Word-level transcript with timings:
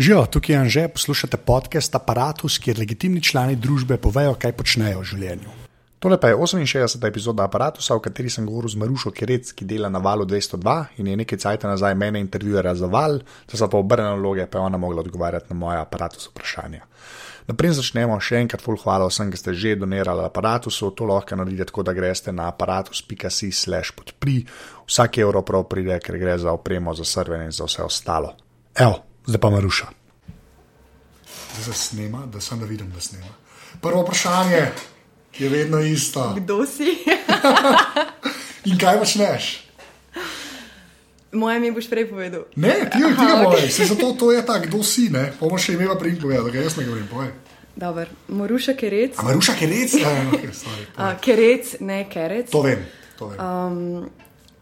Živijo, 0.00 0.26
tukaj 0.26 0.54
je 0.54 0.58
Anže, 0.58 0.88
poslušate 0.88 1.36
podcast 1.36 1.94
Apparatus, 1.94 2.58
kjer 2.58 2.78
legitimni 2.78 3.20
člani 3.22 3.56
družbe 3.56 3.98
povejo, 4.00 4.32
kaj 4.32 4.54
počnejo 4.56 5.02
v 5.02 5.08
življenju. 5.10 5.56
Tole 6.00 6.16
pa 6.20 6.30
je 6.30 6.38
68. 6.40 7.02
epizoda 7.04 7.44
Apparatusa, 7.44 7.98
v 7.98 8.00
kateri 8.06 8.30
sem 8.32 8.46
govoril 8.48 8.72
z 8.72 8.80
Marušo 8.80 9.12
Kerec, 9.12 9.50
ki 9.52 9.66
dela 9.68 9.90
na 9.92 10.00
valu 10.00 10.24
202 10.24 10.76
in 10.96 11.10
je 11.12 11.16
nekaj 11.20 11.38
cajt 11.42 11.66
nazaj 11.68 11.98
mene 12.00 12.22
intervjuira 12.24 12.72
za 12.74 12.88
val, 12.88 13.18
da 13.44 13.60
so 13.60 13.68
pa 13.68 13.76
obrnjene 13.76 14.14
naloge, 14.14 14.46
pa 14.46 14.56
je 14.56 14.70
ona 14.70 14.80
mogla 14.80 15.04
odgovarjati 15.04 15.52
na 15.52 15.58
moje 15.60 15.82
aparatus 15.82 16.30
vprašanja. 16.30 16.80
Naprej 17.52 17.76
začnemo, 17.82 18.16
še 18.24 18.40
enkrat 18.40 18.64
full 18.64 18.80
hvala 18.80 19.10
vsem, 19.12 19.28
ki 19.28 19.42
ste 19.42 19.52
že 19.52 19.74
donirali 19.84 20.24
aparatusu, 20.24 20.94
to 20.96 21.10
lahko 21.12 21.36
naredite 21.36 21.68
tako, 21.68 21.84
da 21.84 21.92
greste 21.92 22.32
na 22.32 22.48
aparatus.si 22.48 23.52
slash 23.52 23.92
podpri, 24.00 24.46
vsak 24.88 25.20
evro 25.20 25.44
prav 25.44 25.68
pride, 25.68 26.00
ker 26.00 26.16
gre 26.16 26.40
za 26.40 26.56
opremo, 26.56 26.96
za 26.96 27.04
server 27.04 27.44
in 27.44 27.52
za 27.52 27.68
vse 27.68 27.84
ostalo. 27.84 28.32
Evo, 28.72 29.09
zdaj 29.26 29.40
pa 29.40 29.50
Maruša. 29.50 29.86
Zdaj 31.52 31.64
se 31.64 31.72
snema, 31.72 32.26
da 32.26 32.40
sem 32.40 32.60
da 32.60 32.66
vidim, 32.66 32.90
da 32.90 33.00
snema. 33.00 33.34
Prvo 33.80 34.02
vprašanje 34.02 34.68
je 35.38 35.48
vedno 35.48 35.80
isto. 35.80 36.34
Kdo 36.36 36.66
si? 36.66 36.98
In 38.70 38.78
kaj 38.78 38.98
počneš? 38.98 39.66
Moje 41.32 41.60
mi 41.60 41.70
boš 41.70 41.86
prej 41.90 42.08
povedal. 42.10 42.44
Ne, 42.56 42.90
ti 42.90 42.98
tega 42.98 43.06
ok. 43.06 43.54
okay. 43.54 43.62
boš. 43.62 43.88
Zato 43.88 44.12
to 44.12 44.32
je 44.32 44.46
tako, 44.46 44.66
kdo 44.66 44.82
si, 44.82 45.08
ne? 45.10 45.32
Bomo 45.40 45.58
še 45.58 45.72
imela 45.78 45.94
prej 45.98 46.18
povedati, 46.20 46.50
da 46.50 46.50
ga 46.50 46.64
jaz 46.64 46.76
ne 46.76 46.84
govorim. 46.84 47.06
Povej. 47.06 47.30
Dobar. 47.76 48.08
Moruša 48.28 48.74
Kerec. 48.74 49.18
A 49.18 49.22
Maruša 49.22 49.54
Kerec? 49.54 49.94
Ja, 49.94 50.10
okay, 50.34 50.50
sorry, 50.50 50.84
povej. 50.90 51.06
A, 51.06 51.14
kerec, 51.22 51.76
ne 51.80 52.00
Kerec. 52.10 52.50
to 52.50 52.62
vem. 52.66 52.82
To 53.18 53.30
vem. 53.30 53.38
Um, 53.38 54.10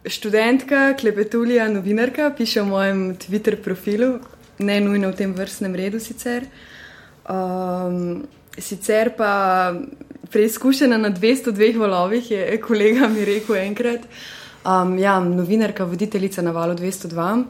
študentka, 0.05 0.93
klepetulja, 0.93 1.67
novinarka, 1.73 2.29
piše 2.37 2.61
v 2.61 2.67
mojem 2.69 2.99
Twitter 3.17 3.57
profilu, 3.57 4.19
ne 4.59 4.79
nujno 4.81 5.11
v 5.11 5.15
tem 5.15 5.33
vrstnem 5.33 5.75
redu 5.75 5.99
sicer. 5.99 6.45
Um, 7.29 8.27
sicer 8.57 9.13
pa 9.17 9.73
preizkušena 10.31 10.97
na 10.97 11.09
202 11.09 11.77
valovih, 11.79 12.31
je 12.31 12.61
kolega 12.61 13.07
mi 13.07 13.25
rekel 13.25 13.55
enkrat. 13.55 14.05
Um, 14.65 14.97
ja, 14.99 15.19
novinarka, 15.19 15.85
voditeljica 15.85 16.41
na 16.41 16.51
valu 16.51 16.75
202. 16.75 17.43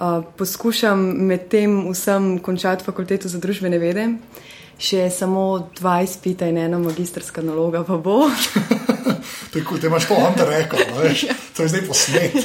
Uh, 0.00 0.24
poskušam 0.36 1.00
med 1.26 1.48
tem 1.48 1.90
vsem 1.92 2.38
končati 2.38 2.84
fakulteto 2.84 3.28
za 3.28 3.38
družbene 3.38 3.78
vede. 3.78 4.08
Še 4.80 5.10
samo 5.12 5.70
dva 5.76 5.98
izpita 6.02 6.48
in 6.48 6.56
ena 6.58 6.78
magistrska 6.80 7.42
naloga 7.44 7.84
pa 7.84 7.98
bo. 8.00 8.24
Kul, 9.66 9.78
te 9.80 9.86
imaš 9.86 10.06
to 10.08 10.16
onda 10.16 10.46
rekel, 10.48 10.80
veš. 11.02 11.26
To 11.56 11.62
je 11.62 11.68
zdaj 11.68 11.82
posnet. 11.84 12.36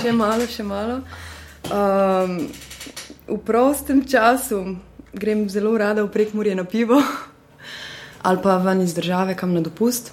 še 0.00 0.12
malo, 0.16 0.46
še 0.48 0.64
malo. 0.64 1.02
Um, 1.68 2.46
v 3.28 3.38
prostem 3.44 4.04
času 4.04 4.76
grem 5.12 5.48
zelo 5.48 5.76
rada 5.78 6.04
v 6.04 6.10
prekmurje 6.12 6.54
na 6.54 6.64
pivo 6.64 7.02
ali 8.26 8.38
pa 8.42 8.56
ven 8.58 8.80
iz 8.80 8.94
države, 8.94 9.36
kam 9.36 9.54
na 9.54 9.60
dopust. 9.60 10.12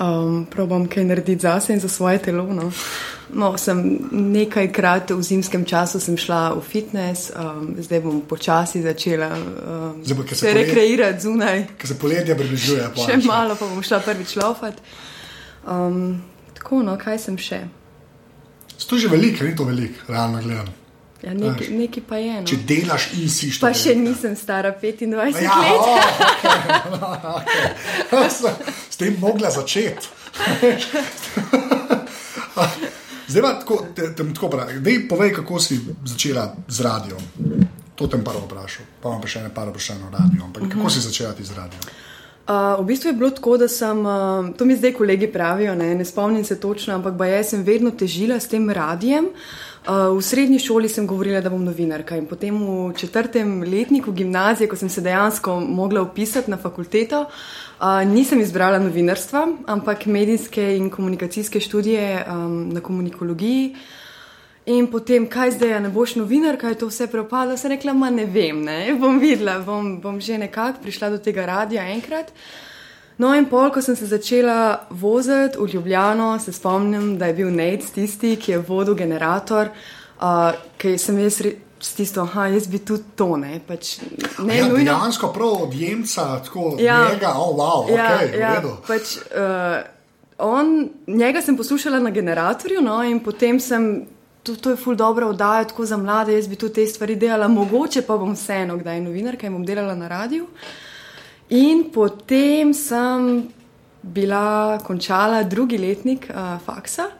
Um, 0.00 0.46
probam 0.50 0.86
kaj 0.88 1.04
narediti 1.04 1.42
zase 1.42 1.72
in 1.72 1.80
za 1.80 1.88
svoje 1.88 2.18
telo. 2.18 2.46
No. 2.48 2.72
No, 3.32 3.52
sem 3.58 3.98
nekajkrat 4.10 5.10
v 5.10 5.22
zimskem 5.22 5.64
času 5.64 6.00
sem 6.00 6.16
šla 6.16 6.56
v 6.56 6.62
fitness, 6.64 7.30
um, 7.30 7.76
zdaj 7.78 8.00
bom 8.00 8.20
počasi 8.26 8.82
začela 8.82 9.28
um, 9.36 10.00
Zdaj 10.02 10.16
bo, 10.16 10.24
se 10.28 10.34
se 10.34 10.54
rekreirati 10.54 11.20
zunaj. 11.20 11.66
Ker 11.76 11.88
se 11.88 11.98
poletje 11.98 12.34
približuje. 12.34 12.88
pa 12.96 13.06
Še 13.06 13.20
še. 13.20 13.28
malo 13.28 13.54
pa 13.54 13.68
bom 13.68 13.82
šla 13.82 14.00
prvič 14.00 14.34
laufat. 14.40 14.80
Um, 15.68 16.22
tako, 16.56 16.82
no, 16.82 16.96
kaj 16.98 17.18
sem 17.18 17.38
še? 17.38 17.60
To 18.88 18.96
je 18.96 19.06
že 19.06 19.08
veliko, 19.12 19.44
ni 19.44 19.54
to 19.54 19.68
veliko, 19.68 20.08
realno 20.08 20.42
gledano. 20.42 20.79
Ja, 21.22 21.34
nekaj, 21.34 21.68
nekaj 21.68 22.02
pa 22.08 22.16
je. 22.16 22.40
No. 22.40 22.46
Če 22.48 22.56
delaš 22.64 23.10
in 23.20 23.28
si 23.28 23.50
Pa 23.60 23.74
še 23.76 23.92
študent. 23.92 24.08
nisem 24.08 24.36
stara 24.36 24.72
25 24.72 25.42
Ja, 25.44 25.56
let. 25.60 25.76
o, 25.76 25.82
okay. 27.12 27.68
okay. 28.08 28.28
S, 28.30 28.40
s 28.88 28.96
tem 28.96 29.16
mogla 29.20 29.50
začeti. 29.52 30.08
Zdaj 33.30 33.42
pa 33.42 33.52
tako, 33.60 33.76
te, 33.94 34.14
te, 34.14 34.24
tako 34.34 34.48
pravi. 34.50 34.80
Dej, 34.80 35.04
povej, 35.08 35.30
kako 35.36 35.60
si 35.60 35.78
začela 36.08 36.48
z 36.66 36.80
radiom. 36.80 37.22
To 37.94 38.08
bom 38.08 38.24
prvo 38.24 38.48
vprašal, 38.48 38.88
pa 39.02 39.12
imam 39.12 39.20
pa 39.20 39.28
še 39.28 39.44
ene 39.44 39.52
par 39.54 39.68
vprašanj 39.68 40.06
o 40.08 40.10
radiju. 40.10 40.40
Ampak 40.48 40.72
kako 40.72 40.88
si 40.88 41.04
začela 41.04 41.36
ti 41.36 41.44
z 41.44 41.52
radiom? 41.52 41.84
Uh, 42.50 42.80
v 42.80 42.88
bistvu 42.88 43.12
je 43.12 43.18
bilo 43.20 43.30
tako, 43.30 43.60
da 43.60 43.68
sem, 43.68 44.00
uh, 44.02 44.48
to 44.58 44.64
mi 44.66 44.74
zdaj 44.74 44.96
kolegi 44.96 45.28
pravijo, 45.30 45.76
ne, 45.78 45.92
ne 45.94 46.04
spomnim 46.08 46.42
se 46.42 46.56
točno, 46.58 46.96
ampak 46.96 47.14
jaz 47.28 47.52
sem 47.52 47.62
vedno 47.62 47.92
težila 47.92 48.40
s 48.40 48.48
tem 48.50 48.64
radijem. 48.66 49.28
Uh, 49.28 49.69
v 49.86 50.22
srednji 50.22 50.58
šoli 50.58 50.88
sem 50.88 51.06
govorila, 51.06 51.40
da 51.40 51.50
bom 51.50 51.62
novinarka 51.64 52.16
in 52.16 52.26
potem 52.28 52.58
v 52.60 52.92
četrtem 52.96 53.62
letniku 53.62 54.12
gimnazije, 54.12 54.68
ko 54.68 54.76
sem 54.76 54.88
se 54.88 55.00
dejansko 55.00 55.60
mogla 55.60 56.02
upisati 56.02 56.50
na 56.50 56.56
fakulteto, 56.56 57.22
uh, 57.24 57.86
nisem 58.04 58.40
izbrala 58.40 58.78
novinarstva, 58.78 59.46
ampak 59.66 60.06
medijske 60.06 60.76
in 60.76 60.90
komunikacijske 60.90 61.60
študije 61.60 62.26
um, 62.28 62.68
na 62.72 62.80
komunikologiji. 62.80 63.76
In 64.66 64.86
potem, 64.86 65.24
kaj 65.26 65.50
zdaj, 65.50 65.80
ne 65.80 65.88
boš 65.88 66.14
novinarka, 66.20 66.68
je 66.68 66.78
to 66.78 66.86
vse 66.86 67.06
propadlo. 67.08 67.56
Sem 67.56 67.72
rekla, 67.72 67.94
ma 67.96 68.10
ne 68.10 68.26
vem, 68.28 68.60
ne 68.62 68.92
bom 69.00 69.18
videla, 69.18 69.58
bom, 69.64 69.96
bom 70.00 70.20
že 70.20 70.38
nekako 70.38 70.82
prišla 70.82 71.10
do 71.10 71.18
tega 71.18 71.46
radia 71.46 71.88
enkrat. 71.88 72.28
No, 73.20 73.34
in 73.36 73.44
pol, 73.50 73.68
ko 73.68 73.82
sem 73.84 73.96
se 73.96 74.06
začela 74.08 74.86
voziti 74.90 75.58
v 75.60 75.66
Ljubljano, 75.74 76.38
se 76.40 76.52
spomnim, 76.56 77.18
da 77.18 77.26
je 77.28 77.34
bil 77.36 77.50
Nate 77.52 77.90
tisti, 77.94 78.36
ki 78.40 78.54
je 78.54 78.60
vodil 78.64 78.96
generator, 78.96 79.68
uh, 80.22 80.56
ki 80.80 80.94
sem 80.98 81.18
jaz 81.20 81.42
s 81.80 81.94
tisto, 81.96 82.24
aha, 82.24 82.46
jaz 82.54 82.68
bi 82.68 82.80
tudi 82.80 83.12
to, 83.16 83.36
ne, 83.40 83.58
pač 83.66 83.98
ne 84.44 84.56
ja, 84.56 84.66
nujno. 84.68 84.84
dejansko 84.84 85.32
prav 85.36 85.62
od 85.66 85.76
Jemca, 85.76 86.26
tako 86.44 86.76
Ja. 86.80 87.10
njega, 87.12 87.34
oh, 87.36 87.52
wow, 87.56 87.92
Ja, 87.92 88.08
ok, 88.16 88.32
v 88.32 88.40
ja, 88.40 88.54
pač, 88.88 89.16
uh, 89.36 89.78
on, 90.38 90.88
njega 91.06 91.42
sem 91.44 91.56
poslušala 91.56 92.00
na 92.00 92.10
generatorju, 92.10 92.80
no, 92.80 93.02
in 93.04 93.20
potem 93.20 93.60
sem, 93.60 94.06
to, 94.42 94.56
to 94.56 94.72
je 94.72 94.76
ful 94.80 94.96
dobro 94.96 95.28
oddaja, 95.28 95.64
tako 95.68 95.84
za 95.84 95.96
mlade, 95.96 96.32
jaz 96.36 96.48
bi 96.48 96.56
tudi 96.56 96.80
te 96.80 96.86
stvari 96.86 97.16
delala, 97.20 97.48
mogoče 97.48 98.02
pa 98.02 98.16
bom 98.16 98.32
vseeno, 98.32 98.80
kdaj 98.80 99.00
novinarka 99.00 99.46
in 99.46 99.60
bom 99.60 99.64
delala 99.66 99.94
na 99.94 100.08
radiju. 100.08 100.46
In 101.50 101.90
potem 101.90 102.70
sem 102.74 103.48
bila 104.02 104.78
končala 104.86 105.42
drugi 105.42 105.78
letnik 105.78 106.30
uh, 106.30 106.60
faksa. 106.62 107.10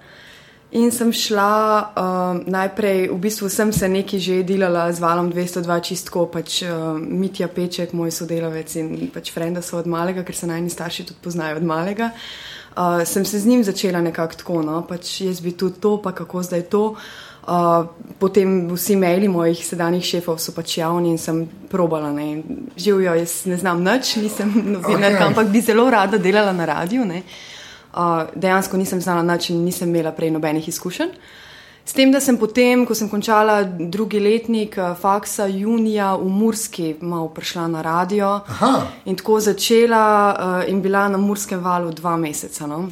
In 0.70 0.92
sem 0.94 1.10
šla 1.10 1.50
um, 1.82 2.44
najprej, 2.46 3.08
v 3.10 3.18
bistvu 3.18 3.48
sem 3.50 3.72
se 3.74 3.88
nekaj 3.90 4.22
že 4.22 4.36
delala 4.46 4.86
z 4.92 5.02
valom 5.02 5.32
202 5.32 5.80
čistko, 5.82 6.28
pač 6.30 6.62
uh, 6.62 6.94
Mitja 6.94 7.48
Peček, 7.50 7.90
moj 7.90 8.14
sodelavec 8.14 8.70
in 8.78 9.10
pač 9.10 9.32
frenda 9.34 9.66
so 9.66 9.82
od 9.82 9.90
malega, 9.90 10.22
ker 10.22 10.36
se 10.36 10.46
najni 10.46 10.70
starši 10.70 11.10
tudi 11.10 11.18
poznajo 11.18 11.58
od 11.58 11.66
malega. 11.66 12.12
Uh, 12.78 13.02
sem 13.02 13.26
se 13.26 13.42
z 13.42 13.50
njim 13.50 13.64
začela 13.66 13.98
nekako 13.98 14.38
tako, 14.38 14.62
no, 14.62 14.86
pač 14.86 15.26
jaz 15.26 15.42
bi 15.42 15.58
tudi 15.58 15.82
to, 15.82 15.98
pa 15.98 16.14
kako 16.14 16.46
zdaj 16.46 16.62
to. 16.70 16.84
Uh, 16.94 17.29
potem 18.18 18.68
vsi 18.70 18.96
maili 18.96 19.28
mojih 19.28 19.66
sedanjih 19.66 20.04
šefov 20.04 20.38
so 20.38 20.52
pač 20.54 20.78
javni 20.78 21.10
in 21.10 21.18
sem 21.18 21.48
probala. 21.70 22.12
ne. 22.12 22.42
Živijo, 22.76 23.14
jaz 23.14 23.46
ne 23.46 23.56
znam 23.56 23.82
nič, 23.84 24.16
nisem 24.16 24.52
novinarka, 24.74 25.16
Okej. 25.16 25.26
ampak 25.26 25.48
bi 25.48 25.60
zelo 25.60 25.90
rada 25.90 26.18
delala 26.18 26.52
na 26.52 26.64
radiju. 26.64 27.04
ne. 27.04 27.22
Uh, 27.90 28.22
dejansko 28.34 28.76
nisem 28.76 29.00
znala 29.00 29.22
nič 29.22 29.50
in 29.50 29.64
nisem 29.64 29.88
imela 29.88 30.12
prej 30.12 30.30
nobenih 30.30 30.68
izkušenj. 30.68 31.08
S 31.84 31.92
tem, 31.92 32.12
da 32.12 32.20
sem 32.20 32.36
potem, 32.38 32.84
ko 32.86 32.94
sem 32.94 33.08
končala 33.08 33.64
drugi 33.64 34.20
letnik 34.20 34.76
uh, 34.78 34.94
faksa, 34.94 35.46
junija 35.46 36.14
v 36.14 36.28
Murski, 36.28 36.94
malo 37.00 37.28
prišla 37.34 37.66
na 37.68 37.82
radio 37.82 38.40
Aha. 38.46 38.86
in 39.04 39.16
tako 39.16 39.40
začela 39.40 40.04
uh, 40.30 40.70
in 40.70 40.82
bila 40.82 41.08
na 41.08 41.18
Murskem 41.18 41.58
valu 41.58 41.90
dva 41.90 42.16
meseca. 42.16 42.66
No? 42.66 42.88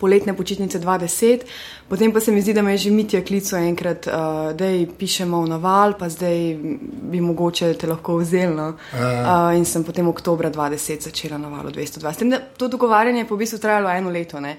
Poletne 0.00 0.34
počitnice 0.36 0.78
20, 0.80 1.44
potem 1.88 2.12
pa 2.12 2.20
se 2.20 2.32
mi 2.32 2.42
zdi, 2.42 2.52
da 2.52 2.62
me 2.62 2.72
je 2.72 2.78
že 2.78 2.90
Mitja 2.90 3.22
klical 3.24 3.62
enkrat, 3.62 4.06
uh, 4.06 4.52
da 4.52 4.70
pišemo 4.98 5.42
v 5.44 5.48
naval, 5.48 5.94
pa 5.98 6.08
zdaj 6.08 6.56
bi 7.10 7.20
mogoče 7.20 7.74
te 7.74 7.86
lahko 7.86 8.18
vzel. 8.22 8.54
No? 8.54 8.68
Uh, 8.92 9.52
in 9.56 9.64
sem 9.64 9.84
potem 9.84 10.08
oktobra 10.08 10.50
20 10.50 11.08
začela 11.08 11.38
na 11.38 11.48
valu 11.48 11.70
202. 11.70 12.12
S 12.12 12.16
tem, 12.16 12.30
da 12.30 12.40
to 12.40 12.68
dogovarjanje 12.68 13.24
je 13.24 13.28
po 13.28 13.36
bistvu 13.36 13.58
trajalo 13.58 13.90
eno 13.90 14.10
leto. 14.10 14.40
Ne? 14.40 14.56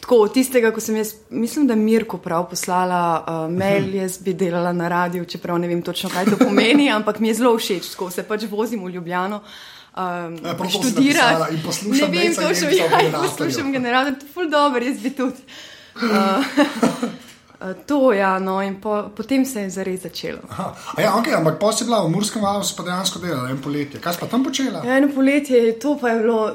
Tako 0.00 0.16
od 0.24 0.32
tistega, 0.34 0.70
ko 0.72 0.80
sem 0.80 0.96
jaz, 0.96 1.12
mislim, 1.30 1.66
da 1.66 1.74
Mirko 1.76 2.18
prav 2.18 2.48
poslala 2.50 3.00
uh, 3.20 3.52
mail, 3.52 3.94
jaz 4.02 4.18
bi 4.18 4.34
delala 4.34 4.72
na 4.72 4.88
radiju, 4.88 5.24
čeprav 5.24 5.58
ne 5.58 5.68
vem 5.68 5.82
točno, 5.82 6.10
kaj 6.10 6.24
to 6.24 6.38
pomeni, 6.40 6.90
ampak 6.90 7.20
mi 7.20 7.28
je 7.28 7.34
zelo 7.42 7.52
všeč, 7.58 7.94
ko 7.96 8.10
se 8.10 8.24
pač 8.26 8.48
vozim 8.50 8.84
v 8.84 8.96
Ljubljano. 8.96 9.42
Um, 10.00 10.38
Ja, 10.44 10.54
to 10.54 10.64
in 11.50 11.62
poslušam 11.62 12.10
Ne 12.10 12.18
vem, 12.18 12.26
Nejca 12.26 12.42
točno, 12.42 12.68
Jemca 12.68 12.96
v 12.96 13.12
ja, 13.12 13.22
poslušam 13.22 13.72
generator, 13.72 14.14
to 14.14 14.26
je 14.26 14.32
ful 14.32 14.50
dobro, 14.50 14.84
jaz 14.84 15.00
bi 15.02 15.10
tudi. 15.10 15.42
Uh, 15.94 17.10
Uh, 17.60 17.76
to, 17.86 18.12
ja, 18.12 18.38
no, 18.38 18.62
in 18.62 18.80
po, 18.80 19.10
potem 19.16 19.44
se 19.44 19.60
je 19.60 19.70
zares 19.70 20.00
začelo. 20.00 20.38
Ja, 20.96 21.12
okay, 21.12 21.36
ampak 21.36 21.58
pa 21.60 21.72
si 21.76 21.84
bila 21.84 22.00
v 22.06 22.08
Murskem 22.08 22.40
si 22.64 22.72
pa 22.76 22.82
dejansko 22.82 23.20
delala 23.20 23.50
en 23.50 23.60
poletje. 23.60 24.00
Kaj 24.00 24.16
si 24.16 24.20
pa 24.20 24.26
tam 24.26 24.44
počela? 24.44 24.80
Ja, 24.80 24.96
eno 24.96 25.12
poletje, 25.12 25.78
to 25.78 25.98
pa 26.00 26.08
je 26.08 26.22
bilo 26.22 26.48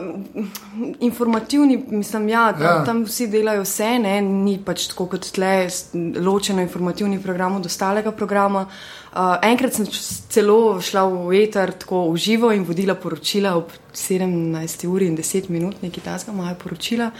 informativni, 0.99 1.77
mislim, 1.89 2.29
ja, 2.29 2.53
tam, 2.53 2.61
ja. 2.61 2.83
tam 2.85 3.03
vsi 3.05 3.27
delajo 3.27 3.61
vse, 3.61 3.99
ne, 4.01 4.21
ni 4.21 4.57
pač 4.57 4.87
tako 4.89 5.05
kot 5.13 5.29
tle, 5.29 5.69
ločeno 6.17 6.65
informativni 6.65 7.21
program 7.21 7.61
od 7.61 7.69
ostalega 7.69 8.11
programa. 8.11 8.65
Uh, 8.65 9.04
enkrat 9.41 9.73
sem 9.73 9.87
celo 10.29 10.81
šla 10.83 11.05
v 11.07 11.39
eter, 11.43 11.71
tako 11.79 12.09
v 12.11 12.19
živo 12.19 12.51
in 12.51 12.65
vodila 12.67 12.95
poročila 12.99 13.55
ob 13.55 13.71
17 13.93 14.87
uri 14.87 15.07
in 15.07 15.15
10 15.15 15.49
minut, 15.49 15.81
nekaj 15.81 16.03
tasga, 16.03 16.35
moja 16.35 16.55
poročila. 16.59 17.11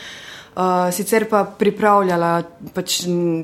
Uh, 0.56 0.88
sicer 0.92 1.25
pa 1.27 1.42
pripravljala 1.44 2.44
pač 2.71 3.01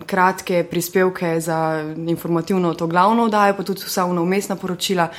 kratke 0.07 0.63
prispevke 0.63 1.33
za 1.44 1.83
informativno 2.07 2.74
to 2.74 2.88
glavno 2.88 3.25
oddajo, 3.27 3.57
pa 3.57 3.63
tudi 3.68 3.83
vsa 3.83 4.06
umestna 4.06 4.56
poročila, 4.56 5.09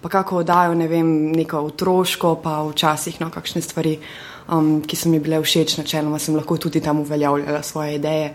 pa 0.00 0.08
kako 0.08 0.42
oddajo, 0.42 0.74
ne 0.74 0.88
vem, 0.88 1.30
neko 1.32 1.60
otroško, 1.70 2.34
pa 2.42 2.62
včasih 2.66 3.20
no, 3.20 3.30
kakšne 3.30 3.62
stvari, 3.62 3.94
um, 4.48 4.82
ki 4.82 4.96
so 4.96 5.08
mi 5.08 5.20
bile 5.20 5.40
všeč, 5.42 5.76
načeloma 5.80 6.18
sem 6.22 6.36
lahko 6.36 6.56
tudi 6.56 6.80
tam 6.80 7.00
uveljavljala 7.00 7.62
svoje 7.62 7.94
ideje. 7.94 8.34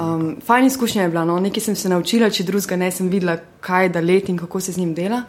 Um, 0.00 0.36
fajn 0.46 0.66
izkušnja 0.66 1.02
je 1.02 1.08
bila, 1.08 1.24
no, 1.24 1.38
nekaj 1.40 1.68
sem 1.68 1.76
se 1.76 1.88
naučila, 1.88 2.30
če 2.30 2.44
drugega 2.44 2.76
ne 2.76 2.90
sem 2.90 3.08
videla, 3.08 3.38
kaj 3.60 3.88
je 3.88 3.94
da 3.96 4.00
let 4.00 4.28
in 4.28 4.38
kako 4.38 4.60
se 4.60 4.72
z 4.72 4.82
njim 4.82 4.94
dela. 4.94 5.22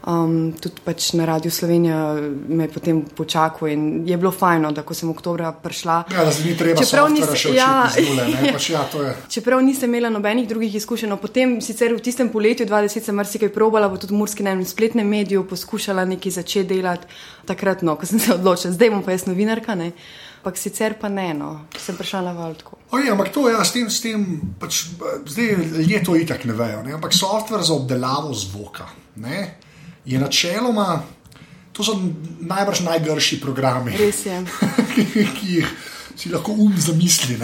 Um, 0.00 0.52
tudi 0.56 0.80
pač 0.80 1.10
na 1.12 1.26
Radiu 1.28 1.50
Slovenija 1.52 2.14
me 2.48 2.64
je 2.64 2.72
potem 2.72 3.02
počakal 3.04 3.68
in 3.68 4.08
je 4.08 4.16
bilo 4.16 4.30
fajno, 4.32 4.70
da 4.72 4.80
ko 4.82 4.94
sem 4.96 5.10
oktobra 5.12 5.52
prišla. 5.52 5.96
Ja, 6.14 6.24
da 6.24 6.32
se 6.32 6.44
ni 6.44 6.54
treba 6.56 6.80
čeprav 6.80 7.10
nisem, 7.12 7.36
še 7.36 7.52
ja, 7.52 7.68
zule, 7.92 8.24
ja, 8.32 8.54
pač, 8.56 8.70
ja, 8.72 8.86
čeprav 9.34 9.60
nisem 9.60 9.92
imela 9.92 10.08
nobenih 10.08 10.48
drugih 10.48 10.78
izkušenj, 10.80 11.12
no, 11.12 11.20
potem 11.20 11.58
sicer 11.60 11.92
v 11.92 12.00
tistem 12.00 12.32
poletju 12.32 12.64
20 12.70 13.10
sem 13.10 13.20
marsikaj 13.20 13.52
probala, 13.52 13.92
pa 13.92 14.00
tudi 14.00 14.16
v 14.16 14.22
Murski 14.22 14.46
na 14.46 14.56
enem 14.56 14.64
spletnem 14.64 15.04
mediju 15.04 15.44
poskušala 15.44 16.08
nekaj 16.16 16.38
začeti 16.40 16.72
delati. 16.72 17.20
Takrat, 17.44 17.84
no, 17.84 17.98
ko 18.00 18.08
sem 18.08 18.22
se 18.22 18.32
odločila, 18.32 18.72
zdaj 18.72 18.96
bom 18.96 19.04
pa 19.04 19.12
jaz 19.12 19.28
novinarka. 19.28 19.76
Ne. 19.76 19.92
Ampak 20.40 20.56
sicer 20.56 20.96
pa 20.96 21.12
ne, 21.12 21.34
no, 21.36 21.54
sem 21.76 21.92
prišla 22.00 22.24
na 22.24 22.32
Valdko. 22.32 22.80
Ampak 22.96 23.28
to 23.36 23.50
je 23.50 23.52
ja, 23.52 23.64
s 23.64 23.76
tem, 23.76 23.90
s 23.92 24.00
tem 24.00 24.24
pač, 24.56 24.86
zdaj 25.28 25.58
ljudje 25.76 26.04
to 26.08 26.16
itak 26.16 26.48
ne 26.48 26.56
vejo. 26.56 26.80
Ne? 26.86 26.96
Ampak 26.96 27.12
softver 27.12 27.60
za 27.60 27.76
obdelavo 27.76 28.32
zvoka. 28.32 28.88
Ne? 29.20 29.68
Je 30.04 30.18
načeloma, 30.18 31.02
to 31.72 31.84
so 31.84 31.94
najbrž 32.40 32.80
najgrši 32.80 33.40
programi. 33.40 33.92
Je. 33.92 34.12
ki 35.40 35.56
jih 35.60 35.70
si 36.16 36.28
lahko 36.28 36.52
um 36.52 36.74
zamisli, 36.76 37.38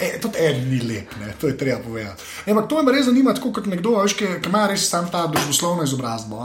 e, 0.00 0.20
tudi 0.20 0.38
en 0.38 0.68
ni 0.70 0.80
lep, 0.80 1.16
ne? 1.20 1.34
to 1.40 1.46
je 1.46 1.56
treba 1.58 1.82
povedati. 1.82 2.22
Ampak 2.46 2.68
to 2.68 2.82
me 2.82 2.92
res 2.92 3.06
zanima, 3.06 3.34
tako 3.34 3.52
kot 3.52 3.66
nekdo, 3.66 3.96
veš, 3.98 4.14
ki, 4.14 4.28
ki 4.42 4.50
ima 4.52 4.66
res 4.70 4.86
sam 4.88 5.10
ta 5.10 5.26
družboslovno 5.26 5.82
izobrazbo. 5.82 6.38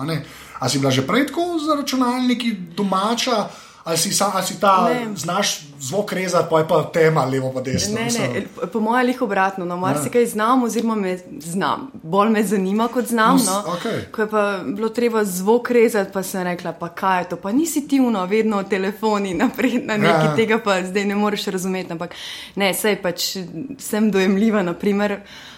A 0.59 0.69
si 0.69 0.80
bila 0.80 0.92
že 0.92 1.06
prej 1.06 1.27
tako 1.30 1.60
za 1.62 1.77
računalniki 1.77 2.56
domača? 2.74 3.45
Ali 3.88 3.98
si, 3.98 4.24
ali 4.34 4.45
si 4.45 4.60
ta, 4.60 4.89
ne. 4.89 5.07
znaš 5.16 5.60
zvok 5.80 6.12
rezati, 6.12 6.48
pa 6.50 6.60
je 6.60 6.68
pa 6.68 6.84
tema 6.94 7.25
levo, 7.25 7.51
pa 7.54 7.62
desno. 7.62 7.95
Ne, 7.95 8.06
ne, 8.06 8.45
po 8.74 8.80
mojem, 8.80 9.00
ali 9.00 9.18
obratno, 9.22 9.66
no, 9.66 9.78
marsikaj 9.78 10.25
znam, 10.25 10.63
oziroma 10.63 10.95
me 10.95 11.18
znam, 11.39 11.92
bolj 12.04 12.30
me 12.30 12.44
zanima, 12.44 12.88
kot 12.88 13.06
znam. 13.06 13.38
No. 13.38 13.63
Okay. 13.78 14.12
Ko 14.12 14.22
je 14.22 14.30
pa 14.30 14.60
bilo 14.66 14.89
treba 14.89 15.24
zvok 15.25 15.72
rezati, 15.72 16.12
pa 16.13 16.24
sem 16.24 16.44
rekla, 16.44 16.72
pa 16.72 16.89
kaj 16.89 17.22
je 17.22 17.30
to, 17.30 17.36
pa 17.36 17.51
nisi 17.51 17.88
ti 17.88 18.00
uno, 18.00 18.25
vedno 18.25 18.63
telefoni 18.63 19.34
naprej 19.34 19.81
na 19.86 19.98
nekaj 19.98 20.25
ja. 20.25 20.36
tega, 20.36 20.60
pa 20.63 20.84
zdaj 20.84 21.06
ne 21.06 21.16
moreš 21.16 21.45
razumeti. 21.45 21.92
Ampak 21.92 22.16
ne, 22.56 22.74
sej 22.74 23.01
pač 23.01 23.38
sem 23.80 24.12
dojemljiva, 24.12 24.63
naprimer 24.63 25.12
uh, 25.12 25.56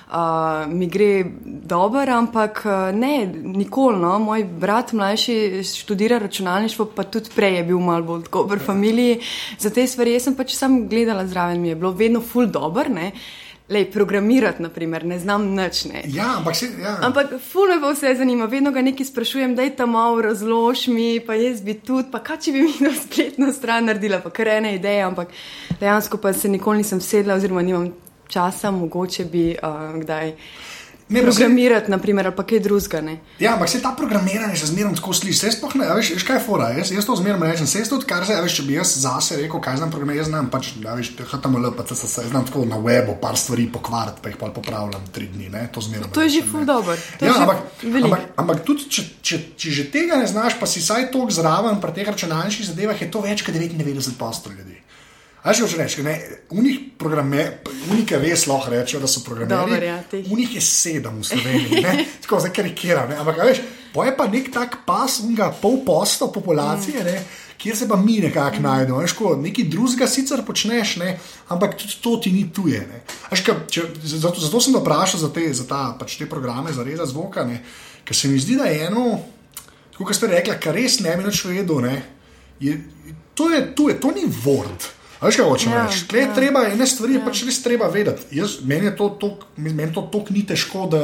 mi 0.68 0.88
gre 0.88 1.26
dobro, 1.46 2.14
ampak 2.14 2.64
ne, 2.94 3.28
nikoli. 3.44 4.00
No. 4.00 4.20
Moj 4.20 4.44
brat 4.44 4.94
mlajši 4.94 5.64
študira 5.64 6.18
računalništvo, 6.18 6.86
pa 6.96 7.04
tudi 7.04 7.30
prej 7.36 7.56
je 7.56 7.64
bil 7.64 7.80
malo 7.80 8.04
bolj 8.04 8.24
dober 8.32 8.60
v 8.60 8.66
familiji. 8.66 9.20
Za 9.60 9.70
te 9.70 9.88
stvari 9.88 10.14
jaz 10.14 10.24
sem 10.24 10.36
pač 10.36 10.56
sam 10.56 10.88
gledala 10.90 11.28
zraven, 11.28 11.62
mi 11.62 11.70
je 11.70 11.76
bilo 11.76 11.92
vedno 11.92 12.22
ful 12.22 12.48
dobr. 12.48 12.90
Lej, 13.70 13.92
programirati, 13.92 14.64
naprimer, 14.64 15.06
ne 15.06 15.20
znam 15.20 15.44
nič. 15.54 15.84
Ne. 15.86 16.02
Ja, 16.10 16.38
ampak, 16.38 16.56
se, 16.56 16.72
ja. 16.82 16.98
ampak 17.06 17.36
fulno 17.52 17.76
me 17.78 17.94
vse 17.94 18.16
zanima, 18.18 18.46
vedno 18.50 18.72
ga 18.72 18.82
nekaj 18.82 19.06
sprašujem, 19.06 19.54
da 19.56 19.62
je 19.62 19.76
tam 19.76 19.92
malo 19.94 20.22
razlož 20.22 20.88
mi, 20.88 21.20
pa 21.22 21.38
jaz 21.38 21.62
bi 21.62 21.76
tudi, 21.78 22.10
pa 22.12 22.18
kaj 22.18 22.40
če 22.48 22.52
bi 22.52 22.66
mi 22.66 22.74
na 22.82 22.96
spletno 22.98 23.54
stran 23.54 23.86
naredila, 23.86 24.24
pa 24.26 24.34
kar 24.34 24.50
ene 24.58 24.74
ideje, 24.76 25.06
ampak 25.06 25.30
dejansko 25.80 26.18
pa 26.18 26.34
se 26.34 26.50
nikoli 26.50 26.82
nisem 26.82 27.02
sedla 27.02 27.38
oziroma 27.38 27.62
nimam 27.62 27.92
časa, 28.30 28.72
mogoče 28.72 29.26
bi 29.26 29.52
uh, 29.58 29.96
kdaj. 30.02 30.36
Ne, 31.10 31.22
programirati, 31.22 31.86
se, 31.86 31.92
naprimer, 31.92 32.28
ali 32.28 32.36
pa 32.36 32.44
kaj 32.46 32.60
drugega. 32.60 33.16
Ja, 33.40 33.54
ampak 33.54 33.70
se 33.70 33.81
ta 33.81 33.96
programiranje 33.98 34.56
že 34.56 34.68
zmeraj 34.70 34.94
tako 35.00 35.14
sliši. 35.14 35.46
Jaz 35.46 35.56
sploh 35.58 35.74
ne 35.76 35.88
veš, 35.98 36.12
veš 36.14 36.26
kaj 36.28 36.38
je 36.38 36.42
fora. 36.46 36.68
Jaz, 36.78 36.92
jaz 36.94 37.06
to 37.06 37.16
zmeraj 37.18 37.52
rečem. 37.52 37.68
Se 37.68 37.81
to 37.90 37.98
odkar 37.98 38.26
se, 38.30 38.36
veš, 38.42 38.58
če 38.60 38.66
bi 38.68 38.76
jaz 38.78 38.92
zase 39.02 39.40
rekel, 39.42 39.58
kaj 39.58 39.80
znam 39.81 39.90
programirati, 39.90 40.22
jaz 40.22 40.30
znam 40.30 40.52
pač, 40.54 40.70
da 40.84 40.94
veš, 41.00 41.10
HTML, 41.31 41.72
pa 41.74 41.88
se 41.96 42.28
znam 42.30 42.46
tako 42.46 42.66
na 42.70 42.78
webu 42.78 43.16
par 43.22 43.38
stvari 43.42 43.66
pokvariti, 43.74 44.22
pa 44.22 44.30
jih 44.30 44.38
pa 44.38 44.52
popravljam 44.54 45.08
tri 45.12 45.26
dni. 45.34 45.50
Ne? 45.50 45.66
To, 45.74 45.81
to 46.14 46.22
je 46.22 46.30
že 46.30 46.44
ful 46.52 46.66
dobro. 46.66 46.94
Ja, 47.22 47.34
ampak, 47.42 47.66
ampak, 48.04 48.30
ampak 48.38 48.62
tudi, 48.70 48.86
če, 48.86 49.08
če, 49.22 49.42
če 49.58 49.74
že 49.80 49.88
tega 49.90 50.22
ne 50.22 50.30
znaš, 50.30 50.60
pa 50.62 50.70
si 50.70 50.78
saj 50.78 51.10
tok 51.10 51.34
zraven 51.34 51.81
pri 51.81 51.98
teh 51.98 52.06
računalniških 52.06 52.70
zadevah, 52.70 53.02
je 53.02 53.10
to 53.10 53.26
več 53.26 53.42
kot 53.42 53.58
99 53.58 54.14
posto 54.22 54.54
ljudi. 54.54 54.78
A 55.44 55.54
že 55.56 55.64
rečeš, 55.72 56.04
ne, 56.04 56.20
unih 56.52 57.00
unike 57.92 58.20
res 58.20 58.44
lahko 58.48 58.72
rečejo, 58.72 59.00
da 59.00 59.08
so 59.08 59.24
programerji. 59.24 59.88
Ja, 59.88 60.04
unih 60.32 60.56
je 60.56 60.62
sedem 60.62 61.22
v 61.22 61.28
Sloveniji, 61.28 61.84
ne, 61.84 61.94
tako 62.24 62.42
za 62.44 62.52
karikira. 62.52 63.08
Ne, 63.08 63.16
ampak 63.16 63.40
veš, 63.48 63.62
pa 63.96 64.06
je 64.06 64.16
pa 64.18 64.28
nek 64.28 64.52
tak 64.52 64.84
pas, 64.86 65.22
unga 65.24 65.48
pol 65.62 65.80
posto 65.88 66.28
populacije, 66.28 67.04
ne, 67.08 67.24
kjer 67.56 67.78
se 67.78 67.88
pa 67.88 67.96
mi 67.96 68.20
nekako 68.20 68.60
mm. 68.60 68.68
najdemo. 68.68 69.06
Ko 69.16 69.34
nekaj 69.40 69.72
drugega 69.72 70.12
sicer 70.12 70.44
počneš, 70.44 70.98
ne, 71.00 71.16
ampak 71.48 71.80
tudi 71.80 71.96
to 72.04 72.18
ti 72.20 72.36
ni 72.36 72.50
tuje. 72.52 72.84
Veš, 73.32 73.48
ka, 73.48 73.56
če, 73.64 73.88
zato, 74.20 74.44
zato 74.44 74.60
sem 74.60 74.76
vprašal 74.76 75.24
za 75.24 75.32
te, 75.32 75.48
za 75.56 75.64
ta, 75.64 75.82
pač 75.96 76.20
te 76.20 76.28
programe, 76.28 76.76
za 76.76 76.84
reza 76.84 77.08
zvoka, 77.08 77.48
ker 78.04 78.16
se 78.16 78.28
mi 78.28 78.44
zdi, 78.44 78.60
da 78.60 78.68
je 78.68 78.92
eno, 78.92 79.08
kot 79.96 80.16
ste 80.16 80.28
rekli, 80.28 80.60
kar 80.60 80.76
res 80.76 81.00
ne 81.00 81.16
bi 81.16 81.32
več 81.32 81.48
vedel. 81.48 81.84
Ne, 81.88 81.98
je, 82.60 82.76
to 83.40 83.54
je 83.56 83.64
tuje, 83.72 84.02
to 84.04 84.12
ni 84.12 84.28
vord. 84.28 84.99
Veš, 85.19 85.36
kaj 85.36 85.45
hočeš 85.45 85.68
ja, 85.68 85.83
reči? 85.83 86.06
Ja. 86.16 86.33
Treba 86.36 86.62
ene 86.71 86.86
stvari, 86.88 87.18
ja. 87.18 87.24
pač 87.25 87.44
res 87.44 87.60
treba 87.63 87.89
vedeti. 87.92 88.30
Jaz, 88.38 88.60
meni 88.63 88.88
je 88.88 88.95
to 88.95 89.10
tako 89.19 90.31
ni 90.31 90.45
težko, 90.48 90.86
da 90.88 91.01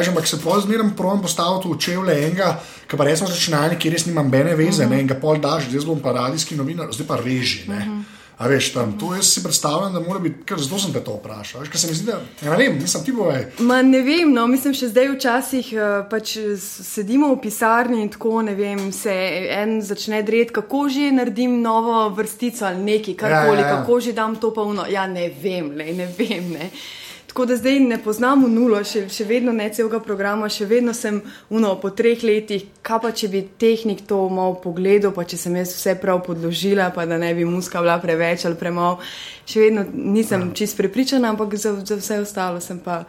že 0.00 0.14
se 0.26 0.40
pol 0.40 0.60
zmeraj 0.64 0.94
pravim 0.96 1.20
postaviti 1.20 1.68
v 1.68 1.76
čevlje 1.76 2.14
enega, 2.24 2.54
ki 2.88 2.96
pa 2.96 3.04
resno 3.04 3.28
računalnik, 3.28 3.78
ki 3.78 3.92
res 3.92 4.06
nima 4.06 4.22
bene 4.22 4.56
veze, 4.56 4.84
uh 4.84 4.88
-huh. 4.88 4.96
ne, 4.96 5.00
in 5.00 5.06
ga 5.06 5.14
pol 5.14 5.36
daš, 5.36 5.68
zdaj 5.68 5.86
bom 5.86 6.00
pa 6.00 6.12
radijski 6.12 6.56
novinar, 6.56 6.88
zdaj 6.92 7.06
pa 7.06 7.16
reži. 7.16 7.68
Uh 7.68 7.74
-huh. 7.74 8.02
A 8.40 8.48
veš, 8.48 8.70
tam, 8.72 8.94
to 8.98 9.10
jaz 9.14 9.34
si 9.34 9.42
predstavljam, 9.44 9.92
da 9.92 10.00
mora 10.00 10.18
biti, 10.18 10.46
ker 10.48 10.56
zato 10.58 10.78
sem 10.80 10.94
te 10.94 11.02
to 11.04 11.18
vprašal. 11.18 11.60
Veš, 11.60 11.74
se 11.82 11.88
mi 11.90 11.94
zdi, 11.94 12.06
da 12.06 12.20
ja, 12.40 12.54
ne 12.54 12.56
vem, 12.56 12.78
nisem 12.80 13.02
ti 13.04 13.12
boje. 13.12 13.42
Ma 13.68 13.82
ne 13.84 14.00
vem, 14.00 14.32
no, 14.32 14.46
mislim, 14.48 14.72
še 14.72 14.88
zdaj 14.94 15.10
včasih 15.12 15.68
uh, 15.76 15.82
pač 16.08 16.38
sedimo 16.56 17.28
v 17.34 17.40
pisarni 17.42 18.00
in 18.00 18.08
tako 18.08 18.40
ne 18.46 18.54
vem, 18.56 18.86
se 18.96 19.12
en 19.58 19.76
začne 19.84 20.22
dret, 20.24 20.54
kako 20.56 20.86
že 20.88 21.10
naredim 21.18 21.58
novo 21.60 22.06
vrstico 22.16 22.64
ali 22.70 22.80
nekaj, 22.86 23.18
karkoli, 23.20 23.60
ja, 23.60 23.66
ja, 23.66 23.68
ja. 23.68 23.76
kako 23.76 24.00
že 24.00 24.16
dam 24.16 24.40
to 24.40 24.54
pa 24.56 24.64
uno. 24.64 24.88
Ja, 24.88 25.04
ne 25.06 25.28
vem, 25.28 25.74
le, 25.76 25.92
ne 26.00 26.08
vem. 26.16 26.48
Ne. 26.56 26.70
Tako 27.30 27.44
da 27.46 27.56
zdaj 27.56 27.78
ne 27.80 27.94
poznamo 28.02 28.48
nulo, 28.50 28.80
še, 28.82 29.04
še 29.06 29.22
vedno 29.24 29.52
ne 29.54 29.68
celega 29.70 30.00
programa, 30.02 30.48
še 30.50 30.66
vedno 30.66 30.90
sem 30.98 31.20
uno, 31.54 31.76
po 31.78 31.92
treh 31.94 32.24
letih. 32.26 32.64
Kaj 32.82 32.98
pa 33.04 33.12
če 33.14 33.28
bi 33.30 33.44
tehnik 33.62 34.02
to 34.10 34.18
malo 34.34 34.56
pogledal, 34.58 35.12
pa 35.14 35.22
če 35.22 35.38
sem 35.38 35.54
jaz 35.60 35.76
vse 35.76 35.94
prav 36.02 36.24
podložila, 36.26 36.88
pa 36.90 37.06
da 37.06 37.20
ne 37.22 37.30
bi 37.38 37.46
muska 37.46 37.78
bila 37.84 38.00
preveč 38.02 38.48
ali 38.50 38.58
premalo. 38.58 38.98
Še 39.46 39.62
vedno 39.62 39.86
nisem 39.94 40.48
ja. 40.48 40.56
čist 40.58 40.74
prepričana, 40.80 41.30
ampak 41.30 41.54
za, 41.54 41.76
za 41.86 42.00
vse 42.02 42.18
ostalo 42.24 42.58
sem 42.58 42.82
pa. 42.82 43.04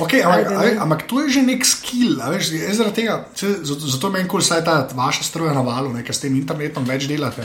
Okay, 0.00 0.24
ampak, 0.24 0.80
ampak 0.80 1.02
to 1.04 1.20
je 1.20 1.36
že 1.36 1.42
nek 1.44 1.68
skill, 1.68 2.16
veš, 2.32 2.54
tega, 2.96 3.18
zato, 3.36 4.08
meni 4.08 4.24
kul 4.24 4.40
vsaj 4.40 4.64
ta 4.64 4.78
vaša 4.96 5.28
stroja 5.28 5.52
na 5.52 5.60
valu, 5.60 5.92
nekaj 5.92 6.16
s 6.16 6.24
tem 6.24 6.40
internetom 6.40 6.88
več 6.88 7.04
delate. 7.04 7.44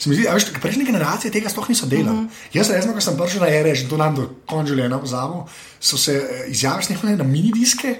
Zdi, 0.00 0.26
veš, 0.32 0.46
prejšnje 0.60 0.84
generacije 0.88 1.32
tega 1.32 1.50
sploh 1.52 1.68
niso 1.68 1.86
delali. 1.86 2.16
Mm 2.16 2.28
-hmm. 2.28 2.56
Jaz, 2.56 2.70
resno, 2.70 2.92
ko 2.92 3.00
sem 3.00 3.16
prišel 3.16 3.40
na 3.40 3.48
REŽ, 3.48 3.88
to 3.88 3.96
nam 3.96 4.14
do 4.16 4.30
konca 4.46 4.68
življenja 4.72 4.96
vzamo, 4.96 5.46
so 5.80 5.98
se 5.98 6.12
eh, 6.12 6.50
izjave 6.50 6.82
snimali 6.82 7.16
na 7.16 7.24
minidiske 7.24 7.96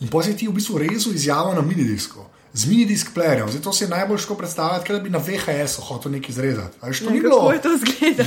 in 0.00 0.08
potem 0.08 0.36
ti 0.36 0.48
v 0.48 0.52
bistvu 0.52 0.78
rezu 0.78 1.12
izjavo 1.14 1.54
na 1.54 1.62
minidisku 1.62 2.24
z 2.56 2.64
mini-disk 2.66 3.12
playerjem. 3.12 3.48
Zato 3.52 3.72
si 3.72 3.84
je 3.84 3.88
najbolj 3.88 4.18
ško 4.18 4.34
predstavljati, 4.34 4.92
da 4.92 4.98
bi 4.98 5.10
na 5.10 5.18
VHS-u 5.18 5.82
hotel 5.82 6.12
nekaj 6.12 6.30
izrezati. 6.30 6.80
To 6.80 7.10
ni 7.10 7.20
bilo. 7.20 7.36
To 7.36 7.52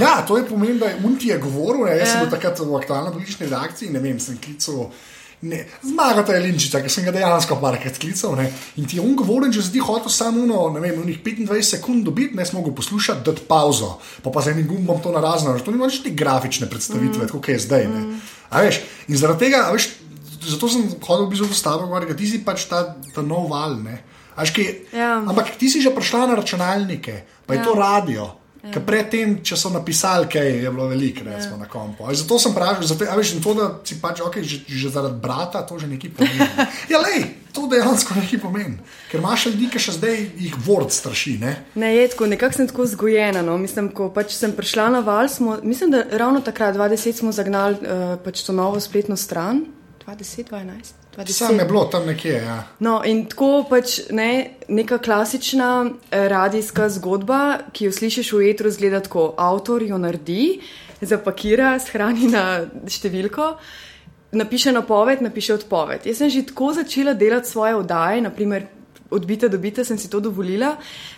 ja, 0.05 0.21
to 0.27 0.37
je 0.37 0.45
pomen, 0.45 0.77
da 0.77 0.85
je 0.85 1.01
Unti 1.03 1.27
je 1.27 1.37
govoril, 1.37 1.85
ne, 1.85 1.97
jaz 1.97 2.07
ja. 2.07 2.11
sem 2.11 2.19
bil 2.19 2.29
takrat 2.29 2.59
v 2.59 2.75
aktualni 2.75 3.11
politični 3.11 3.49
reakciji, 3.49 3.89
ne 3.89 3.99
vem, 3.99 4.19
sem 4.19 4.37
klical 4.37 4.91
Ne, 5.41 5.61
zmaga 5.87 6.25
ta 6.27 6.35
Linčica, 6.35 6.81
ki 6.83 6.91
sem 6.91 7.05
ga 7.07 7.13
dejansko 7.15 7.55
parkrat 7.61 7.95
klical. 8.01 8.33
Ne, 8.35 8.49
in 8.75 8.87
ti 8.89 8.97
je 8.97 9.03
on 9.03 9.13
govoril, 9.15 9.53
če 9.55 9.63
si 9.63 9.71
ti 9.77 9.83
hotel 9.83 10.11
samo 10.11 10.43
uno, 10.43 10.65
ne 10.73 10.81
vem, 10.83 10.97
unih 10.99 11.21
25 11.23 11.69
sekund 11.77 12.03
dobiti, 12.07 12.35
ne 12.35 12.43
smo 12.45 12.59
mogli 12.59 12.75
poslušati, 12.75 13.23
dati 13.23 13.45
pauzo, 13.47 13.93
pa 14.23 14.33
pa 14.35 14.43
z 14.43 14.51
enim 14.51 14.67
gumbom 14.67 14.99
to 15.03 15.13
narazno. 15.15 15.55
To 15.63 15.71
ni 15.71 15.79
več 15.79 16.01
te 16.03 16.11
grafične 16.11 16.67
predstavitve, 16.71 17.23
mm. 17.23 17.31
kot 17.31 17.47
je 17.53 17.59
zdaj. 17.63 17.87
Mm. 17.87 18.19
Veš, 18.51 18.81
in 19.07 19.21
zaradi 19.21 19.47
tega, 19.47 19.63
veš, 19.71 19.87
zato 20.49 20.71
sem 20.71 20.91
hodil 21.07 21.29
v 21.29 21.31
bistvu 21.31 21.47
v 21.47 21.59
stavo, 21.61 21.87
ker 22.03 22.19
ti 22.19 22.27
si 22.27 22.43
pač 22.43 22.67
ta, 22.67 22.83
ta 23.15 23.23
nov 23.23 23.47
val. 23.53 23.79
Ki, 24.39 24.67
ja. 24.95 25.19
Ampak 25.23 25.55
ti 25.59 25.71
si 25.71 25.83
že 25.83 25.91
prišla 25.95 26.27
na 26.27 26.39
računalnike, 26.39 27.43
pa 27.47 27.55
je 27.55 27.59
ja. 27.59 27.65
to 27.67 27.79
radio. 27.79 28.27
Ja. 28.59 28.81
Predtem, 28.83 29.37
če 29.39 29.55
so 29.55 29.69
napisali, 29.71 30.27
kaj 30.27 30.49
je 30.65 30.71
bilo 30.71 30.89
veliko, 30.91 31.23
recimo 31.23 31.55
ja. 31.55 31.61
na 31.63 31.67
kompu. 31.71 32.03
Ali 32.03 32.19
zato 32.19 32.39
sem 32.43 32.51
pravil, 32.51 32.83
zato, 32.83 33.05
veš, 33.15 33.31
to, 33.39 33.53
da 33.55 33.67
si 33.87 33.95
pač 34.01 34.19
okay, 34.19 34.43
že, 34.43 34.65
že 34.67 34.91
zaradi 34.91 35.15
brata, 35.23 35.61
to 35.63 35.79
že 35.79 35.87
nekaj 35.87 36.11
pomeni. 36.17 36.47
ja, 36.91 36.99
lej, 36.99 37.23
to 37.55 37.69
dejansko 37.71 38.19
nekaj 38.19 38.41
pomeni. 38.43 38.75
Ker 39.07 39.23
imaš 39.23 39.47
ljudi, 39.47 39.69
ki 39.71 39.79
še 39.79 39.95
zdaj 39.95 40.19
jih 40.43 40.59
vrt 40.67 40.91
straši. 40.91 41.37
Ne, 41.39 41.55
ne 41.79 41.93
je 41.95 42.11
tako, 42.11 42.27
nekako 42.27 42.59
sem 42.59 42.67
tako 42.67 42.87
zgojena. 42.91 43.45
No. 43.47 43.55
Mislim, 43.61 43.93
ko 43.95 44.11
pač 44.11 44.35
sem 44.35 44.51
prišla 44.51 44.89
na 44.99 45.03
val, 45.07 45.31
smo, 45.31 45.55
mislim, 45.63 45.95
da 45.95 46.03
ravno 46.11 46.43
takrat, 46.43 46.75
20, 46.75 47.15
smo 47.23 47.31
zagnali 47.31 47.79
uh, 47.79 48.17
pač 48.19 48.43
to 48.43 48.55
novo 48.55 48.83
spletno 48.83 49.15
stran. 49.15 49.63
20, 50.03 50.51
12. 50.51 50.99
Sam 51.27 51.59
je 51.59 51.65
bilo 51.65 51.85
tam 51.85 52.05
nekje. 52.05 52.33
Ja. 52.33 52.63
No, 52.79 53.01
in 53.05 53.25
tako 53.25 53.65
pač 53.69 53.99
ne, 54.11 54.55
neka 54.67 54.97
klasična 54.97 55.85
eh, 55.85 56.27
radijska 56.29 56.89
zgodba, 56.89 57.57
ki 57.73 57.89
jo 57.89 57.91
slišiš 57.91 58.31
v 58.33 58.49
etru, 58.51 58.71
zgleda 58.71 59.01
tako: 59.03 59.33
avtor 59.37 59.83
jo 59.83 59.97
naredi, 59.97 60.61
zapakira, 61.01 61.75
shrani 61.79 62.29
na 62.31 62.45
številko, 62.87 63.53
napiše 64.31 64.71
napoved, 64.71 65.23
napiše 65.25 65.57
odpoved. 65.59 66.07
Jaz 66.07 66.23
sem 66.23 66.31
že 66.31 66.45
tako 66.47 66.73
začela 66.73 67.13
delati 67.13 67.49
svoje 67.49 67.75
oddaje, 67.75 68.21
naprimer. 68.21 68.67
Odbite, 69.09 69.47
dobite, 69.49 69.81
sem 69.81 69.97
si 69.97 70.05
to 70.05 70.19
dovolila, 70.21 70.75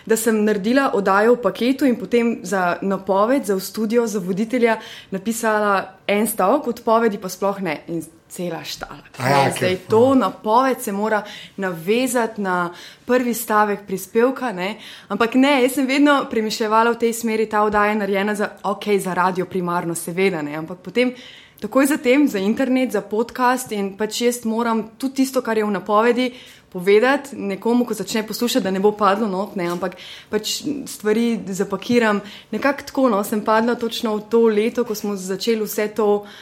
da 0.08 0.16
sem 0.16 0.38
naredila 0.46 0.86
oddajo 0.96 1.34
v 1.34 1.42
paketu 1.44 1.84
in 1.84 1.98
potem 2.00 2.38
za 2.40 2.78
napoved, 2.80 3.44
za 3.44 3.52
v 3.52 3.60
studio, 3.60 4.06
za 4.08 4.16
voditelja 4.16 4.78
napisala 5.12 5.98
en 6.08 6.24
stavek, 6.24 6.70
odpovedi 6.72 7.20
pa 7.20 7.28
sploh 7.28 7.60
ne. 7.60 7.74
In 7.92 8.00
cela 8.32 8.64
štala. 8.64 8.96
Ja, 9.18 9.24
okay. 9.24 9.56
Zdaj 9.58 9.76
to 9.88 10.14
napoved 10.14 10.80
se 10.80 10.92
mora 10.92 11.22
navezati 11.56 12.40
na 12.40 12.72
prvi 13.04 13.34
stavek 13.34 13.86
prispevka, 13.86 14.52
ne? 14.52 14.76
ampak 15.08 15.34
ne, 15.34 15.62
jaz 15.62 15.76
sem 15.76 15.86
vedno 15.86 16.24
premišljala 16.30 16.94
v 16.94 16.98
tej 17.04 17.12
smeri, 17.12 17.46
ta 17.48 17.62
oddaja 17.62 17.92
je 17.92 18.00
narejena 18.00 18.34
za, 18.34 18.48
okay, 18.64 18.98
za 18.98 19.14
radio 19.14 19.46
primarno, 19.46 19.94
seveda, 19.94 20.42
ne? 20.42 20.56
ampak 20.56 20.80
potem. 20.80 21.14
Takoj 21.62 21.86
zatem 21.86 22.24
za 22.26 22.40
internet, 22.42 22.90
za 22.90 23.04
podcast 23.06 23.70
in 23.72 23.92
pač 23.94 24.24
jaz 24.24 24.40
moram 24.44 24.80
tudi 24.98 25.20
tisto, 25.20 25.44
kar 25.46 25.58
je 25.58 25.62
v 25.62 25.70
napovedi, 25.70 26.24
povedati 26.72 27.36
nekomu, 27.36 27.84
ko 27.86 27.94
začne 27.94 28.24
poslušati, 28.26 28.64
da 28.64 28.72
ne 28.74 28.80
bo 28.82 28.90
padlo 28.98 29.28
not, 29.30 29.54
ne, 29.54 29.68
ampak 29.70 29.94
pač 30.32 30.64
stvari 30.90 31.38
zapakiram. 31.46 32.18
Nekako 32.50 32.88
tako, 32.88 33.06
no, 33.12 33.20
sem 33.22 33.44
padla 33.46 33.76
točno 33.78 34.16
v 34.16 34.24
to 34.32 34.40
leto, 34.48 34.82
ko 34.88 34.96
smo 34.98 35.14
začeli 35.14 35.62
vse 35.62 35.86
to 35.94 36.08
uh, 36.24 36.34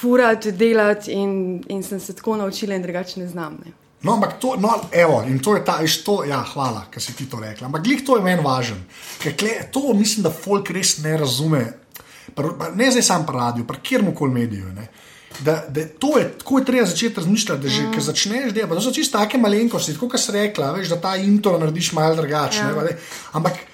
furati, 0.00 0.52
delati 0.52 1.12
in, 1.12 1.64
in 1.68 1.82
sem 1.82 2.00
se 2.00 2.12
tako 2.16 2.36
naučila 2.36 2.74
in 2.74 2.82
drugače 2.82 3.20
ne 3.20 3.28
znam. 3.28 3.58
Ne. 3.64 3.72
No, 4.04 4.12
ampak 4.12 4.36
to, 4.40 4.56
no, 4.60 4.68
evo, 4.92 5.22
in 5.28 5.38
to 5.38 5.54
je 5.56 5.64
ta, 5.64 5.78
to, 6.04 6.24
ja, 6.28 6.42
hvala, 6.52 6.84
ker 6.92 7.02
si 7.02 7.14
ti 7.16 7.24
to 7.30 7.40
rekla. 7.40 7.66
Ampak 7.66 7.82
glih 7.86 8.02
to 8.04 8.18
je 8.18 8.24
meni 8.24 8.42
važen, 8.44 8.82
ker 9.22 9.32
kle, 9.36 9.54
to 9.72 9.94
mislim, 9.96 10.26
da 10.26 10.30
folk 10.30 10.70
res 10.70 10.98
ne 11.00 11.16
razume. 11.16 11.64
Pa, 12.34 12.68
ne 12.74 12.90
zdaj 12.90 13.02
sam 13.02 13.24
pa 13.26 13.32
radio, 13.32 13.64
pa 13.64 13.78
kjerkoli 13.80 14.32
mediju. 14.32 14.72
Ne. 14.76 14.88
Da, 15.40 15.64
da 15.68 15.86
to 15.98 16.18
je 16.18 16.28
tako, 16.38 16.58
je 16.58 16.64
treba 16.64 16.86
začeti 16.86 17.16
razmišljati, 17.16 17.62
da 17.62 17.68
že 17.68 17.82
mm. 17.82 18.00
začneš 18.00 18.52
delati. 18.52 18.74
To 18.74 18.80
so 18.80 18.92
čisto 18.92 19.18
take 19.18 19.38
malenkosti, 19.38 19.96
kot 19.98 20.20
si 20.20 20.32
rekla, 20.32 20.72
veš, 20.76 20.92
da 20.92 21.00
ta 21.00 21.16
intro 21.16 21.56
narediš 21.58 21.92
malo 21.92 22.14
drugače. 22.20 22.58
Ja. 22.58 22.86
Ampak 23.32 23.64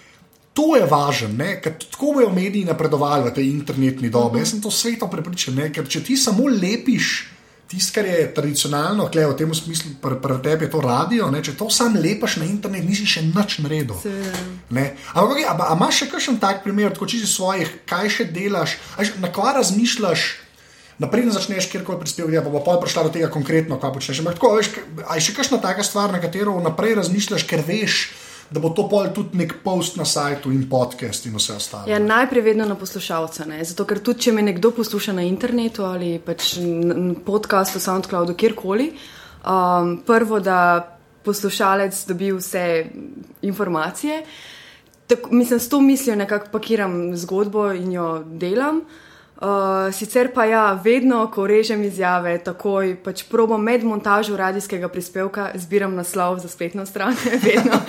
To 0.59 0.75
je 0.75 0.87
važno, 0.87 1.30
ker 1.62 1.76
tako 1.78 2.14
bojo 2.19 2.30
mediji 2.35 2.66
napredovali 2.66 3.30
v 3.30 3.35
tej 3.35 3.50
internetni 3.52 4.11
dobi. 4.11 4.42
Jaz 4.42 4.54
sem 4.54 4.62
to 4.62 4.71
sveto 4.71 5.07
prepričan, 5.11 5.54
ne? 5.54 5.69
ker 5.71 5.87
če 5.87 6.02
ti 6.04 6.16
samo 6.19 6.49
lepiš 6.50 7.30
tisto, 7.71 7.95
kar 7.95 8.07
je 8.09 8.25
tradicionalno, 8.35 9.07
kle, 9.14 9.28
v 9.30 9.37
tem 9.38 9.52
smislu, 9.54 9.95
pri 10.02 10.19
pr 10.19 10.40
tebi 10.42 10.66
je 10.66 10.73
to 10.75 10.80
radio, 10.83 11.30
ne? 11.30 11.38
če 11.38 11.54
to 11.54 11.71
sam 11.71 11.95
lepiš 11.95 12.40
na 12.42 12.49
internet, 12.50 12.83
nisi 12.83 13.07
še 13.07 13.23
nič 13.28 13.61
naredil. 13.62 13.95
Ampak 15.14 15.38
okay, 15.38 15.47
imaš 15.47 16.02
še 16.02 16.11
kakšen 16.11 16.40
tak 16.42 16.64
primer, 16.66 16.97
če 16.99 17.23
si 17.23 17.30
svojih, 17.30 17.71
kaj 17.87 18.11
še 18.11 18.26
delaš, 18.35 18.75
až, 18.99 19.14
na 19.23 19.30
kva 19.30 19.54
razmišljaš. 19.61 20.50
Naprej 21.00 21.30
začneš 21.33 21.71
kjerkoli 21.73 21.97
prispevati, 22.02 22.35
ja, 22.37 22.42
pa 22.45 22.50
bo 22.52 22.61
pa 22.61 22.75
prišla 22.76 23.07
do 23.07 23.12
tega 23.14 23.30
konkretno, 23.33 23.78
kaj 23.80 23.95
počneš. 23.95 24.19
Ampak 24.21 24.37
tako, 24.37 24.59
veš, 24.59 24.75
aj 25.07 25.23
še 25.25 25.33
kakšna 25.38 25.62
taka 25.62 25.87
stvar, 25.87 26.12
na 26.12 26.21
katero 26.21 26.59
vnaprej 26.59 26.99
razmišljaš, 26.99 27.47
ker 27.49 27.64
veš, 27.64 28.11
da 28.11 28.30
bo 28.59 28.71
to 28.75 28.88
pol 28.90 29.12
tudi 29.14 29.38
nek 29.38 29.61
post 29.62 29.97
na 29.97 30.04
sajtu 30.04 30.50
in 30.50 30.64
podcast 30.71 31.26
in 31.26 31.37
vse 31.38 31.54
ostalo. 31.54 31.90
Ja, 31.90 32.00
najprej 32.02 32.42
vedno 32.42 32.66
na 32.66 32.75
poslušalca. 32.75 33.47
Ne? 33.47 33.62
Zato, 33.64 33.87
ker 33.87 34.00
tudi 34.02 34.26
če 34.26 34.35
me 34.35 34.42
nekdo 34.42 34.73
posluša 34.75 35.14
na 35.14 35.23
internetu 35.23 35.87
ali 35.87 36.16
pač 36.19 36.57
podcastu, 37.26 37.78
SoundCloudu, 37.80 38.35
kjerkoli, 38.35 38.90
um, 39.47 40.00
prvo, 40.07 40.40
da 40.42 40.83
poslušalec 41.23 42.00
dobi 42.09 42.33
vse 42.33 42.64
informacije. 43.47 44.25
Tako, 45.07 45.30
mislim, 45.35 45.61
s 45.61 45.69
to 45.69 45.80
mislijo 45.80 46.16
nekako 46.16 46.50
pakiram 46.52 47.16
zgodbo 47.16 47.71
in 47.73 47.92
jo 47.92 48.09
delam. 48.26 48.83
Uh, 48.83 49.10
sicer 49.92 50.32
pa 50.35 50.44
ja, 50.44 50.80
vedno, 50.85 51.23
ko 51.32 51.47
režem 51.47 51.82
izjave, 51.85 52.35
takoj 52.44 52.97
pač 53.04 53.25
probam 53.25 53.62
med 53.64 53.85
montažo 53.85 54.37
radijskega 54.37 54.88
prispevka, 54.88 55.50
zbiram 55.54 55.94
naslov 55.97 56.38
za 56.38 56.49
spletno 56.49 56.87
stran, 56.87 57.16
vedno. 57.47 57.80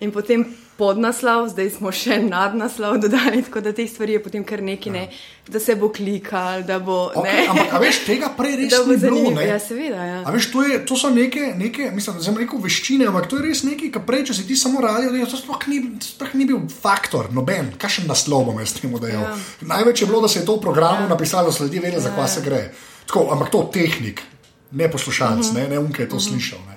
In 0.00 0.12
potem 0.12 0.44
podnaslov, 0.80 1.50
zdaj 1.52 1.68
smo 1.76 1.92
še 1.92 2.16
nadnaslov 2.24 2.96
dodali, 3.02 3.42
tako 3.44 3.60
da 3.64 3.72
te 3.76 3.84
stvari 3.88 4.16
je 4.16 4.22
potem 4.24 4.44
kar 4.46 4.62
neki, 4.64 4.92
ne, 4.94 5.02
da 5.50 5.60
se 5.60 5.76
bo 5.76 5.90
klikal. 5.92 6.64
Bo, 6.84 7.10
okay, 7.20 7.44
ampak, 7.50 7.74
a 7.76 7.80
veš, 7.82 8.00
tega 8.06 8.30
prej 8.36 8.56
res 8.62 8.76
ni 8.88 8.96
bilo. 9.02 9.34
Ja, 9.44 9.58
seveda. 9.60 10.00
Ja. 10.06 10.18
A 10.24 10.32
veš, 10.34 10.48
to, 10.54 10.64
je, 10.64 10.80
to 10.88 10.96
so 10.96 11.12
neke, 11.12 11.52
neke 11.58 11.90
mislim, 11.94 12.16
da 12.20 12.24
sem 12.24 12.40
rekel 12.40 12.62
veščine, 12.64 13.08
ampak 13.10 13.28
to 13.30 13.40
je 13.40 13.48
res 13.50 13.62
nekaj, 13.68 13.92
kar 13.98 14.06
prej, 14.08 14.24
če 14.30 14.40
si 14.40 14.46
ti 14.48 14.56
samo 14.58 14.80
radio, 14.84 15.28
to 15.28 15.40
sploh 15.40 15.68
ni, 15.70 15.82
sploh 16.06 16.34
ni 16.40 16.48
bil 16.48 16.64
faktor, 16.72 17.28
noben, 17.36 17.74
kakšen 17.80 18.08
naslov 18.10 18.48
bom 18.48 18.64
jaz 18.64 18.78
temu 18.78 19.02
dejal. 19.02 19.26
Ja. 19.28 19.36
Največ 19.74 20.04
je 20.04 20.10
bilo, 20.10 20.24
da 20.24 20.32
se 20.32 20.40
je 20.40 20.48
to 20.48 20.56
v 20.56 20.64
programu 20.64 21.06
ja. 21.06 21.12
napisalo, 21.12 21.52
da 21.52 21.64
ljudje 21.64 21.84
vedo, 21.84 22.00
ja. 22.00 22.06
za 22.08 22.16
kva 22.16 22.28
se 22.30 22.44
gre. 22.46 22.66
Tako, 23.10 23.28
ampak 23.34 23.52
to 23.52 23.66
tehnik, 23.74 24.22
ne 24.70 24.90
poslušalec, 24.90 25.46
uh 25.46 25.52
mhm. 25.52 25.56
-huh. 25.56 25.68
ne, 25.68 25.74
ne 25.76 25.78
unke 25.78 26.02
je 26.02 26.08
to 26.08 26.16
uh 26.16 26.22
mhm. 26.22 26.28
-huh. 26.28 26.32
slišal. 26.32 26.62
Ne. 26.68 26.69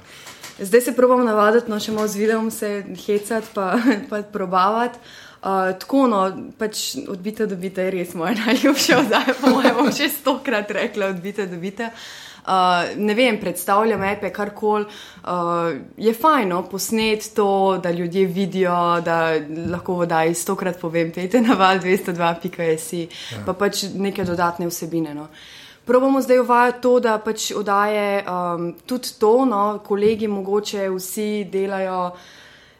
Zdaj 0.63 0.81
se 0.81 0.95
probam 0.95 1.25
navaditi, 1.25 1.71
no, 1.71 1.79
če 1.79 1.91
malo 1.91 2.07
z 2.07 2.19
videom 2.19 2.51
se 2.51 2.83
hecati, 3.05 3.47
pa, 3.53 3.75
pa 4.09 4.23
probavati. 4.23 4.99
Uh, 5.43 5.73
tako, 5.75 6.05
no, 6.07 6.19
pač 6.57 6.93
odbite, 7.11 7.45
dobite, 7.51 7.83
je 7.83 7.91
res 7.91 8.13
moja 8.15 8.35
najljubša 8.45 8.99
oddaja. 9.01 9.33
Po 9.41 9.51
mojem, 9.51 9.73
bom 9.75 9.89
še 9.91 10.07
stokrat 10.13 10.71
rekla, 10.71 11.11
odbite, 11.11 11.47
dobite. 11.51 11.89
Uh, 12.43 12.93
ne 12.99 13.15
vem, 13.15 13.37
predstavljam 13.39 14.03
epe, 14.07 14.31
karkoli. 14.35 14.87
Uh, 15.23 15.73
je 15.99 16.13
fajno 16.15 16.61
posneti 16.71 17.33
to, 17.35 17.79
da 17.83 17.91
ljudje 17.91 18.25
vidijo, 18.27 18.77
da 19.03 19.17
lahko 19.71 19.99
vodaj 20.03 20.31
stokrat 20.35 20.79
povem, 20.79 21.11
pejte 21.11 21.43
na 21.43 21.59
val 21.59 21.83
202.js, 21.83 22.87
ja. 22.99 23.43
pa 23.45 23.55
pač 23.55 23.85
neke 23.95 24.23
dodatne 24.27 24.67
vsebine. 24.71 25.15
No. 25.15 25.27
Uh, 25.27 25.52
Probamo 25.85 26.21
zdaj 26.21 26.39
uvajati 26.39 26.81
to, 26.81 26.99
da 26.99 27.17
pač 27.19 27.51
oddaje 27.51 28.23
um, 28.23 28.69
tudi 28.85 29.09
to, 29.19 29.45
no, 29.45 29.79
kolegi 29.83 30.27
mogoče 30.27 30.87
vsi 30.89 31.43
delajo 31.51 32.13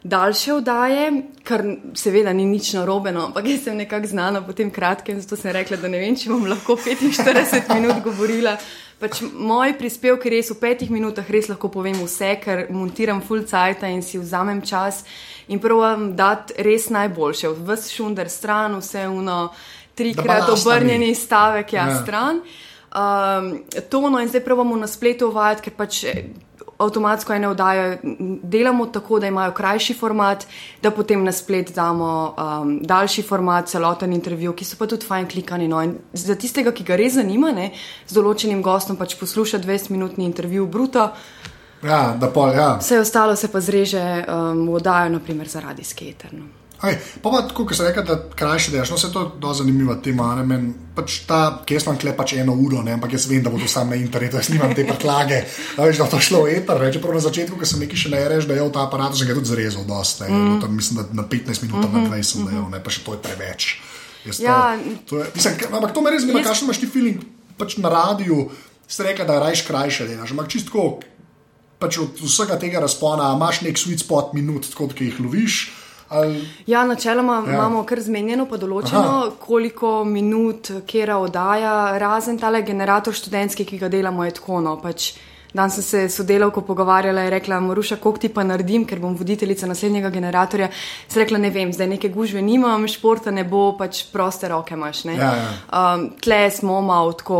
daljše 0.04 0.52
oddaje, 0.52 1.12
kar 1.44 1.64
seveda 1.94 2.32
ni 2.32 2.44
nič 2.44 2.72
narobe, 2.72 3.12
no, 3.12 3.26
ampak 3.26 3.46
jaz 3.48 3.62
sem 3.64 3.76
nekako 3.76 4.06
znana 4.06 4.42
po 4.44 4.52
tem 4.52 4.70
kratkem, 4.70 5.20
zato 5.20 5.36
sem 5.36 5.52
rekla, 5.52 5.76
da 5.80 5.88
ne 5.88 6.00
vem, 6.00 6.16
če 6.16 6.32
bom 6.32 6.44
lahko 6.48 6.76
45 6.76 7.72
minut 7.74 8.02
govorila. 8.04 8.56
Pač 9.00 9.20
moj 9.20 9.72
prispevek 9.76 10.24
je 10.24 10.32
res 10.32 10.50
v 10.52 10.58
petih 10.60 10.92
minutah, 10.92 11.28
res 11.28 11.48
lahko 11.48 11.68
povem 11.72 11.96
vse, 12.04 12.34
ker 12.40 12.66
montiram 12.72 13.20
full 13.24 13.44
cajt 13.48 13.84
in 13.88 14.04
si 14.04 14.20
vzamem 14.20 14.60
čas 14.64 15.02
in 15.48 15.60
probujem 15.60 16.12
dati 16.16 16.56
res 16.64 16.88
najboljše. 16.92 17.52
Vse 17.64 17.96
šunder 17.96 18.32
stran, 18.32 18.76
vse 18.80 19.08
uno, 19.08 19.48
trikrat 19.96 20.52
obrnjeni 20.52 21.14
stavek, 21.16 21.72
ja, 21.72 21.88
ja. 21.88 21.98
stran 22.02 22.40
um, 22.94 23.58
tono 23.90 24.20
in 24.20 24.28
zdaj 24.28 24.44
pravimo 24.44 24.76
na 24.76 24.86
spletu 24.86 25.28
uvajati, 25.28 25.62
ker 25.62 25.74
pač 25.76 26.04
eh, 26.04 26.24
avtomatsko 26.78 27.34
ene 27.34 27.48
vdaje 27.48 27.98
delamo 28.42 28.86
tako, 28.86 29.18
da 29.20 29.26
imajo 29.26 29.52
krajši 29.52 29.94
format, 29.94 30.46
da 30.82 30.90
potem 30.90 31.24
na 31.24 31.32
splet 31.32 31.74
damo 31.74 32.34
um, 32.38 32.78
daljši 32.82 33.22
format, 33.22 33.68
celoten 33.68 34.12
intervju, 34.12 34.52
ki 34.52 34.64
so 34.64 34.78
pa 34.78 34.86
tudi 34.86 35.06
fajn 35.06 35.28
klikani. 35.28 35.68
No. 35.68 35.82
Za 36.12 36.34
tistega, 36.34 36.72
ki 36.72 36.84
ga 36.84 36.98
res 36.98 37.18
zanima, 37.18 37.52
ne, 37.52 37.70
z 38.06 38.18
določenim 38.18 38.62
gostom 38.62 38.96
pač 38.96 39.18
posluša 39.20 39.62
20-minutni 39.62 40.26
intervju 40.26 40.66
bruto. 40.66 41.10
Ja, 41.84 42.14
da 42.20 42.30
pol, 42.32 42.54
ja. 42.56 42.74
Vse 42.80 42.98
ostalo 43.02 43.36
se 43.36 43.50
pa 43.52 43.60
zreže 43.60 44.02
um, 44.24 44.66
v 44.70 44.78
oddajo, 44.80 45.12
naprimer, 45.18 45.48
zaradi 45.48 45.84
skaterno. 45.84 46.63
Aj, 46.84 46.96
pa 47.22 47.32
pa 47.32 47.42
tako, 47.48 47.64
kot 47.68 47.78
se 47.78 47.86
reče, 47.86 48.02
da 48.06 48.16
krajše 48.36 48.74
delaš, 48.74 48.90
no 48.92 48.98
se 49.00 49.10
to 49.12 49.24
je 49.40 49.54
zanimiva 49.60 49.96
tema. 50.04 50.34
Ne, 50.38 50.44
men, 50.48 50.66
pač 50.96 51.20
ta, 51.28 51.40
ki 51.66 51.78
jaz 51.78 51.86
imam 51.86 51.98
kle 52.00 52.12
pač 52.16 52.36
eno 52.38 52.54
uro, 52.60 52.82
ne, 52.86 52.94
ampak 52.98 53.16
jaz 53.16 53.26
vem, 53.30 53.42
da 53.42 53.52
bo 53.52 53.60
to 53.62 53.68
sam 53.70 53.90
na 53.90 53.98
internetu, 54.00 54.38
jaz 54.38 54.50
nimam 54.52 54.74
te 54.76 54.86
prtlage, 54.88 55.40
da 55.76 55.88
veš, 55.88 56.02
da 56.02 56.10
to 56.12 56.20
šlo 56.22 56.44
v 56.44 56.58
eter. 56.58 56.80
Reče, 56.80 57.02
na 57.02 57.24
začetku, 57.28 57.58
ko 57.60 57.68
sem 57.68 57.82
nekaj 57.84 58.04
še 58.04 58.12
ne 58.14 58.22
reš, 58.34 58.48
da 58.50 58.58
je 58.58 58.68
ta 58.74 58.84
aparat, 58.86 59.16
že 59.16 59.28
ga 59.28 59.38
tudi 59.38 59.52
zrezal, 59.52 59.86
dosta, 59.88 60.28
mm. 60.28 60.60
tam, 60.62 60.76
mislim, 60.76 61.00
da 61.00 61.22
na 61.22 61.28
15 61.28 61.66
minut, 61.66 61.80
mm 61.80 61.90
-hmm. 61.90 62.10
na 62.10 62.16
20 62.16 62.44
minut, 62.44 62.70
ne, 62.70 62.82
pa 62.84 62.90
še 62.90 63.04
to 63.04 63.16
je 63.16 63.20
preveč. 63.22 63.80
Ja. 64.40 64.76
To, 64.76 64.90
to 65.08 65.22
je, 65.22 65.30
mislim, 65.34 65.54
ampak 65.72 65.92
to 65.92 66.00
me 66.00 66.10
res 66.10 66.20
zanima, 66.24 66.40
jaz... 66.40 66.48
kakšen 66.48 66.64
imaš 66.64 66.80
ti 66.80 66.86
feeling 66.88 67.20
pač 67.58 67.76
na 67.76 67.88
radiju, 67.88 68.50
ste 68.88 69.06
rekli, 69.06 69.26
da 69.26 69.38
rajš 69.42 69.64
krajše 69.68 70.08
delaš, 70.08 70.34
ampak 70.34 70.50
čistko. 70.52 71.00
Pač 71.78 71.98
od 72.00 72.20
vsega 72.22 72.56
tega 72.60 72.80
razpona 72.80 73.32
imaš 73.34 73.60
nek 73.66 73.78
sweet 73.78 74.04
spot 74.04 74.32
minut, 74.36 74.66
kot 74.74 74.94
jih 75.00 75.18
loviš. 75.20 75.83
Ali... 76.08 76.48
Ja, 76.66 76.84
načeloma 76.84 77.42
ja. 77.46 77.54
imamo 77.54 77.84
kar 77.84 78.00
zmenjeno, 78.00 78.46
pa 78.46 78.56
določeno, 78.56 79.00
Aha. 79.00 79.30
koliko 79.40 80.04
minut 80.04 80.70
kera 80.86 81.18
oddaja, 81.18 81.98
razen 81.98 82.38
tale 82.38 82.62
generator 82.62 83.14
študentski, 83.14 83.64
ki 83.64 83.78
ga 83.78 83.88
delamo, 83.88 84.24
je 84.24 84.36
tako. 84.40 84.60
No, 84.64 84.76
pač 84.82 85.14
Dan 85.54 85.70
sem 85.70 85.82
se 85.82 86.08
sodelavko 86.10 86.64
pogovarjala 86.66 87.24
in 87.24 87.30
rekla, 87.30 87.60
Maruša, 87.62 87.96
koliko 88.02 88.20
ti 88.20 88.28
pa 88.28 88.42
naredim, 88.42 88.82
ker 88.90 88.98
bom 88.98 89.14
voditeljica 89.14 89.68
naslednjega 89.70 90.10
generatorja. 90.10 90.66
Se 91.08 91.20
rekla, 91.20 91.38
ne 91.38 91.50
vem, 91.54 91.70
zdaj 91.72 91.92
neke 91.92 92.10
gužve 92.10 92.42
nimam, 92.42 92.88
športa 92.90 93.30
ne 93.30 93.44
bo, 93.46 93.68
pač 93.78 94.02
proste 94.10 94.50
roke 94.50 94.74
imaš. 94.74 95.04
Ja, 95.04 95.30
ja. 95.30 95.52
Um, 95.70 96.08
tle 96.18 96.40
smo 96.50 96.80
malo 96.82 97.14
tako 97.14 97.38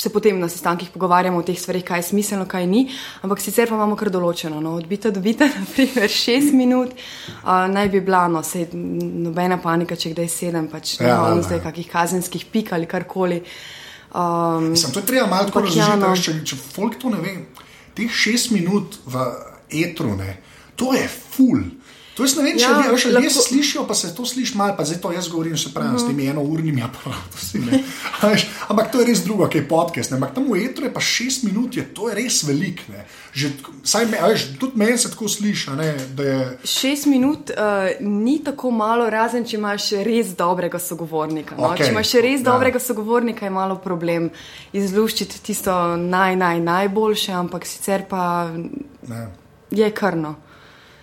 se 0.00 0.08
potem 0.08 0.38
na 0.40 0.48
sestankih 0.48 0.88
pogovarjamo 0.90 1.38
o 1.38 1.42
teh 1.44 1.58
stvarih, 1.60 1.84
kaj 1.84 1.98
je 1.98 2.06
smiselno, 2.08 2.46
kaj 2.48 2.66
ni, 2.66 2.86
ampak 3.22 3.42
sicer 3.44 3.68
pa 3.68 3.76
imamo 3.76 3.98
kar 4.00 4.08
določeno. 4.12 4.60
No, 4.64 4.72
odbita, 4.80 5.12
dobita, 5.12 5.48
naprimer, 5.60 6.08
šest 6.08 6.54
minut, 6.56 6.94
uh, 7.42 7.66
naj 7.68 7.90
bi 7.92 8.00
bila, 8.06 8.22
no, 8.32 8.40
se 8.46 8.64
nobena 8.72 9.60
panika, 9.60 9.98
če 10.00 10.14
kdaj 10.14 10.30
sedem, 10.32 10.70
pač 10.72 10.96
ja, 10.96 11.18
ne 11.18 11.34
vem, 11.34 11.44
zdaj 11.44 11.60
kakih 11.66 11.90
kazenskih 11.92 12.48
pik 12.52 12.72
ali 12.76 12.88
karkoli. 12.88 13.42
Um, 14.10 14.70
Mislim, 14.72 14.94
to 14.96 15.04
treba 15.06 15.28
malo 15.28 15.50
tako 15.50 15.66
razumeti, 15.66 15.84
ja, 15.84 16.00
no. 16.00 16.14
če, 16.16 16.38
če 16.48 16.56
folk 16.62 16.96
to 17.02 17.12
ne 17.12 17.20
ve. 17.20 17.36
Teh 17.98 18.08
šest 18.08 18.54
minut 18.56 18.96
v 19.04 19.26
etru, 19.84 20.14
ne, 20.16 20.38
to 20.80 20.94
je 20.96 21.04
full. 21.10 21.60
To 22.14 22.24
je, 22.24 22.30
ne 22.36 22.42
vem, 22.42 22.56
če 22.58 22.66
ja, 22.66 22.70
ljudje 22.74 22.98
še 22.98 23.10
lahko... 23.14 23.42
slišijo, 23.44 23.82
pa 23.86 23.94
se 23.94 24.10
to 24.14 24.24
sliši 24.26 24.56
malo, 24.58 24.74
pa 24.76 24.84
zdaj 24.84 24.98
to 25.00 25.12
jaz 25.14 25.28
govorim, 25.30 25.56
se 25.56 25.70
pravi, 25.74 25.94
uh 25.94 25.94
-huh. 25.94 26.04
s 26.04 26.06
temi 26.06 26.26
enournimi 26.26 26.82
aparati. 26.82 27.84
Ampak 28.68 28.90
to 28.92 29.00
je 29.00 29.06
res 29.06 29.22
drugo, 29.24 29.48
kaj 29.48 29.60
je 29.60 29.68
podcast. 29.68 30.10
Ne? 30.10 30.16
Ampak 30.16 30.34
tam 30.34 30.50
v 30.52 30.64
etru 30.64 30.84
je 30.84 30.92
pa 30.92 31.00
šest 31.00 31.44
minut, 31.44 31.76
je, 31.76 31.84
to 31.94 32.08
je 32.08 32.14
res 32.14 32.42
velik. 32.42 32.82
Že, 33.32 33.48
me, 34.10 34.18
veš, 34.28 34.58
tudi 34.58 34.72
meni 34.74 34.98
se 34.98 35.10
tako 35.10 35.28
sliši. 35.28 35.70
Je... 36.18 36.58
Šest 36.64 37.06
minut 37.06 37.50
uh, 37.50 37.90
ni 38.00 38.42
tako 38.44 38.70
malo, 38.70 39.10
razen 39.10 39.44
če 39.44 39.56
imaš 39.56 39.90
res 39.90 40.34
dobrega 40.36 40.78
sogovornika. 40.78 41.54
No? 41.56 41.62
Okay. 41.62 41.86
Če 41.86 41.90
imaš 41.90 42.12
res 42.12 42.40
ja. 42.40 42.52
dobrega 42.52 42.78
sogovornika, 42.78 43.46
je 43.46 43.50
malo 43.50 43.78
problem 43.78 44.30
izluščiti 44.72 45.40
tisto 45.42 45.96
naj, 45.96 46.36
naj, 46.36 46.60
najboljše, 46.60 47.32
ampak 47.32 47.66
sicer 47.66 48.04
pa 48.08 48.50
ne. 49.08 49.26
je 49.70 49.90
krno. 49.90 50.49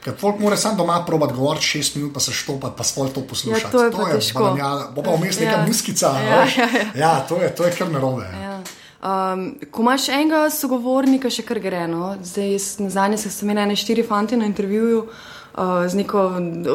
Ker 0.07 0.15
folk 0.15 0.39
mora 0.39 0.55
sam 0.55 0.77
doma 0.77 1.01
probati 1.05 1.33
govoriti 1.33 1.65
šest 1.65 1.95
minut, 1.95 2.13
pa 2.13 2.19
se 2.19 2.31
štopati, 2.31 2.77
pa 2.77 2.83
svoj 2.83 3.09
to 3.13 3.21
poslušati. 3.21 3.65
Ja, 3.65 3.71
to 3.71 3.83
je 3.83 3.91
to 3.91 4.05
težko. 4.11 4.57
Bo 4.95 5.03
pa 5.03 5.15
vmes 5.19 5.39
neka 5.39 5.51
ja. 5.51 5.65
muskica. 5.67 6.07
Ja, 6.07 6.45
ja, 6.45 6.67
ja. 6.79 6.85
ja, 6.95 7.25
to 7.29 7.41
je, 7.41 7.49
to 7.55 7.65
je 7.65 7.71
kar 7.75 7.91
narobe. 7.91 8.23
Ja. 8.23 8.61
Um, 9.03 9.57
ko 9.71 9.81
imaš 9.83 10.07
enega 10.09 10.45
sogovornika, 10.49 11.27
še 11.29 11.43
kar 11.43 11.59
gre. 11.59 11.83
No? 11.91 12.13
Zdaj, 12.23 12.55
na 12.85 12.93
zadnje 12.93 13.19
sem 13.25 13.51
imel 13.51 13.75
štiri 13.75 14.07
fante 14.07 14.39
na 14.39 14.47
intervjuju 14.47 15.03
uh, 15.03 15.83
z 15.91 15.99
neko 15.99 16.23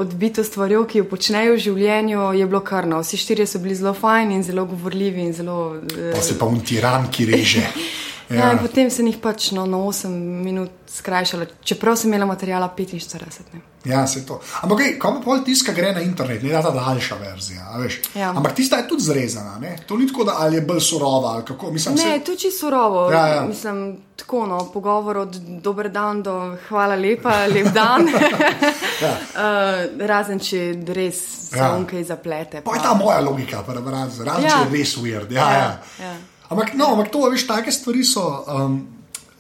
odbito 0.03 0.45
stvarjo, 0.45 0.85
ki 0.85 1.01
jo 1.01 1.09
počnejo 1.09 1.57
v 1.57 1.65
življenju, 1.71 2.29
je 2.37 2.53
bilo 2.53 2.61
karno. 2.61 3.01
Vsi 3.01 3.17
štirje 3.17 3.49
so 3.49 3.65
bili 3.65 3.81
zelo 3.81 3.97
fajni 3.97 4.37
in 4.37 4.45
zelo 4.45 4.69
govorljivi. 4.69 5.25
In 5.25 5.33
zelo, 5.33 5.59
uh, 5.81 6.13
pa 6.13 6.21
se 6.21 6.37
pa 6.37 6.53
un 6.53 6.61
tiran, 6.61 7.09
ki 7.09 7.33
reže. 7.33 7.65
Ja. 8.33 8.53
Ja, 8.53 8.59
potem 8.63 8.91
se 8.91 9.05
jih 9.05 9.19
pač 9.23 9.51
no, 9.57 9.67
na 9.67 9.77
8 9.77 10.09
minut 10.45 10.71
skrajšalo, 10.89 11.47
čeprav 11.65 11.97
sem 11.97 12.11
imela 12.11 12.27
materijala 12.27 12.71
45. 12.77 13.53
Ne. 13.53 13.61
Ja, 13.85 14.07
se 14.07 14.27
to. 14.27 14.41
Ampak, 14.63 14.79
okay, 14.79 14.99
pa 15.03 15.11
pol 15.25 15.41
tiska 15.45 15.73
gre 15.73 15.91
na 15.93 16.01
internet, 16.01 16.43
ne 16.43 16.53
da 16.53 16.63
ta 16.63 16.71
daljša 16.71 17.17
verzija. 17.19 17.67
Ja. 18.15 18.31
Ampak 18.31 18.55
tista 18.55 18.79
je 18.79 18.87
tudi 18.89 19.03
zrezana. 19.03 19.59
Ne? 19.59 19.77
To 19.87 19.97
ni 19.97 20.07
tako, 20.07 20.25
da 20.25 20.37
ali 20.39 20.57
je 20.57 20.63
bolj 20.63 20.81
surova. 20.81 21.43
Mislim, 21.73 21.95
ne, 21.95 22.03
se... 22.03 22.25
tudi 22.25 22.51
surovo. 22.51 23.11
Ja, 23.13 23.27
ja. 23.27 23.45
Mislim, 23.47 23.97
tako, 24.17 24.47
no, 24.47 24.71
pogovor 24.73 25.17
od 25.17 25.37
dober 25.37 25.91
dan 25.91 26.23
do 26.23 26.57
hvala 26.69 26.95
lepa, 26.95 27.47
lep 27.47 27.73
dan. 27.75 28.09
ja. 29.05 29.13
uh, 29.35 30.07
razen 30.07 30.39
če 30.39 30.63
res 30.87 31.23
ja. 31.51 31.57
se 31.57 31.71
unkaj 31.79 32.05
zaplete. 32.05 32.61
Pa. 32.61 32.71
Pa 32.71 32.77
je 32.77 32.83
ta 32.83 32.95
moja 32.95 33.21
logika, 33.21 33.65
razen 33.67 34.27
ja. 34.27 34.37
če 34.41 34.59
je 34.63 34.79
res 34.79 34.97
weird. 34.97 35.33
Ja, 35.33 35.51
ja. 35.51 35.59
Ja. 35.99 36.07
Ja. 36.07 36.15
Ampak, 36.53 36.75
no, 36.77 36.93
ampak 36.95 37.09
to, 37.13 37.25
veš, 37.33 37.47
take 37.49 37.73
stvari 37.73 38.05
so 38.05 38.23
um, 38.45 38.77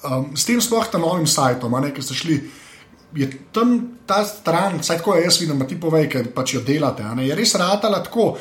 um, 0.02 0.33
s 0.33 0.49
tem 0.49 0.61
sploh 0.64 0.88
ta 0.88 0.99
novim 0.99 1.28
sajtom, 1.28 1.76
ki 1.92 2.02
ste 2.02 2.16
šli. 2.16 2.40
Je 3.12 3.28
tam 3.52 4.00
ta 4.09 4.25
stran, 4.25 4.81
vsaj 4.81 5.02
tako 5.02 5.19
jaz 5.21 5.37
vidim, 5.42 5.61
ti 5.69 5.76
povej, 5.76 6.09
ker 6.09 6.33
pač 6.33 6.57
jo 6.57 6.64
delate. 6.64 7.04
Je 7.04 7.37
res 7.37 7.54
ratala 7.61 8.01
tako. 8.01 8.33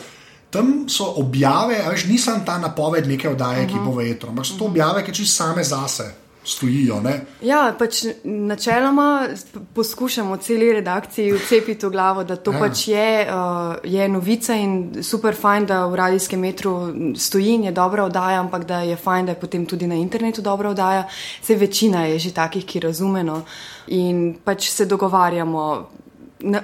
Tam 0.51 0.87
so 0.91 1.07
objave, 1.19 1.79
veš, 1.91 2.07
nisem 2.11 2.43
ta 2.47 2.57
napoved 2.59 3.07
neke 3.07 3.29
oddaje, 3.29 3.63
uh 3.63 3.67
-huh. 3.67 3.71
ki 3.71 3.85
bo 3.85 3.91
vetro, 3.95 4.29
ampak 4.29 4.45
so 4.45 4.57
to 4.59 4.65
objave, 4.65 5.03
ki 5.03 5.13
čisto 5.13 5.43
same 5.43 5.63
zase 5.63 6.30
stojijo. 6.43 7.01
Ne? 7.01 7.21
Ja, 7.41 7.73
pač 7.79 8.03
načeloma 8.23 9.27
poskušamo 9.73 10.37
celi 10.37 10.71
redakciji 10.73 11.31
vcepiti 11.31 11.85
v 11.85 11.89
glavo, 11.89 12.23
da 12.23 12.35
to 12.35 12.53
ja. 12.53 12.59
pač 12.59 12.87
je, 12.87 13.27
uh, 13.27 13.75
je 13.83 14.07
novica 14.09 14.55
in 14.55 15.03
super 15.03 15.35
fajn, 15.35 15.65
da 15.65 15.85
v 15.85 15.95
radijskem 15.95 16.39
metru 16.39 16.75
stoji 17.15 17.55
in 17.55 17.63
je 17.69 17.71
dobra 17.71 18.05
oddaja, 18.05 18.39
ampak 18.39 18.65
da 18.65 18.81
je 18.81 18.95
fajn, 18.95 19.25
da 19.25 19.31
je 19.31 19.39
potem 19.39 19.65
tudi 19.65 19.87
na 19.87 19.95
internetu 19.95 20.41
dobra 20.41 20.69
oddaja. 20.69 21.07
Vse 21.41 21.55
večina 21.55 22.05
je 22.05 22.19
že 22.19 22.33
takih, 22.33 22.65
ki 22.65 22.79
razumeno 22.79 23.41
in 23.87 24.37
pač 24.43 24.69
se 24.69 24.85
dogovarjamo 24.85 25.89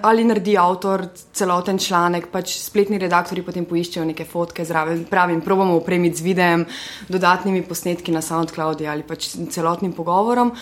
ali 0.02 0.24
naredi 0.24 0.58
avtor 0.58 1.06
celoten 1.34 1.78
članek, 1.78 2.30
pač 2.32 2.56
spletni 2.62 3.00
redaktori 3.02 3.44
potem 3.46 3.66
poiščejo 3.66 4.06
neke 4.10 4.26
fotke 4.26 4.66
zraven. 4.66 5.06
Pravim, 5.10 5.42
probamo 5.46 5.78
upremiti 5.78 6.22
z 6.22 6.26
videem, 6.26 6.66
dodatnimi 7.10 7.64
posnetki 7.68 8.12
na 8.12 8.22
SoundCloud 8.22 8.82
ali 8.88 9.06
pač 9.08 9.32
celotnim 9.54 9.94
pogovorom. 9.94 10.54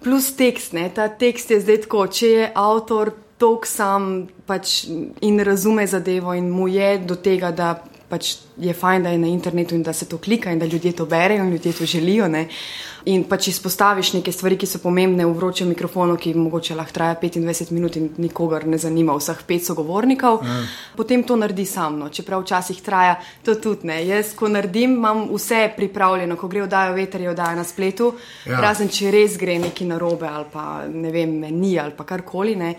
Plus 0.00 0.30
tekst, 0.36 0.72
ne? 0.72 0.88
ta 0.94 1.08
tekst 1.08 1.50
je 1.52 1.60
zdaj 1.60 1.82
tako, 1.84 2.06
če 2.08 2.28
je 2.28 2.46
avtor 2.56 3.12
tok 3.40 3.66
sam 3.68 4.28
pač 4.48 4.84
in 5.24 5.40
razume 5.44 5.86
zadevo 5.88 6.34
in 6.36 6.50
mu 6.52 6.68
je 6.68 6.98
do 7.04 7.16
tega, 7.16 7.50
da 7.52 7.74
pač 8.10 8.34
je 8.58 8.72
fajn, 8.74 9.02
da 9.02 9.14
je 9.14 9.18
na 9.18 9.28
internetu 9.30 9.74
in 9.74 9.82
da 9.82 9.92
se 9.92 10.08
to 10.08 10.18
klika 10.18 10.50
in 10.52 10.58
da 10.58 10.66
ljudje 10.66 10.92
to 10.92 11.06
berejo 11.06 11.44
in 11.44 11.50
ljudje 11.50 11.72
to 11.72 11.86
želijo. 11.86 12.28
Ne? 12.28 12.48
In 13.04 13.22
pač 13.24 13.48
izpostaviš 13.48 14.12
neke 14.12 14.32
stvari, 14.32 14.58
ki 14.60 14.66
so 14.68 14.78
pomembne 14.82 15.24
v 15.24 15.32
vročem 15.32 15.70
mikrofonu, 15.72 16.18
ki 16.20 16.34
mogoče 16.34 16.74
lahko 16.76 16.92
traja 16.92 17.16
25 17.22 17.72
minut 17.72 17.96
in 17.96 18.10
nikogar 18.20 18.66
ne 18.68 18.78
zanima, 18.78 19.14
vseh 19.16 19.40
pet 19.46 19.64
sogovornikov, 19.64 20.42
mm. 20.42 20.66
potem 20.96 21.22
to 21.24 21.36
naredi 21.36 21.64
sam. 21.66 21.98
No. 21.98 22.08
Čeprav 22.08 22.42
včasih 22.42 22.82
traja 22.82 23.16
to 23.44 23.54
tudi 23.54 23.88
ne. 23.88 24.00
Jaz, 24.06 24.34
ko 24.36 24.48
naredim, 24.48 24.98
imam 24.98 25.28
vse 25.30 25.68
pripravljeno, 25.76 26.36
ko 26.36 26.48
gre 26.48 26.66
oddaja 26.66 26.92
veter, 26.96 27.24
je 27.24 27.30
oddaja 27.30 27.54
na 27.56 27.64
spletu, 27.64 28.12
ja. 28.44 28.60
razen 28.60 28.90
če 28.92 29.14
res 29.14 29.38
gre 29.40 29.56
neki 29.62 29.88
narobe 29.88 30.28
ali 30.28 30.50
pa 30.52 30.66
ne 30.88 31.14
vem, 31.14 31.38
ni 31.54 31.78
ali 31.78 31.96
pa 31.96 32.04
karkoli. 32.04 32.56
Ne. 32.58 32.74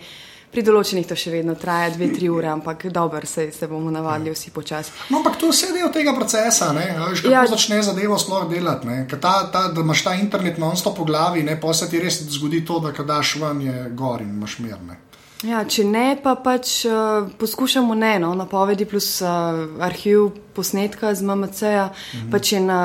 Pri 0.52 0.60
določenih 0.60 1.06
to 1.08 1.16
še 1.16 1.30
vedno 1.32 1.54
traja 1.56 1.94
dve, 1.94 2.10
tri 2.12 2.28
ure, 2.28 2.50
ampak 2.52 2.84
dobro, 2.92 3.24
se, 3.24 3.46
se 3.56 3.68
bomo 3.70 3.88
navadili 3.90 4.34
vsi 4.34 4.50
počasi. 4.52 4.92
No, 5.08 5.22
ampak 5.22 5.38
to 5.40 5.48
je 5.48 5.54
vse 5.54 5.70
del 5.72 5.88
tega 5.94 6.12
procesa, 6.12 6.74
ne? 6.76 6.90
Veš, 6.98 7.22
kako 7.24 7.32
ja. 7.32 7.44
začne 7.48 7.78
zadevo 7.86 8.18
sploh 8.20 8.44
delati. 8.50 8.98
Ta, 9.14 9.32
ta, 9.48 9.62
da 9.72 9.80
imaš 9.80 10.02
ta 10.04 10.12
internet 10.18 10.60
non-stop 10.60 10.98
po 10.98 11.06
glavi, 11.08 11.40
ne? 11.46 11.56
pa 11.60 11.72
se 11.72 11.88
ti 11.88 12.02
res 12.02 12.20
zgodi 12.36 12.60
to, 12.68 12.82
da 12.84 12.92
kadaš 12.92 13.38
ven 13.40 13.64
je 13.64 13.86
gor 13.96 14.20
in 14.20 14.34
imaš 14.36 14.58
mirne. 14.60 14.98
Ja, 15.42 15.64
če 15.66 15.82
ne, 15.88 16.04
pa 16.22 16.36
pač 16.38 16.84
uh, 16.86 17.24
poskušamo 17.40 17.96
ne, 17.98 18.12
no, 18.22 18.30
napovedi 18.38 18.84
plus 18.86 19.08
uh, 19.24 19.64
arhiv 19.82 20.28
posnetka 20.54 21.14
z 21.18 21.26
MMC-ja, 21.26 21.88
mhm. 21.88 22.28
pač 22.30 22.52
je 22.52 22.60
na, 22.62 22.82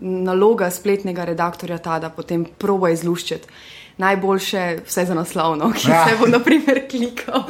naloga 0.00 0.70
spletnega 0.72 1.26
redaktorja 1.28 1.82
ta, 1.82 1.98
da 2.00 2.14
potem 2.14 2.46
proba 2.46 2.94
izluščiti 2.94 3.50
najboljše, 3.98 4.78
vse 4.86 5.04
za 5.04 5.14
naslovno, 5.14 5.72
ki 5.72 5.90
ja. 5.90 6.06
se 6.08 6.16
bo, 6.20 6.26
na 6.26 6.38
primer, 6.38 6.82
klikal. 6.90 7.44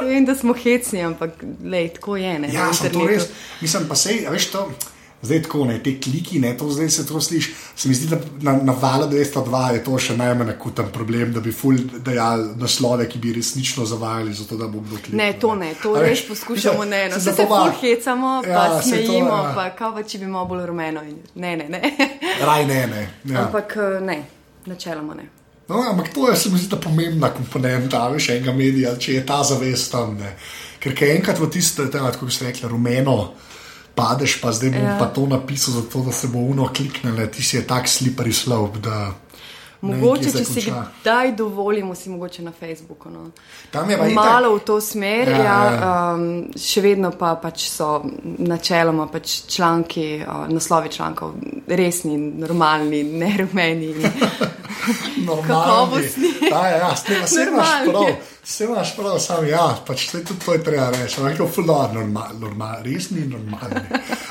Vem, 0.00 0.24
da 0.24 0.34
smo 0.34 0.54
hecni, 0.54 1.02
ampak 1.02 1.44
lej, 1.64 1.88
tako 1.94 2.16
je. 2.16 2.38
Ne, 2.38 2.52
ja, 2.52 2.70
to 2.92 3.06
res. 3.06 3.28
Mislim 3.60 3.88
pa 3.88 3.94
se, 3.94 4.20
veš 4.30 4.50
to. 4.52 4.68
Zdaj 5.22 5.42
tako, 5.42 5.64
ne, 5.64 5.78
te 5.82 6.00
kliki, 6.00 6.38
ne, 6.38 6.56
to 6.56 6.68
zdaj 6.70 6.90
se 6.90 7.06
to 7.06 7.20
sliši. 7.20 7.54
Se 7.76 7.88
mi 7.88 7.94
zdi, 7.94 8.06
da 8.06 8.18
na, 8.40 8.58
na 8.62 8.72
valu 8.80 9.06
202 9.10 9.72
je 9.72 9.84
to 9.84 9.98
še 9.98 10.16
najmanj 10.16 10.50
akuten 10.52 10.90
problem, 10.92 11.32
da 11.32 11.40
bi 11.40 11.52
ful 11.52 11.78
dejal 12.04 12.44
naslove, 12.60 13.08
ki 13.08 13.18
bi 13.18 13.32
resnično 13.32 13.86
zavajali, 13.88 14.34
zato 14.36 14.58
da 14.60 14.68
bo 14.68 14.82
kdo 14.84 15.00
klikal. 15.00 15.16
Ne, 15.18 15.30
to 15.40 15.54
ne, 15.54 15.72
to 15.82 15.94
res 16.00 16.22
poskušamo, 16.28 16.84
ne, 16.84 17.06
no, 17.08 17.20
se, 17.20 17.32
se 17.32 17.46
ful 17.48 17.72
hecamo, 17.80 18.34
ja, 18.46 18.66
pa 18.74 18.82
smejimo, 18.82 19.30
to, 19.30 19.40
ja. 19.40 19.54
pa 19.56 19.70
kao 19.78 19.94
pa 19.96 20.04
če 20.04 20.20
bi 20.20 20.28
imel 20.28 20.46
bolj 20.52 20.66
rumeno. 20.68 21.02
Ne, 21.34 21.56
ne, 21.56 21.68
ne. 21.72 21.82
Raj 22.46 22.68
ne, 22.68 22.80
ne. 22.92 23.08
Ja. 23.24 23.46
Ampak 23.46 23.74
eh, 23.80 23.98
ne, 24.04 24.20
načeloma 24.68 25.16
ne. 25.16 25.30
No, 25.68 25.82
ampak 25.82 26.12
to 26.14 26.30
je, 26.30 26.36
se 26.36 26.50
mi 26.50 26.58
zdi, 26.58 26.68
ta 26.70 26.76
pomembna 26.78 27.32
komponenta, 27.34 28.04
veš, 28.08 28.28
enega 28.36 28.52
medija, 28.54 28.94
če 28.98 29.14
je 29.18 29.26
ta 29.26 29.42
zavest 29.42 29.90
tam. 29.92 30.14
Ne. 30.14 30.36
Ker 30.78 30.94
kaj 30.94 31.14
enkrat 31.16 31.40
v 31.42 31.50
tiste, 31.50 31.88
tako 31.90 32.26
bi 32.26 32.32
se 32.32 32.46
rekli, 32.46 32.68
rumeno, 32.70 33.32
padeš, 33.94 34.38
pa 34.40 34.52
zdaj 34.52 34.70
bom 34.70 34.84
Ja. 34.84 34.98
pa 34.98 35.06
to 35.10 35.26
napisal, 35.26 35.74
zato 35.74 36.04
da 36.06 36.12
se 36.12 36.28
bo 36.28 36.38
uno 36.38 36.68
kliknile, 36.70 37.26
ti 37.30 37.42
si 37.42 37.56
je 37.56 37.66
tak. 37.66 37.86
Da, 37.86 37.98
ne 38.06 38.10
vem, 38.12 39.25
Mogoče, 39.86 40.32
če 40.32 40.44
si 40.44 40.64
kdaj 40.66 41.32
dovolimo, 41.36 41.94
si 41.94 42.10
mogoče 42.10 42.42
na 42.42 42.52
Facebooku. 42.52 43.10
No. 43.10 43.30
Tam 43.70 43.90
je 43.90 43.98
pa 43.98 44.04
itak- 44.04 44.14
Malo 44.14 44.54
v 44.56 44.60
to 44.60 44.80
smer, 44.80 45.28
Ja, 45.28 45.36
ja, 45.38 45.70
ja. 45.70 46.14
um, 46.14 46.48
še 46.56 46.80
vedno 46.80 47.10
pa 47.10 47.34
pač 47.36 47.68
so 47.70 48.02
načeloma 48.38 49.06
pač 49.06 49.46
članki, 49.46 50.22
uh, 50.26 50.46
naslovi 50.48 50.88
člankov 50.88 51.34
resni, 51.68 52.16
normalni, 52.18 53.02
ne 53.04 53.36
rumeni. 53.38 53.94
normalni. 55.26 55.48
kakovostni. 55.48 56.28
Ja, 56.50 56.66
ja, 56.68 56.96
s 56.96 57.02
tem 57.02 57.26
se 57.26 57.46
imaš 57.48 57.68
prav. 57.90 58.06
Vse 58.44 58.64
imaš 58.64 58.96
prav, 58.96 59.18
sam 59.18 59.48
ja, 59.48 59.76
pač 59.86 60.10
se 60.10 60.24
tudi 60.24 60.40
to 60.44 60.52
je 60.52 60.64
treba 60.64 60.90
reči. 60.90 61.20
Ampak 61.20 61.40
je 61.40 61.46
fulano, 61.48 61.92
normal, 61.94 62.30
normal, 62.40 62.82
resni 62.84 63.26
normalni. 63.26 63.80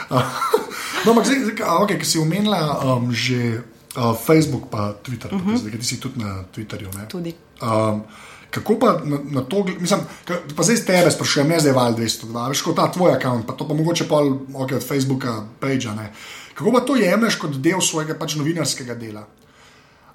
no, 1.05 1.11
ampak 1.11 1.25
zdaj, 1.25 1.39
zdaj 1.39 1.67
okay, 1.83 1.99
ki 1.99 2.05
si 2.05 2.19
omenila 2.19 2.79
um, 2.95 3.11
že 3.11 3.61
uh, 3.97 4.15
Facebook 4.25 4.69
pa 4.71 4.93
Twitter, 5.03 5.33
uh 5.33 5.41
-huh. 5.41 5.57
zdaj 5.57 5.71
ki 5.71 5.85
si 5.85 5.99
tudi 5.99 6.19
na 6.19 6.43
Twitterju. 6.55 6.95
Ne? 6.95 7.07
Tudi. 7.07 7.33
Um, 7.61 8.03
kako 8.49 8.79
pa 8.79 9.01
na, 9.03 9.19
na 9.23 9.41
to, 9.41 9.65
mislim, 9.79 9.99
pa 10.55 10.63
zdaj 10.63 10.75
z 10.75 10.85
tebe 10.85 11.11
sprašujem, 11.11 11.47
ne 11.47 11.59
zdaj 11.59 11.73
val 11.73 11.93
202, 11.93 12.49
veš, 12.49 12.61
kot 12.61 12.75
ta 12.75 12.91
tvoj 12.91 13.11
račun, 13.13 13.43
pa 13.43 13.53
to 13.53 13.67
pa 13.67 13.73
mogoče 13.73 14.07
pol 14.07 14.29
okay, 14.53 14.75
od 14.75 14.87
Facebooka, 14.87 15.43
page. 15.59 15.87
Ne? 15.95 16.13
Kako 16.53 16.71
pa 16.71 16.79
to 16.79 16.95
jemliš 16.95 17.35
kot 17.35 17.51
del 17.51 17.81
svojega 17.81 18.15
pač 18.19 18.35
novinarskega 18.35 18.95
dela? 18.95 19.27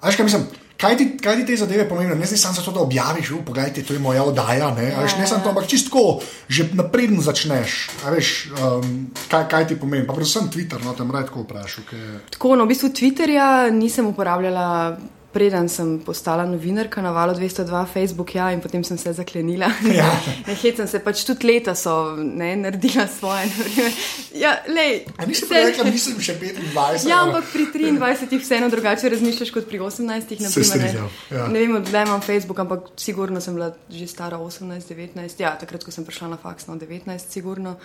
A 0.01 0.07
Veš, 0.07 0.15
kaj, 0.15 0.25
mislim, 0.25 0.43
kaj, 0.81 0.97
ti, 0.97 1.05
kaj 1.21 1.35
ti 1.39 1.45
te 1.45 1.57
zadeve 1.61 1.85
pomenijo? 1.89 2.15
Ne 2.15 2.25
zdaj 2.25 2.37
samo 2.37 2.57
zato, 2.57 2.71
da 2.71 2.79
objaviš, 2.79 3.31
"U, 3.31 3.41
pogledajte, 3.45 3.83
to 3.83 3.93
je 3.93 3.99
moja 3.99 4.23
oddaja. 4.23 4.73
Ne, 4.75 4.91
A 4.97 5.01
veš, 5.01 5.17
ne 5.17 5.27
samo 5.27 5.43
to, 5.43 5.49
ampak 5.49 5.67
čistko, 5.67 6.19
že 6.49 6.69
napreden 6.73 7.21
začneš. 7.21 7.89
Veš, 8.09 8.49
um, 8.51 9.07
kaj, 9.29 9.47
kaj 9.49 9.67
ti 9.67 9.79
pomeni? 9.79 10.07
Pa 10.07 10.13
predvsem 10.13 10.49
Twitter, 10.49 10.83
no, 10.83 10.93
tam 10.93 11.11
rad 11.11 11.29
tako 11.29 11.45
vprašal. 11.45 11.83
Kaj... 11.89 11.99
Tako, 12.31 12.55
no, 12.55 12.65
v 12.65 12.73
bistvu 12.73 12.89
Twitterja 12.89 13.69
nisem 13.71 14.05
uporabljala. 14.07 14.97
Preden 15.31 15.69
sem 15.71 15.93
postala 16.03 16.43
novinarka 16.45 17.01
na 17.01 17.11
valu 17.15 17.33
202, 17.33 17.85
Facebook, 17.93 18.35
ja, 18.35 18.49
in 18.51 18.59
potem 18.59 18.83
sem 18.83 18.97
se 18.97 19.13
zaklenila. 19.13 19.69
Ja. 19.87 20.09
Ne, 20.47 20.55
hecam 20.63 20.87
se, 20.87 20.99
pač 20.99 21.23
tudi 21.23 21.47
leta 21.47 21.75
so 21.75 22.15
ne, 22.19 22.55
naredila 22.59 23.07
svoje. 23.07 23.45
naprimer. 23.47 23.95
Ja, 24.35 24.51
lej, 24.67 25.05
A 25.17 25.25
nisi 25.25 25.45
vse- 25.47 25.63
rekla, 25.69 25.85
nisem 25.87 26.19
še 26.19 26.35
25? 26.39 27.07
Ja, 27.07 27.21
ampak 27.23 27.47
pri 27.53 27.69
23 27.71 28.41
vseeno 28.43 28.69
drugače 28.69 29.09
razmišljaš 29.15 29.53
kot 29.55 29.69
pri 29.71 29.79
18. 29.79 30.35
Se 30.35 30.43
naprimer, 30.43 30.67
strinjam, 30.67 31.07
ne, 31.31 31.37
ja. 31.37 31.47
ne 31.47 31.63
vem, 31.63 31.75
odkdaj 31.79 32.05
imam 32.07 32.21
Facebook, 32.21 32.59
ampak 32.59 32.91
sigurno 32.99 33.41
sem 33.41 33.55
bila 33.55 33.71
že 33.89 34.07
stara 34.11 34.39
18-19. 34.39 35.39
Ja, 35.39 35.55
takrat, 35.59 35.87
ko 35.87 35.95
sem 35.95 36.07
prišla 36.07 36.33
na 36.35 36.39
faks, 36.41 36.67
no 36.67 36.75
19, 36.75 37.07
sigurno. 37.31 37.77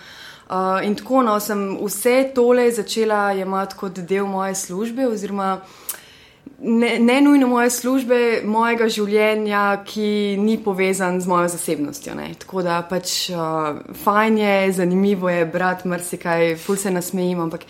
Uh, 0.47 0.83
in 0.83 0.95
tako 0.95 1.23
no, 1.23 1.39
sem 1.43 1.77
vse 1.79 2.31
tole 2.35 2.67
začela 2.71 3.31
jemati 3.35 3.75
kot 3.79 3.99
del 4.07 4.27
moje 4.27 4.55
službe, 4.55 5.07
oziroma 5.07 5.57
ne, 6.59 6.99
ne 6.99 7.21
nujno 7.21 7.47
moje 7.47 7.69
službe, 7.69 8.41
mojega 8.45 8.87
življenja, 8.89 9.83
ki 9.85 10.37
ni 10.41 10.57
povezan 10.63 11.21
z 11.21 11.29
mojo 11.29 11.51
zasebnostjo. 11.53 12.15
Ne. 12.17 12.31
Tako 12.41 12.63
da 12.65 12.79
pač 12.89 13.29
uh, 13.29 13.81
fajn 14.03 14.41
je, 14.41 14.55
zanimivo 14.79 15.29
je 15.29 15.45
brati 15.45 15.87
marsikaj, 15.87 16.55
ful 16.61 16.79
se 16.79 16.91
nasmejim, 16.91 17.39
ampak 17.45 17.67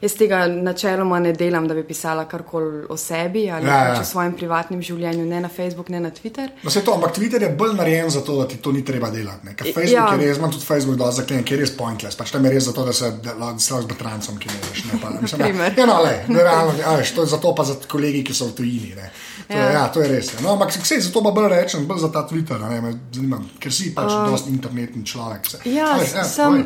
jaz 0.00 0.14
tega 0.16 0.46
načeloma 0.48 1.18
ne 1.20 1.32
delam, 1.32 1.68
da 1.68 1.74
bi 1.74 1.82
pisala 1.84 2.24
karkoli 2.28 2.86
o 2.88 2.96
sebi 2.96 3.50
ali 3.50 3.66
Ja, 3.66 3.74
ja, 3.74 3.84
ja. 3.84 3.94
pač 3.94 4.00
o 4.00 4.04
svojem 4.04 4.32
privatnem 4.32 4.82
življenju, 4.82 5.26
ne 5.26 5.40
na 5.40 5.48
Facebook, 5.48 5.88
ne 5.88 6.00
na 6.00 6.10
Twitter. 6.10 6.50
No, 6.62 6.70
to, 6.70 6.94
ampak 6.94 7.14
Twitter 7.18 7.42
je 7.42 7.48
bolj 7.48 7.74
narejen 7.76 8.10
za 8.10 8.20
to, 8.20 8.38
da 8.42 8.48
ti 8.48 8.56
to 8.56 8.72
ni 8.72 8.84
treba 8.84 9.10
delati. 9.10 9.46
ne. 9.46 9.54
Ker 9.54 9.66
Ja. 9.66 9.72
Facebook 9.74 10.20
je 10.20 10.28
res, 10.28 10.38
imam 10.38 10.50
tudi 10.50 10.64
Facebook 10.64 10.96
dol 10.98 11.12
zaklenjen, 11.12 11.44
ker 11.44 11.58
je 11.58 11.60
res 11.60 11.76
pointless. 11.76 12.16
Pač 12.16 12.30
tam 12.30 12.44
je 12.44 12.50
res 12.50 12.64
zato, 12.64 12.84
da 12.84 12.92
se 12.92 13.12
lahko 13.38 13.58
z 13.58 13.86
bratrancem, 13.86 14.38
ki 14.38 14.48
ne 14.48 14.60
veš. 14.70 14.84
Ne, 14.84 15.00
pa, 15.02 15.10
mislim, 15.20 15.40
ja, 15.60 15.72
ja, 15.82 15.86
no, 15.86 16.02
le, 16.02 16.24
realno, 16.28 16.72
a 16.84 16.96
veš, 16.96 17.12
to 17.14 17.22
je 17.22 17.26
zato 17.36 17.54
pa 17.54 17.64
za 17.64 17.74
kolegi, 17.88 18.24
ki 18.24 18.34
so 18.34 18.46
v 18.46 18.56
tujini. 18.56 18.94
Ne. 18.96 19.10
To, 19.50 19.56
ja. 19.56 19.64
Ja. 19.64 19.70
ja, 19.72 19.84
to 19.90 19.98
je 19.98 20.08
res. 20.08 20.28
ja. 20.34 20.40
No, 20.44 20.52
ampak 20.54 20.70
se 20.72 21.00
zato 21.02 21.22
pa 21.26 21.32
bolj 21.34 21.48
rečem, 21.50 21.86
bolj 21.86 22.04
za 22.04 22.10
ta 22.14 22.22
Twitter, 22.22 22.60
ne, 22.62 22.80
me 22.80 22.92
zanima, 23.10 23.40
ker 23.58 23.74
si 23.74 23.90
pač 23.94 24.12
uh, 24.14 24.30
dosti 24.30 24.52
internetni 24.54 25.02
človek. 25.02 25.48
Se. 25.50 25.58
Ja, 25.66 25.88
A 25.96 25.98
veš, 25.98 26.14
ja, 26.14 26.24
sem, 26.24 26.62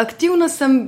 aktivna 0.00 0.48
sem, 0.48 0.78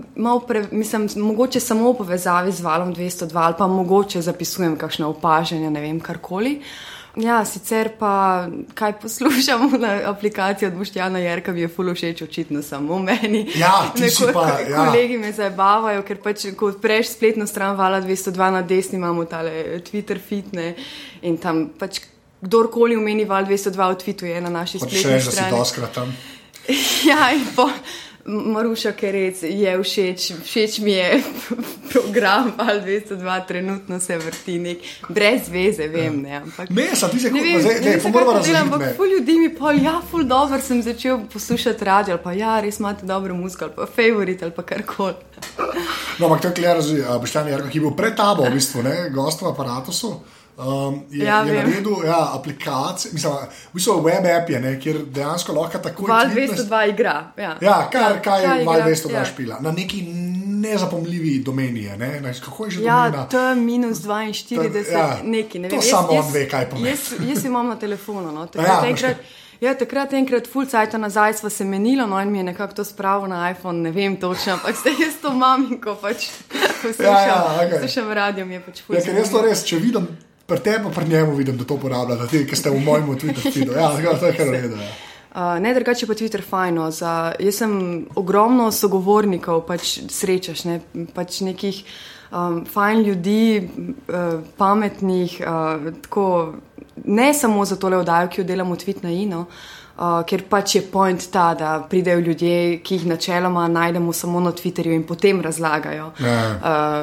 pre, 0.49 0.65
mislim, 0.73 1.05
mogoče 1.21 1.61
samo 1.61 1.93
v 1.93 1.99
povezavi 2.01 2.53
z 2.53 2.65
valom 2.65 2.95
202 2.97 3.45
ali 3.45 3.59
pa 3.61 3.69
mogoče 3.69 4.25
zapisujem 4.25 4.79
kakšne 4.81 5.05
opažanja, 5.13 5.69
ne 5.69 5.85
vem, 5.85 6.01
karkoli. 6.01 6.57
Ja, 7.17 7.45
sicer 7.45 7.93
pa 7.99 8.47
kaj 8.75 8.93
poslušam 8.99 9.71
na 9.79 10.01
aplikaciji 10.05 10.67
od 10.67 10.75
Boštjana 10.75 11.19
Jerka, 11.19 11.53
mi 11.53 11.61
je 11.61 11.69
fulo 11.69 11.95
všeč, 11.95 12.23
očitno 12.23 12.63
samo 12.63 12.99
meni. 12.99 13.47
Ja, 13.55 13.93
Neko- 13.95 14.33
pa, 14.33 14.59
ja. 14.61 14.77
Kolegi 14.77 15.19
me 15.19 15.33
zabavajo, 15.33 16.03
ker 16.03 16.19
pač, 16.19 16.47
ko 16.57 16.67
odpreš 16.67 17.09
spletno 17.09 17.47
stran 17.47 17.77
Vala 17.77 18.01
202 18.01 18.51
na 18.51 18.63
desni, 18.63 18.99
imamo 18.99 19.25
tale 19.25 19.53
Twitter 19.81 20.19
fitne 20.21 20.75
in 21.23 21.37
tam 21.37 21.69
pač 21.71 22.01
kdorkoli 22.43 22.97
omeni 22.97 23.25
Val 23.25 23.45
202 23.45 23.71
v 23.91 23.97
Twittu 23.97 24.27
je 24.27 24.41
na 24.41 24.51
naši 24.51 24.79
Hočeš 24.79 24.91
spletni 24.91 25.13
reči, 25.13 25.25
da 25.25 25.31
si 25.31 25.37
strani. 25.37 25.57
doskrat 25.57 25.93
tam. 25.93 26.17
Ja, 27.09 27.31
in 27.31 27.47
po 27.57 27.71
Maruša 28.27 28.93
Kerec 28.93 29.43
je 29.43 29.83
všeč, 29.83 30.33
všeč 30.45 30.79
mi 30.79 30.93
je 30.93 31.23
program 31.93 32.53
Val 32.59 32.81
202, 32.81 33.47
trenutno 33.47 34.01
se 34.01 34.19
vrti 34.19 34.59
nek 34.59 34.79
brez 35.09 35.49
veze, 35.53 35.89
vem, 35.89 36.23
ne, 36.23 36.37
ampak. 36.37 36.69
Sem 36.95 37.11
ti 37.11 37.21
se 37.21 37.31
Ne 37.31 37.43
vem, 37.43 37.61
zdaj, 37.61 37.81
ne 37.81 37.91
ne, 37.91 38.01
delam, 38.01 38.37
razumeti. 38.37 38.57
ampak 38.57 38.97
ful 38.97 39.07
ljudi 39.07 39.39
mi 39.39 39.51
pol, 39.55 39.77
ja, 39.83 40.01
ful 40.11 40.25
dobro 40.25 40.61
sem 40.61 40.83
začel 40.83 41.21
poslušati 41.33 41.85
radio, 41.85 42.15
ali 42.15 42.23
pa 42.25 42.33
ja, 42.33 42.61
res 42.61 42.79
imate 42.79 43.07
dobro 43.07 43.35
muziko, 43.35 43.65
ali 43.65 43.75
pa 43.77 43.87
favorit, 43.87 44.43
ali 44.43 44.53
pa 44.53 44.63
karkoli. 44.63 45.15
No, 46.19 46.27
ampak 46.27 46.41
to 46.41 46.49
je 46.49 46.55
kler, 46.55 46.81
Boštjan 47.21 47.49
Jarko, 47.49 47.69
ki 47.69 47.79
je 47.79 47.83
bil 47.83 47.93
pred 47.97 48.17
tabo, 48.17 48.49
v 48.49 48.55
bistvu, 48.57 48.83
ne, 48.83 49.11
gost 49.13 49.43
v 49.43 49.53
aparatusu. 49.53 50.15
Um, 50.57 51.03
je, 51.11 51.25
Ja, 51.25 51.41
je 51.41 51.53
vem. 51.53 51.67
naredil 51.67 52.05
ja, 52.07 52.31
aplikacijo, 52.33 53.11
mislim, 53.13 53.33
v 53.65 53.75
bistvu 53.75 54.03
web 54.03 54.25
app 54.33 54.51
je, 54.51 54.61
ne, 54.61 54.81
kjer 54.81 54.97
dejansko 55.07 55.53
lahko 55.53 55.79
takoj 55.81 56.07
Val 56.09 56.27
tweetneš- 56.27 56.63
202 56.63 56.87
igra. 56.87 57.33
Ja, 57.37 57.57
Ja, 57.61 57.89
kar, 57.91 58.21
kaj 58.23 58.41
je 58.41 58.47
igra, 58.53 58.65
Val 58.67 58.81
202 58.83 59.13
ja. 59.13 59.25
špila. 59.25 59.57
Na 59.61 59.73
neki 59.73 60.03
nezapomljivi 60.61 61.39
domeni 61.41 61.83
je, 61.83 61.97
ne, 61.97 62.21
ne, 62.21 62.35
kako 62.37 62.65
je 62.65 62.71
že 62.71 62.83
Ja, 62.83 63.01
domena? 63.05 63.27
T 63.27 63.37
minus 63.57 63.99
42, 63.99 64.85
To- 64.85 64.91
ja, 64.91 64.99
ja, 64.99 65.19
neki, 65.25 65.59
ne 65.59 65.69
to 65.69 65.77
vem. 65.77 65.83
samo 65.85 66.09
on 66.11 66.33
ve, 66.33 66.49
kaj 66.49 66.71
pomeni. 66.71 66.89
Jaz, 66.89 67.01
jaz 67.21 67.45
imam 67.45 67.67
na 67.67 67.77
telefonu. 67.77 68.33
No. 68.33 68.41
Ja, 68.45 68.47
Takrat, 68.49 68.85
imaš 68.85 69.03
enkrat, 69.03 69.17
ja, 69.61 69.75
takrat 69.75 70.13
enkrat, 70.13 70.47
full 70.47 70.67
cajt 70.67 70.93
nazaj 70.95 71.35
sva 71.35 71.51
se 71.51 71.65
menila, 71.65 72.07
no 72.07 72.21
in 72.21 72.31
mi 72.31 72.39
je 72.39 72.45
nekako 72.45 72.75
to 72.75 72.85
spravil 72.85 73.27
na 73.27 73.51
iPhone, 73.51 73.79
ne 73.81 73.91
vem 73.91 74.17
točno, 74.17 74.53
ampak 74.53 74.77
zdaj 74.77 74.93
jaz 74.95 75.15
to 75.23 75.29
imam 75.31 75.67
in 75.69 75.81
ko 75.81 75.95
pač 75.97 76.29
poslušam, 76.83 77.05
Ja, 77.07 77.21
ja, 77.21 77.57
okej. 77.57 77.71
poslušam 77.73 78.13
radio, 78.13 78.47
mi 78.47 78.55
je 78.55 78.61
pač 78.63 78.83
full 78.83 78.97
Ja, 78.97 79.03
ker 79.03 79.15
jaz 79.17 79.31
to 79.31 79.43
res, 79.43 79.65
če 79.65 79.77
vidim, 79.79 80.09
pri 80.47 80.61
tebi, 80.61 80.93
pri 80.95 81.09
njemu 81.09 81.35
vidim, 81.35 81.57
da 81.57 81.65
to 81.65 81.75
uporabljate, 81.75 82.27
ti, 82.31 82.47
ki 82.47 82.57
ste 82.57 82.71
v 82.71 82.81
mojem 82.85 83.07
Twitter 83.19 83.53
feedu. 83.53 83.73
Ja, 83.73 84.19
to 84.19 84.27
je 84.27 84.37
kar 84.37 84.49
redo. 84.53 84.77
Ja. 84.77 84.91
Uh, 85.35 85.63
ne, 85.63 85.75
drugače 85.75 86.07
pa 86.07 86.15
Twitter 86.15 86.43
fajno. 86.47 86.91
Za, 86.91 87.35
jaz 87.41 87.63
sem 87.63 87.73
ogromno 88.15 88.71
sogovornikov 88.73 89.65
pač 89.67 89.99
srečaš, 90.11 90.65
ne, 90.69 90.81
pač 91.15 91.41
nekih 91.43 91.81
um, 92.31 92.63
fajn 92.71 93.03
ljudi, 93.03 93.69
uh, 94.09 94.45
pametnih, 94.57 95.41
uh, 95.41 95.89
tako, 96.07 96.27
ne 97.05 97.33
samo 97.35 97.65
za 97.65 97.77
tole 97.77 97.99
oddajo, 97.99 98.31
ki 98.31 98.41
jo 98.41 98.51
delamo 98.53 98.77
Twit 98.77 99.03
na 99.03 99.11
Ino. 99.11 99.41
Uh, 99.41 99.84
ker 100.27 100.43
pač 100.51 100.75
je 100.75 100.83
point 100.83 101.27
ta, 101.31 101.55
da 101.55 101.87
pridejo 101.91 102.19
ljudje, 102.19 102.79
ki 102.83 102.95
jih 102.95 103.07
načeloma 103.07 103.69
najdemo 103.69 104.13
samo 104.13 104.41
na 104.41 104.51
Twitterju 104.53 104.95
in 104.95 105.05
potem 105.07 105.41
razlagajo 105.41 106.13
Ja. 106.19 106.41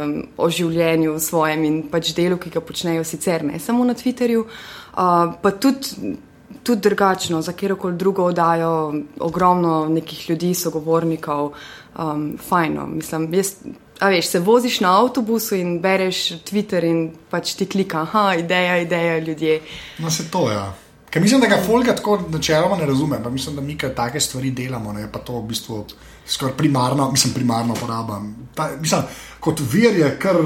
um, 0.04 0.28
o 0.38 0.50
življenju 0.50 1.20
svojem 1.20 1.64
in 1.64 1.78
pač 1.92 2.12
delu, 2.16 2.38
ki 2.38 2.50
ga 2.50 2.62
počnejo 2.62 3.04
sicer 3.04 3.44
ne 3.44 3.60
samo 3.60 3.86
na 3.86 3.94
Twitterju, 3.94 4.44
uh, 4.44 5.34
pa 5.42 5.52
tudi, 5.52 6.18
tudi 6.64 6.82
drugačno, 6.82 7.42
za 7.42 7.54
kjerkoli 7.54 7.98
drugo 7.98 8.24
oddajo, 8.24 8.94
ogromno 9.20 9.86
nekih 9.90 10.30
ljudi, 10.30 10.54
sogovornikov, 10.56 11.54
um, 11.98 12.38
fajno. 12.50 12.88
Mislim, 12.88 13.34
jaz, 13.34 13.56
a 14.00 14.10
veš, 14.10 14.28
se 14.28 14.40
voziš 14.40 14.80
na 14.80 14.98
avtobusu 15.00 15.56
in 15.56 15.80
bereš 15.80 16.44
Twitter 16.44 16.84
in 16.84 17.12
pač 17.30 17.56
ti 17.56 17.66
klika, 17.66 18.02
aha, 18.02 18.36
ideja, 18.36 18.78
ideja, 18.78 19.20
ljudje. 19.20 19.62
No, 20.00 20.12
se 20.12 20.32
to, 20.32 20.50
ja. 20.52 20.74
Ker 21.12 21.22
mislim, 21.22 21.42
da 21.42 21.48
ga 21.52 21.58
folga 21.66 21.96
tako 21.96 22.22
načeloma 22.30 22.78
ne 22.80 22.86
razume, 22.86 23.20
pa 23.24 23.30
mislim, 23.30 23.56
da 23.56 23.62
mi 23.62 23.78
take 23.78 24.20
stvari 24.20 24.52
delamo, 24.52 24.94
ne, 24.94 25.10
pa 25.12 25.20
to 25.20 25.42
v 25.42 25.48
bistvu 25.48 25.86
skoraj 26.26 26.56
primarno, 26.58 27.12
mislim, 27.12 27.34
primarno 27.34 27.74
uporabljam. 27.74 28.36
Ta, 28.56 28.70
mislim, 28.80 29.02
kot 29.40 29.60
vir 29.60 30.00
je 30.00 30.12
kar 30.20 30.38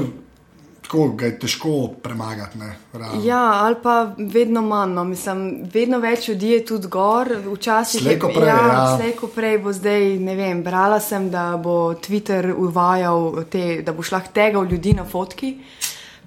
tako, 0.86 1.08
ga 1.08 1.26
je 1.26 1.38
težko 1.38 1.88
premagati, 2.02 2.58
ne, 2.58 2.76
realno. 2.92 3.22
Ja, 3.24 3.42
ali 3.64 3.76
pa 3.82 4.14
vedno 4.18 4.62
manj. 4.62 4.94
No. 4.94 5.04
Mislim, 5.04 5.68
vedno 5.74 5.98
več 5.98 6.28
ljudi 6.28 6.50
je 6.50 6.64
tudi 6.64 6.88
gor. 6.88 7.30
Včasih 7.46 8.02
Slej 8.02 8.18
ko 8.18 8.30
prej, 8.34 8.48
ja, 8.48 8.60
ja. 8.66 8.84
slej 8.96 9.16
ko 9.18 9.30
prej 9.34 9.58
bo 9.62 9.72
zdaj, 9.72 10.16
vem, 10.18 10.62
brala 10.62 11.00
sem, 11.00 11.30
da 11.30 11.56
bo 11.62 11.94
Twitter 11.94 12.52
uvajal 12.54 13.44
te, 13.50 13.82
da 13.86 13.92
boš 13.92 14.12
lahko 14.14 14.34
tegal 14.34 14.66
ljudi 14.70 14.94
na 14.94 15.04
fotki. 15.04 15.56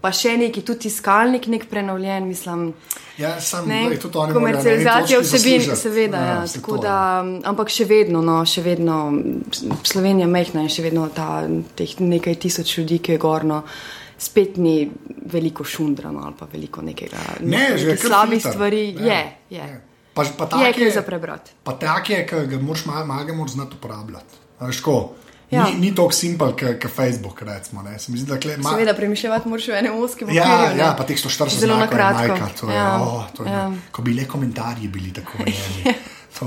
Pa 0.01 0.11
še 0.11 0.37
neki 0.37 0.61
tudi 0.61 0.87
iskalnik, 0.87 1.47
nek 1.47 1.65
prenovljen, 1.69 2.27
mislim. 2.27 2.73
Ja, 3.17 3.33
sam, 3.41 3.67
Ne, 3.67 3.81
glej, 3.85 3.99
tudi 3.99 4.17
oni 4.17 4.33
komercializacija 4.33 5.19
vsebin, 5.19 5.75
seveda. 5.75 6.17
Ja, 6.17 6.35
Ja, 6.45 6.61
to, 6.65 6.77
da, 6.77 6.95
ampak 7.43 7.69
še 7.69 7.85
vedno, 7.85 8.21
no, 8.21 8.45
še 8.45 8.63
vedno, 8.63 8.99
Slovenija 9.83 10.23
je 10.23 10.31
mehna 10.31 10.63
in 10.63 10.71
še 10.71 10.85
vedno 10.85 11.09
ta, 11.11 11.43
teh 11.75 11.99
nekaj 11.99 12.35
tisoč 12.35 12.77
ljudi, 12.77 12.99
ki 12.99 13.11
je 13.11 13.17
gorno, 13.17 13.63
spet 14.17 14.57
ni 14.57 14.89
veliko 15.31 15.63
šundrano 15.63 16.23
ali 16.25 16.35
pa 16.39 16.47
veliko 16.51 16.81
nekega, 16.81 17.19
Ne, 17.39 17.69
je 17.75 17.95
kar 17.97 18.07
slabih 18.07 18.41
filter. 18.41 18.51
stvari. 18.51 18.83
Ja, 18.95 19.05
Je, 19.05 19.59
je. 19.59 19.81
Pa, 20.13 20.23
pa 20.23 20.45
Je 20.59 20.71
tak 20.71 20.75
kaj 20.75 20.91
za 20.91 21.01
prebrati. 21.01 21.51
Pa 21.63 21.73
tak 21.73 22.09
je, 22.09 22.25
ki 22.27 22.35
ga 22.47 22.59
moraš 22.59 22.85
malo 22.85 23.05
mal 23.05 23.27
moraš 23.35 23.51
znati 23.51 23.75
uporabljati. 23.75 24.35
Tako, 24.59 25.13
Ja. 25.51 25.63
Ni, 25.65 25.79
ni 25.79 25.89
tako 25.91 26.11
simpel, 26.11 26.51
kot 26.53 26.91
Facebook. 26.91 27.41
Recimo, 27.41 27.81
ne. 27.81 27.99
Se 27.99 28.11
zdi, 28.13 28.25
da 28.25 28.37
kle, 28.37 28.57
ma, 28.57 28.69
Seveda, 28.69 28.93
premišljati 28.93 29.47
moraš 29.47 29.67
v 29.67 29.71
enem 29.73 29.95
oskem 29.97 30.29
Ja, 30.29 30.43
okvirju. 30.43 30.75
ne. 30.75 30.79
ja, 30.79 30.93
pa 30.93 31.03
teh 31.03 31.17
140 31.17 31.57
Zelo 31.57 31.77
na 31.77 31.87
kratko. 31.87 32.27
majka, 32.27 32.49
to 32.53 32.69
je, 32.69 32.75
Ja, 32.75 32.97
oh, 32.97 33.23
to 33.33 33.43
je, 33.43 33.51
ja. 33.51 33.71
Ko 33.91 34.01
bi 34.01 34.13
le 34.13 34.25
komentarji 34.25 34.87
bili 34.87 35.13
tako 35.13 35.41
je- 35.45 35.95
to 36.39 36.45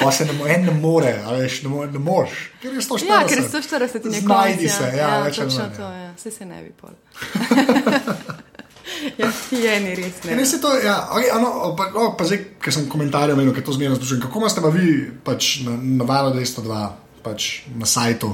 Pa 0.00 0.12
se 0.12 0.24
ne, 0.24 0.32
en 0.48 0.64
ne 0.64 0.72
more, 0.72 1.10
veš, 1.32 1.62
ne, 1.62 1.68
mo- 1.68 1.86
ne 1.86 1.98
moreš. 2.00 2.30
Ker 2.62 2.72
je 2.72 2.80
140. 2.80 3.06
Ja, 3.06 3.26
ker 3.28 3.38
je 3.38 3.44
140 3.44 4.06
in 4.06 4.12
je 4.12 4.20
Znajdi 4.20 4.56
konec, 4.56 4.72
se, 4.72 4.84
ja, 4.86 4.94
ja, 4.98 5.08
ali 5.16 5.32
točno 5.32 5.64
to, 5.76 5.82
ja. 5.82 5.98
ja. 5.98 6.12
Vse 6.14 6.30
se 6.30 6.44
ne 6.46 6.62
bi 6.62 6.70
pol. 6.72 6.90
ja, 9.18 9.28
je 9.52 9.80
ni 9.80 9.94
res. 9.94 10.14
Ja, 10.24 10.30
Ne. 10.30 10.36
ne, 10.36 10.46
se 10.46 10.60
to, 10.60 10.68
ja, 10.76 11.08
okay, 11.12 11.28
ano, 11.32 11.74
pa, 11.76 11.90
no, 11.90 12.14
pa 12.14 12.24
zdaj, 12.24 12.38
ker 12.60 12.72
sem 12.72 12.88
komentarje 12.88 13.34
omenil, 13.34 13.52
ker 13.52 13.64
to 13.64 13.72
zmerno 13.72 13.96
poslušam. 13.96 14.22
Kako 14.22 14.38
imate 14.38 14.60
pa 14.60 14.68
vi 14.68 14.86
pač 15.24 15.60
na, 15.60 15.76
na 15.76 16.04
valu 16.04 16.32
202, 16.32 16.88
pač 17.24 17.48
na 17.74 17.86
sajtu? 17.86 18.30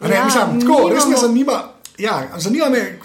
Ne, 0.00 0.14
Ja, 0.14 0.24
mislim, 0.24 0.60
tako, 0.60 0.88
res 0.88 1.04
me 1.04 1.10
nimamo- 1.10 1.20
zanima. 1.20 1.58
Ja, 1.98 2.14
zanima 2.38 2.68
me, 2.68 2.98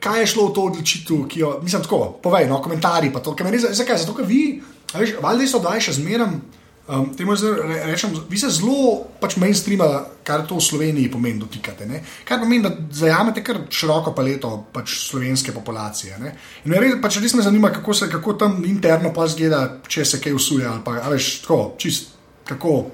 kaj 0.00 0.20
je 0.20 0.26
šlo 0.28 0.46
v 0.46 0.54
to 0.54 0.62
odločitev, 0.64 1.26
ki 1.28 1.40
jo, 1.40 1.60
mislim, 1.62 1.82
tako, 1.82 1.98
povej, 2.22 2.46
no, 2.46 2.62
komentarji 2.62 3.12
pa 3.12 3.20
to, 3.20 3.34
ker 3.34 3.44
me 3.44 3.52
res, 3.52 3.66
zakaj, 3.72 3.98
zato, 3.98 4.14
ker 4.14 4.24
vi, 4.24 4.62
veš, 4.94 5.18
valjda 5.20 5.46
so 5.46 5.60
dvaj 5.60 5.80
še 5.80 5.92
zmeraj, 5.92 6.30
um, 6.88 7.10
temu 7.12 7.36
zdaj 7.36 7.52
re- 7.62 7.82
rečem, 7.86 8.16
vi 8.26 8.38
se 8.38 8.48
zelo, 8.48 8.86
pač 9.20 9.36
mainstreama, 9.36 9.90
kar 10.24 10.46
to 10.46 10.56
v 10.56 10.64
Sloveniji 10.64 11.10
pomeni, 11.10 11.36
dotikate, 11.38 11.84
ne, 11.84 12.00
kar 12.24 12.40
pomeni, 12.40 12.62
da 12.62 12.72
zajamete 12.90 13.44
kar 13.44 13.60
široko 13.68 14.14
paleto 14.14 14.64
pač 14.72 14.96
slovenske 15.04 15.52
populacije, 15.52 16.16
ne, 16.18 16.32
in 16.64 16.72
me 16.72 16.80
res, 16.80 16.96
pač 17.02 17.20
res 17.20 17.34
me 17.34 17.42
zanima, 17.42 17.68
kako 17.70 17.92
se, 17.94 18.08
kako 18.08 18.32
tam 18.34 18.62
interno 18.64 19.12
pa 19.12 19.28
zgleda, 19.28 19.60
če 19.86 20.04
se 20.06 20.16
kaj 20.18 20.32
usuje, 20.32 20.64
ali 20.64 20.80
pa, 20.82 20.96
veš, 21.12 21.42
tako, 21.42 21.74
čist, 21.76 22.16
kako, 22.46 22.86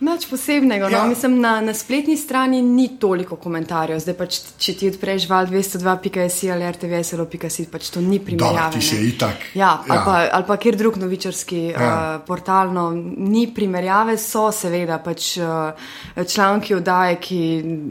Nič 0.00 0.24
posebnega. 0.26 0.88
Ja. 0.88 1.02
No? 1.02 1.08
Mislim, 1.08 1.34
na, 1.38 1.60
na 1.60 1.74
spletni 1.74 2.16
strani 2.16 2.62
ni 2.62 2.88
toliko 2.98 3.36
komentarjev. 3.36 3.98
Zdaj 4.00 4.14
pač, 4.16 4.38
če 4.56 4.72
ti 4.74 4.88
odpreš 4.88 5.26
val 5.28 5.44
202.si 5.46 6.48
ali 6.48 6.64
rtvslo.si, 6.64 7.66
pač 7.66 7.90
to 7.90 8.00
ni 8.00 8.16
primerjave. 8.18 8.72
ti 8.72 8.80
si 8.80 8.96
itak. 9.06 9.36
Ja, 9.54 9.74
ali, 9.78 9.92
Ja. 9.92 10.04
pa, 10.04 10.14
ali 10.32 10.44
pa 10.44 10.56
kjer 10.56 10.76
drug 10.76 10.96
novičarski 10.96 11.60
Ja. 11.66 11.76
uh, 12.16 12.26
portal. 12.26 12.72
No, 12.72 12.86
ni 13.16 13.44
primerjave, 13.46 14.16
so 14.16 14.48
seveda 14.50 14.98
pač 14.98 15.36
uh, 15.36 15.76
članki 16.24 16.74
oddaje, 16.74 17.16
ki 17.16 17.40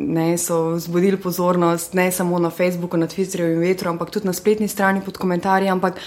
ne, 0.09 0.37
so 0.37 0.71
vzbudili 0.71 1.17
pozornost 1.17 1.93
ne 1.93 2.11
samo 2.11 2.39
na 2.39 2.49
Facebooku, 2.49 2.97
na 2.97 3.07
Twitterju 3.07 3.53
in 3.53 3.59
vetru, 3.59 3.89
ampak 3.89 4.09
tudi 4.09 4.25
na 4.25 4.33
spletni 4.33 4.67
strani 4.67 5.01
pod 5.01 5.17
komentarji. 5.17 5.69
Ampak 5.69 6.01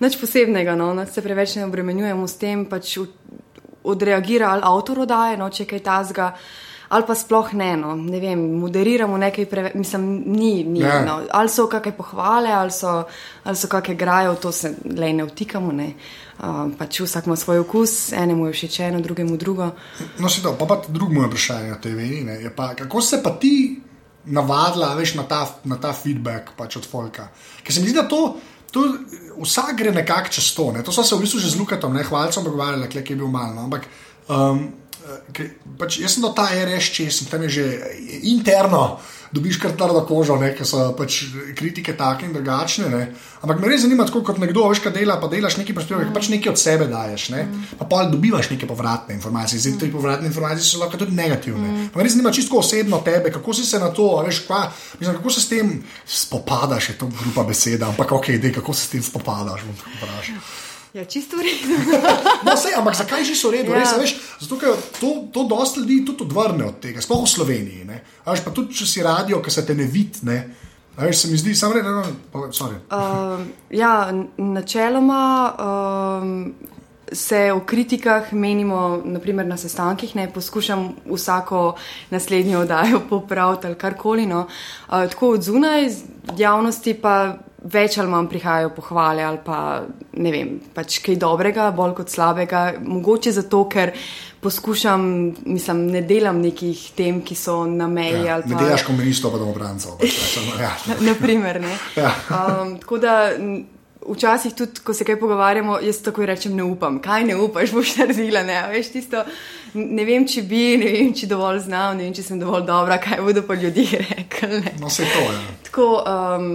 nič 0.00 0.16
posebnega, 0.16 0.74
no, 0.74 1.06
se 1.06 1.22
preveč 1.22 1.56
ne 1.56 1.64
obremenjujemo 1.64 2.24
s 2.24 2.36
tem. 2.36 2.64
Pač 2.64 2.96
v, 2.96 3.06
odreagira 3.84 4.50
ali 4.50 4.62
avtor 4.64 5.00
oddaje, 5.06 5.36
no, 5.36 5.50
če 5.50 5.62
je 5.62 5.70
kaj 5.74 5.80
tazga. 5.86 6.32
Ali 6.92 7.06
pa 7.08 7.14
sploh 7.16 7.54
ne, 7.56 7.70
no, 7.80 7.94
ne 7.96 8.18
vem, 8.20 8.40
moderiramo 8.60 9.16
nekaj, 9.16 9.46
preve, 9.48 9.70
mislim, 9.74 10.02
ni, 10.26 10.64
ni 10.64 10.80
Ja. 10.80 10.98
no. 11.04 11.22
ali 11.30 11.48
so 11.48 11.64
kakšne 11.66 11.92
pohvale, 11.96 12.50
ali 12.52 12.70
so, 12.70 13.04
ali 13.44 13.56
so 13.56 13.68
kakšne 13.68 13.94
graje, 13.96 14.28
v 14.28 14.36
to 14.36 14.52
se 14.52 14.74
le 14.96 15.12
ne 15.12 15.24
vtikamo. 15.24 15.72
Ne. 15.72 15.94
Uh, 16.42 16.68
pač 16.78 17.00
vsak 17.00 17.26
ima 17.26 17.36
svoj 17.36 17.62
okus, 17.64 18.12
enemu 18.12 18.46
je 18.46 18.52
všeč 18.52 18.80
eno, 18.80 19.00
drugemu 19.00 19.36
drugo. 19.36 19.70
No, 20.18 20.28
se 20.28 20.42
to, 20.42 20.52
pa 20.58 20.66
pa 20.66 20.82
drugo 20.88 21.14
moje 21.14 21.28
vprašanje 21.28 21.70
na 21.70 21.80
TV. 21.80 21.98
Ne, 22.26 22.36
je 22.42 22.52
pa, 22.56 22.74
kako 22.74 23.00
se 23.00 23.22
pa 23.22 23.30
ti 23.30 23.80
navadila 24.24 24.94
veš, 24.94 25.14
na, 25.14 25.22
ta, 25.22 25.46
na 25.64 25.76
ta 25.80 25.92
feedback 25.92 26.52
pač 26.56 26.76
od 26.76 26.84
Folka? 26.86 27.28
Ker 27.62 27.72
se 27.72 27.80
mi 27.80 27.88
zdi, 27.88 27.96
da 28.02 28.08
to. 28.08 28.36
Vsak 29.42 29.76
gre 29.76 29.90
nekako 29.92 30.32
čez 30.32 30.52
to. 30.56 30.70
Ne. 30.72 30.82
To 30.82 30.92
so 30.92 31.04
se 31.04 31.16
v 31.16 31.24
bistvu 31.24 31.40
že 31.40 31.50
z 31.50 31.58
Lukatom, 31.60 31.94
ne 31.94 32.04
hvalcem, 32.04 32.44
pogovarjali, 32.44 32.88
ki 32.88 33.02
je 33.02 33.16
bil 33.16 33.28
malo. 33.28 33.54
No. 33.54 33.66
Ampak 33.68 33.88
um, 34.28 34.68
ker, 35.32 35.50
pač 35.78 35.98
jaz 36.02 36.16
sem 36.16 36.24
do 36.24 36.32
ta 36.36 36.46
RS, 36.52 36.92
če 36.94 37.08
sem 37.10 37.30
tam 37.30 37.44
že 37.48 37.64
interno, 38.22 39.00
dobiš 39.32 39.58
kar 39.62 39.72
trdo 39.76 40.02
kožo, 40.08 40.36
ne, 40.40 40.50
ker 40.56 40.66
so 40.68 40.90
pač 40.96 41.22
kritike 41.56 41.94
take 41.96 42.26
in 42.26 42.34
drugačne. 42.36 42.88
Ne. 42.92 43.02
Ampak 43.42 43.60
me 43.62 43.70
res 43.70 43.82
zanima, 43.86 44.04
tako 44.08 44.22
kot 44.26 44.40
nekdo, 44.42 44.66
veš, 44.68 44.82
kaj 44.84 44.92
dela, 44.94 45.16
pa 45.20 45.30
delaš 45.32 45.56
neki 45.60 45.74
prispevek, 45.76 46.10
mm. 46.10 46.16
pač 46.16 46.28
nekaj 46.32 46.52
od 46.52 46.60
sebe 46.60 46.88
daješ, 46.90 47.28
ne. 47.34 47.46
pa 47.80 47.88
pa 47.88 48.02
dobivaš 48.12 48.50
neke 48.52 48.68
povratne 48.68 49.16
informacije. 49.16 49.60
Zdaj, 49.64 49.78
te 49.80 49.90
povratne 49.92 50.28
informacije 50.28 50.66
so 50.66 50.82
lahko 50.82 51.00
tudi 51.00 51.16
negativne. 51.16 51.68
Mm. 51.68 51.88
Me 51.96 52.04
res 52.04 52.16
zanima 52.16 52.34
čisto 52.34 52.60
osebno 52.60 53.00
tebe, 53.04 53.32
kako 53.32 53.56
si 53.56 53.64
se 53.66 53.80
na 53.80 53.88
to, 53.94 54.10
veš, 54.26 54.44
kva, 54.46 54.66
mislim, 55.00 55.16
kako 55.16 55.32
se 55.32 55.40
s 55.40 55.48
tem 55.48 55.78
spopadaš, 56.06 56.92
je 56.92 56.98
to 57.00 57.08
grupa 57.22 57.46
beseda, 57.48 57.88
ampak 57.88 58.12
ok, 58.12 58.34
dej, 58.36 58.52
kako 58.60 58.76
se 58.76 58.86
s 58.86 58.92
tem 58.92 59.02
spopadaš, 59.02 59.64
bom 59.64 59.80
tako 59.80 59.96
vprašal. 59.96 60.44
Ja, 60.92 61.04
čisto 61.08 61.40
v 61.40 61.48
redu. 61.48 61.72
No, 62.44 62.52
sej, 62.52 62.76
ampak 62.76 62.92
zakaj 62.92 63.24
že 63.24 63.32
so 63.32 63.48
redo? 63.48 63.72
Ja. 63.72 63.80
Ja. 63.80 63.96
Res, 63.96 63.96
veš, 63.96 64.12
zato, 64.44 64.60
ker 64.60 64.76
to, 65.00 65.32
to 65.32 65.48
dosta 65.48 65.80
ljudi 65.80 66.04
tudi 66.04 66.28
odvrne 66.28 66.68
od 66.68 66.76
tega, 66.84 67.00
sploh 67.00 67.24
v 67.24 67.32
Sloveniji. 67.32 67.88
Ne? 67.88 67.96
A 68.28 68.36
Veš, 68.36 68.44
pa 68.44 68.52
tudi, 68.52 68.76
če 68.76 68.84
si 68.84 69.00
radio, 69.00 69.40
ki 69.40 69.48
se 69.48 69.64
te 69.64 69.72
ne 69.72 69.88
vidi. 69.88 70.20
Ne? 70.28 70.36
A 71.00 71.08
Veš, 71.08 71.24
se 71.24 71.32
mi 71.32 71.40
zdi, 71.40 71.56
samo 71.56 71.80
redo, 71.80 72.04
sorry. 72.52 72.76
Uh, 72.92 73.40
ja, 73.72 74.12
načeloma 74.36 75.24
um, 75.56 76.52
se 77.08 77.52
o 77.56 77.64
kritikah 77.64 78.28
menimo, 78.36 79.00
naprimer 79.04 79.48
na 79.48 79.56
sestankih, 79.56 80.12
ne 80.16 80.28
poskušam 80.28 80.92
vsako 81.08 81.76
naslednjo 82.12 82.66
oddajo 82.68 83.00
popraviti 83.10 83.66
ali 83.66 83.80
karkoli. 83.80 84.28
No. 84.28 84.44
Uh, 84.44 85.08
tako 85.08 85.40
od 85.40 85.48
zunaj, 85.48 85.88
javnosti 86.36 86.94
pa 87.00 87.38
več 87.64 87.98
ali 87.98 88.10
manj 88.10 88.26
prihajajo 88.28 88.70
pohvale 88.74 89.22
ali 89.22 89.38
pa 89.44 89.82
ne 90.18 90.32
vem, 90.34 90.60
pač 90.74 90.98
kaj 91.04 91.16
dobrega, 91.16 91.70
bolj 91.70 91.94
kot 92.00 92.10
slabega. 92.10 92.62
Mogoče 92.82 93.32
zato, 93.32 93.64
ker 93.70 93.92
poskušam, 94.42 95.04
mislim, 95.46 95.84
ne 95.94 96.00
delam 96.02 96.40
nekih 96.42 96.80
tem, 96.98 97.20
ki 97.22 97.34
so 97.38 97.60
na 97.66 97.86
meji 97.86 98.24
Ja, 98.26 98.34
ali 98.40 98.50
ne 98.50 98.56
pa. 98.56 98.64
delaš 98.64 98.82
komunistov, 98.82 99.32
pa 99.32 99.38
domobrancev. 99.38 99.94
Pač, 100.00 100.16
rečemo, 100.18 100.56
ja. 100.58 100.72
Naprimer, 101.10 101.60
ne. 101.62 101.76
Ja. 101.96 102.10
Um, 102.30 102.74
tako 102.82 102.98
da 102.98 103.14
včasih 104.02 104.54
tudi, 104.58 104.82
ko 104.82 104.94
se 104.94 105.04
kaj 105.06 105.20
pogovarjamo, 105.20 105.78
jaz 105.80 106.00
takoj 106.02 106.26
rečem, 106.26 106.56
ne 106.58 106.66
upam. 106.66 106.98
Kaj 106.98 107.24
ne 107.24 107.36
upaš, 107.38 107.70
boš 107.70 107.94
naredila, 108.00 108.42
ne. 108.42 108.58
Veš, 108.74 108.90
tisto, 108.96 109.22
ne 109.78 110.04
vem, 110.04 110.26
če 110.26 110.42
bi, 110.42 110.64
ne 110.82 110.90
vem, 110.90 111.14
če 111.14 111.30
dovolj 111.30 111.62
znam, 111.68 111.96
ne 112.00 112.08
vem, 112.08 112.14
če 112.18 112.26
sem 112.26 112.42
dovolj 112.42 112.66
dobra, 112.66 112.98
kaj 112.98 113.22
bodo 113.22 113.46
pa 113.46 113.54
ljudje 113.54 114.02
rekli. 114.10 114.58
Ne. 114.66 114.74
No, 114.82 114.90
vse 114.90 115.06
to 115.06 115.22
je. 115.22 115.36
Ja. 115.38 115.58
Tako, 115.70 115.86
um, 116.02 116.50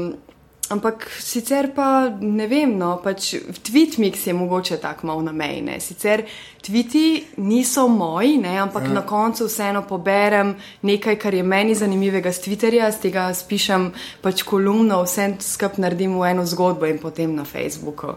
ampak 0.69 1.07
sicer 1.19 1.71
pa 1.75 2.09
ne 2.21 2.47
vem, 2.47 2.77
no, 2.77 2.97
pač 3.03 3.33
tweet 3.63 3.97
mix 3.97 4.27
je 4.27 4.33
mogoče 4.33 4.77
tako 4.77 5.07
malo 5.07 5.21
na 5.21 5.31
meji. 5.31 5.61
ne. 5.61 5.79
Sicer 5.79 6.23
tviti 6.61 7.23
niso 7.37 7.87
moji, 7.87 8.37
ne, 8.37 8.57
ampak 8.57 8.83
Ja. 8.83 8.89
na 8.89 9.01
koncu 9.01 9.45
vseeno 9.45 9.81
poberem 9.81 10.55
nekaj, 10.81 11.15
kar 11.15 11.33
je 11.33 11.43
meni 11.43 11.75
zanimivega 11.75 12.31
z 12.31 12.39
Twitterja, 12.41 12.91
z 12.91 12.97
tega 12.99 13.33
spišem 13.33 13.93
pač 14.21 14.43
kolumno, 14.43 15.03
vse 15.03 15.35
skup 15.39 15.77
naredim 15.77 16.19
v 16.19 16.31
eno 16.31 16.45
zgodbo 16.45 16.85
in 16.85 16.97
potem 16.99 17.35
na 17.35 17.45
Facebooku. 17.45 18.15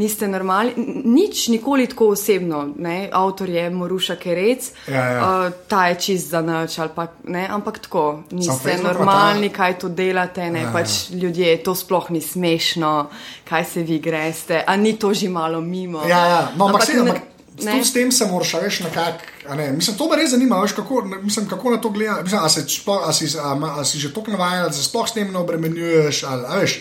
Niste 0.00 0.28
normalni, 0.28 0.72
nič 1.04 1.48
nikoli 1.52 1.84
tako 1.86 2.08
osebno. 2.14 2.62
Ne? 2.76 3.08
Avtor 3.12 3.48
je 3.48 3.70
Moruša 3.70 4.16
Kerec, 4.16 4.70
Ja, 4.88 5.04
ja. 5.04 5.20
Uh, 5.20 5.52
ta 5.68 5.86
je 5.92 5.98
čist 6.00 6.30
za 6.32 6.40
noč, 6.40 6.78
ali 6.78 6.90
pa 6.94 7.06
ne, 7.28 7.44
ampak 7.50 7.78
tako, 7.84 8.22
niste 8.32 8.78
normalni, 8.80 9.50
ta- 9.50 9.56
kaj 9.56 9.78
to 9.78 9.88
delate, 9.88 10.48
ne, 10.50 10.62
Ja, 10.62 10.68
ja, 10.68 10.72
pač 10.72 11.10
ljudje, 11.12 11.52
to 11.62 11.74
sploh 11.74 12.08
ni 12.10 12.20
smešno, 12.20 13.10
kaj 13.44 13.64
se 13.64 13.82
vi 13.82 13.98
greste, 14.00 14.64
a 14.66 14.76
ni 14.76 14.96
to 14.96 15.12
že 15.14 15.28
malo 15.28 15.60
mimo. 15.60 16.00
Ja, 16.08 16.24
ja. 16.26 16.40
No, 16.56 16.66
ampak, 16.66 16.88
ampak, 16.88 17.20
ampak 17.60 17.76
ne. 17.76 17.84
s 17.84 17.92
tem 17.92 18.12
se 18.12 18.26
moraš, 18.26 18.54
veš, 18.62 18.80
nekako. 18.80 19.54
Ne, 19.56 19.72
mislim, 19.72 19.96
to 19.96 20.08
me 20.08 20.16
res 20.16 20.30
zanima, 20.30 20.60
veš, 20.62 20.72
kako, 20.72 21.02
mislim, 21.22 21.48
kako 21.48 21.70
na 21.70 21.80
to 21.80 21.90
gledaš. 21.90 22.32
A, 22.32 22.44
a, 22.44 23.12
si, 23.12 23.26
a, 23.36 23.52
a 23.76 23.84
si 23.84 23.98
že 23.98 24.14
tako 24.14 24.30
navaden, 24.30 24.64
da 24.64 24.72
se 24.72 24.84
sploh 24.84 25.08
s 25.08 25.12
tem 25.12 25.32
ne 25.32 25.38
obremenjuješ. 25.38 26.24
Ali, 26.24 26.44
a 26.46 26.56
veš, 26.62 26.80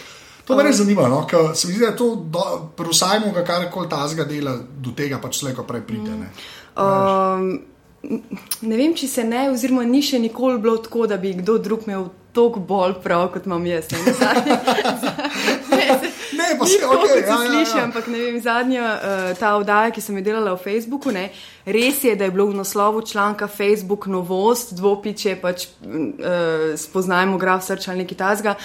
to 0.50 0.56
me 0.58 0.64
res 0.66 0.80
zanima, 0.82 1.08
no, 1.08 1.22
ker 1.30 1.52
se 1.54 1.68
mi 1.68 1.74
zdi, 1.74 1.84
da 1.84 1.92
je 1.92 1.98
to 1.98 2.16
do- 2.16 2.70
pri 2.76 2.90
vsajmu, 2.90 3.34
kar 3.46 3.70
koli 3.72 3.90
tazga 3.90 4.26
dela, 4.26 4.58
do 4.58 4.92
tega 4.98 5.20
pač 5.22 5.40
slejko 5.44 5.64
prej 5.64 5.82
pride. 5.86 6.16
Ne. 6.18 6.30
Um, 6.74 7.62
ne 8.62 8.78
vem, 8.80 8.96
če 8.98 9.08
se 9.08 9.24
ne, 9.24 9.52
oziroma 9.54 9.84
ni 9.86 10.02
še 10.02 10.20
nikoli 10.20 10.58
bilo 10.58 10.78
tako, 10.82 11.06
da 11.08 11.18
bi 11.22 11.36
kdo 11.38 11.60
drug 11.62 11.86
imel 11.86 12.10
toliko 12.34 12.60
bolj 12.66 12.98
prav, 13.04 13.28
kot 13.34 13.46
imam 13.46 13.66
jaz. 13.66 13.92
Ne, 13.94 14.00
ne, 16.40 16.50
pa 16.60 16.66
se 16.66 16.82
okay, 16.82 17.22
ja, 17.28 17.38
sliši, 17.46 17.76
ja, 17.76 17.78
ja. 17.78 17.84
ampak 17.84 18.08
ne 18.10 18.20
vem, 18.26 18.42
zadnja 18.42 18.86
uh, 18.96 19.38
ta 19.38 19.56
oddaja, 19.60 19.94
ki 19.94 20.02
sem 20.02 20.18
jo 20.18 20.26
delala 20.26 20.58
v 20.58 20.64
Facebooku, 20.66 21.14
ne, 21.14 21.30
res 21.66 22.04
je, 22.06 22.16
da 22.18 22.26
je 22.26 22.34
bilo 22.34 22.50
v 22.50 22.58
naslovu 22.62 23.06
članka 23.06 23.48
Facebook 23.48 24.10
novost, 24.10 24.74
dvopiče 24.78 25.36
pač 25.42 25.68
uh, 25.68 26.74
spoznajmo 26.78 27.38
graf 27.38 27.66
srča 27.70 27.94
ali 27.94 28.08
nekaj 28.08 28.18
tasga. 28.18 28.58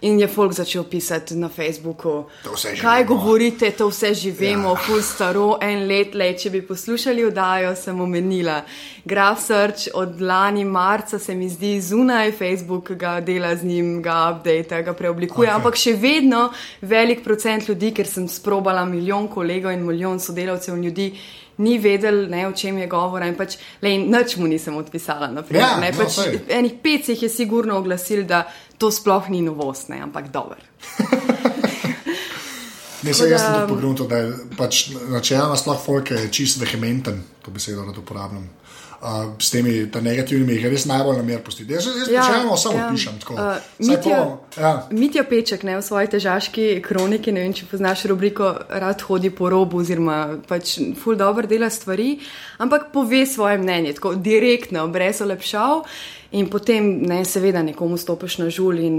In 0.00 0.18
je 0.20 0.28
folk 0.28 0.52
začel 0.52 0.84
pisati 0.84 1.34
na 1.36 1.48
Facebooku, 1.48 2.24
kaj 2.80 3.04
govorite, 3.04 3.70
to 3.70 3.88
vse 3.88 4.14
živimo, 4.14 4.68
ja. 4.68 4.76
ful 4.86 5.02
staro, 5.02 5.56
en 5.62 5.86
let, 5.88 6.14
le, 6.14 6.32
če 6.36 6.50
bi 6.50 6.60
poslušali 6.66 7.24
oddajo, 7.24 7.72
sem 7.76 8.00
omenila. 8.00 8.58
Graf 9.04 9.40
Search 9.40 9.88
od 9.94 10.20
lani 10.20 10.64
marca 10.64 11.18
se 11.18 11.34
mi 11.34 11.48
zdi 11.48 11.80
zunaj, 11.80 12.32
Facebook 12.32 12.92
ga 12.92 13.20
dela 13.20 13.54
z 13.56 13.64
njim, 13.64 14.02
ga 14.02 14.18
update, 14.34 14.82
ga 14.82 14.92
preoblikuje, 14.92 15.48
okay. 15.48 15.54
ampak 15.54 15.80
še 15.80 15.96
vedno 15.96 16.50
velik 16.82 17.24
procent 17.24 17.68
ljudi, 17.68 17.94
ker 17.96 18.06
sem 18.06 18.28
sprobala 18.28 18.84
milijon 18.84 19.28
kolegov 19.32 19.72
in 19.72 19.86
milijon 19.86 20.20
sodelavcev 20.20 20.76
ljudi. 20.76 21.12
Ni 21.58 21.78
vedel, 21.80 22.26
ne, 22.28 22.42
o 22.48 22.52
čem 22.52 22.78
je 22.78 22.86
govora, 22.90 23.26
in 23.30 23.36
pač, 23.38 23.56
le, 23.80 23.94
nič 24.04 24.36
mu 24.36 24.48
nisem 24.50 24.76
odpisala. 24.76 25.30
Naprimer, 25.32 25.62
ja, 25.62 25.76
ne, 25.80 25.88
no, 25.92 26.04
pač, 26.04 26.18
enih 26.52 26.74
pet 26.82 27.08
jih 27.08 27.22
je 27.22 27.30
sigurno 27.32 27.78
oglasil, 27.80 28.26
da 28.28 28.42
to 28.78 28.90
sploh 28.92 29.30
ni 29.32 29.40
novost, 29.44 29.88
ne, 29.88 30.02
ampak 30.04 30.28
dober. 30.34 30.60
ne, 33.06 33.14
se 33.14 33.30
jaz 33.30 33.40
sem 33.40 33.56
tudi 33.56 33.72
pogrunil, 33.72 34.08
da 34.10 34.20
je 34.20 34.34
pač 34.58 34.82
načelno 35.08 35.56
sploh 35.56 35.80
folk 35.80 36.12
je 36.12 36.28
čist 36.28 36.60
vehementen, 36.60 37.22
to 37.44 37.54
besedo 37.54 37.86
rad 37.88 38.04
uporabljam. 38.04 38.44
Uh, 38.96 39.34
s 39.38 39.50
temi 39.52 39.72
negativnimi, 40.02 40.54
jih 40.56 40.70
res 40.72 40.86
najbolj 40.88 41.18
namer 41.18 41.42
postiti. 41.44 41.74
Jaz 41.74 41.84
se 41.84 42.12
ja, 42.14 42.22
samo 42.56 42.78
ja. 42.78 42.86
pišem. 42.88 43.18
Uh, 43.28 43.58
Mitja, 43.78 44.20
ja. 44.56 44.70
Mitja 44.90 45.24
Peček 45.28 45.66
ne, 45.68 45.74
v 45.76 45.84
svoji 45.84 46.08
težaški 46.14 46.64
kroniki, 46.80 47.34
ne 47.36 47.44
vem, 47.44 47.52
če 47.52 47.68
poznaš 47.68 48.06
rubriko, 48.08 48.54
rad 48.72 49.04
hodi 49.04 49.28
po 49.28 49.50
robu, 49.52 49.82
oziroma 49.84 50.38
pač 50.48 50.78
ful 50.96 51.20
dobro 51.20 51.44
dela 51.50 51.68
stvari, 51.68 52.14
ampak 52.56 52.88
pove 52.94 53.26
svoje 53.28 53.60
mnenje, 53.60 53.98
tako 54.00 54.14
direktno, 54.16 54.88
brez 54.88 55.20
olepšav. 55.20 55.84
In 56.40 56.48
potem, 56.48 56.88
ne, 57.04 57.20
seveda, 57.28 57.60
nekomu 57.62 58.00
stopiš 58.00 58.40
na 58.40 58.48
žul 58.50 58.80
in 58.80 58.96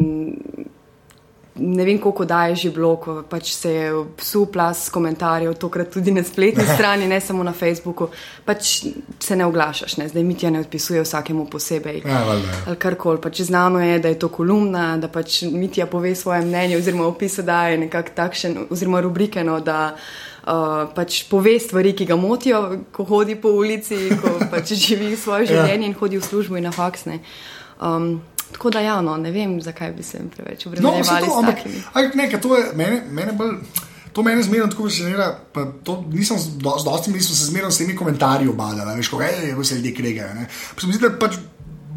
ne 1.58 1.86
vem, 1.86 2.00
koliko 2.00 2.26
da 2.26 2.46
je 2.48 2.56
že 2.56 2.72
bilo, 2.72 2.96
ko 2.96 3.24
pač 3.30 3.52
se 3.54 3.72
je 3.72 3.92
psu 4.18 4.46
plas 4.46 4.90
komentarjev, 4.90 5.54
tokrat 5.54 5.90
tudi 5.94 6.12
na 6.12 6.24
spletni 6.24 6.64
strani, 6.76 7.08
ne 7.08 7.20
samo 7.22 7.44
na 7.44 7.54
Facebooku, 7.54 8.10
pač 8.46 8.84
se 9.20 9.36
ne 9.36 9.46
oglašaš, 9.46 9.98
ne, 9.98 10.08
zdaj 10.10 10.24
mi 10.24 10.36
ti 10.38 10.52
ne 10.52 10.60
odpisuje 10.60 11.02
vsakemu 11.02 11.48
posebej. 11.52 12.02
Ja, 12.06 12.12
ja. 12.12 12.38
Ali 12.68 12.78
karkoli, 12.80 13.22
pač 13.22 13.42
znano 13.42 13.82
je, 13.82 14.00
da 14.00 14.14
je 14.14 14.20
to 14.20 14.30
kolumna, 14.30 14.98
da 14.98 15.08
pač 15.08 15.42
mi 15.42 15.68
ti 15.72 15.84
pove 15.92 16.16
svoje 16.16 16.42
mnenje, 16.46 16.78
oziroma 16.78 17.08
opisa 17.08 17.42
da 17.42 17.68
je 17.68 17.78
nekak 17.78 18.14
takšen, 18.16 18.58
oziroma 18.70 19.02
rubrike, 19.02 19.44
no, 19.44 19.60
da 19.60 19.96
uh, 20.48 20.88
pač 20.96 21.24
pove 21.30 21.60
stvari, 21.60 21.94
ki 21.96 22.06
ga 22.06 22.16
motijo, 22.16 22.64
ko 22.92 23.04
hodi 23.04 23.36
po 23.36 23.52
ulici, 23.58 24.10
ko 24.22 24.38
pač 24.52 24.74
živi 24.86 25.16
svoje 25.18 25.48
ja. 25.48 25.54
življenje 25.54 25.86
ja. 25.86 25.92
in 25.92 26.00
hodi 26.00 26.22
v 26.22 26.26
službo 26.26 26.58
in 26.58 26.68
na 26.70 26.74
faksne. 26.76 27.22
Um, 27.82 28.18
tako 28.52 28.70
da, 28.70 28.80
ja, 28.80 29.02
no, 29.02 29.18
ne 29.18 29.32
vem, 29.32 29.62
zakaj 29.62 29.92
bi 29.92 30.04
se 30.04 30.22
preveč 30.36 30.66
obremenili. 30.66 31.28
No, 31.28 31.38
ampak 31.40 32.16
nekaj, 32.16 32.42
to 32.42 32.58
je 32.58 32.72
mene, 32.76 33.04
mene 33.12 33.34
bolj. 33.34 33.60
To 34.14 34.24
me 34.24 34.34
zmerno 34.44 34.68
tako 34.68 34.88
fascinira. 34.88 35.28
Nisem 36.10 36.40
z 36.40 36.58
dostim, 36.86 37.14
nisem 37.14 37.36
se 37.36 37.46
zmerno 37.46 37.72
s 37.72 37.78
temi 37.78 37.96
komentarji 37.96 38.50
obadal, 38.50 38.96
veš, 38.96 39.12
kako 39.14 39.64
se 39.64 39.76
ljudje 39.76 39.94
kregajo. 39.94 40.48
Mislim, 40.76 41.02
da 41.02 41.12
pač 41.20 41.38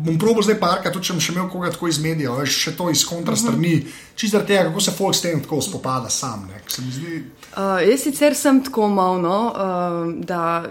bom 0.05 0.19
probil 0.19 0.43
zdaj 0.43 0.59
parka, 0.61 0.93
tudi 0.93 1.09
če 1.09 1.17
bom 1.17 1.23
še 1.23 1.33
imel 1.35 1.49
koga 1.53 1.71
tako 1.75 1.89
iz 1.91 1.99
medijev, 2.03 2.39
veš, 2.41 2.57
še 2.65 2.73
to 2.77 2.91
iz 2.93 3.03
kontrastrani, 3.09 3.75
uh 3.75 3.83
-huh. 3.83 4.15
čisto 4.15 4.37
zaradi 4.37 4.53
tega, 4.53 4.69
kako 4.69 4.81
se 4.81 4.91
folk 4.97 5.15
s 5.15 5.21
tem 5.21 5.41
tako 5.41 5.61
spopada 5.63 6.09
sam. 6.09 6.49
Zdi... 6.69 7.25
Uh, 7.57 7.81
jaz 7.91 8.01
sicer 8.01 8.35
sem 8.35 8.65
tako 8.65 8.89
malo, 8.89 9.19
no, 9.19 9.39
uh, 9.49 10.25
da 10.25 10.65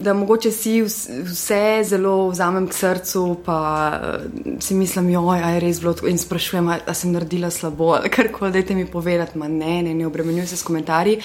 da 0.00 0.14
mogoče 0.14 0.50
si 0.50 0.82
vse 0.82 1.82
zelo 1.84 2.28
vzamem 2.28 2.66
k 2.68 2.74
srcu, 2.74 3.36
pa 3.44 3.92
uh, 4.02 4.62
si 4.62 4.74
mislim, 4.74 5.12
da 5.12 5.36
je 5.36 5.60
res 5.60 5.80
bilo 5.80 5.92
tako 5.94 6.08
in 6.08 6.18
sprašujem, 6.18 6.68
ali 6.68 6.94
sem 6.94 7.12
naredila 7.12 7.50
slabo, 7.50 7.92
ali 7.98 8.08
kar 8.10 8.30
koli, 8.32 8.52
dajte 8.52 8.74
mi 8.74 8.86
povedati, 8.86 9.38
ma 9.38 9.48
ne, 9.48 9.82
ne, 9.82 9.94
ne 9.94 10.06
obremenjujem 10.06 10.46
se 10.46 10.56
s 10.56 10.62
komentarji. 10.62 11.18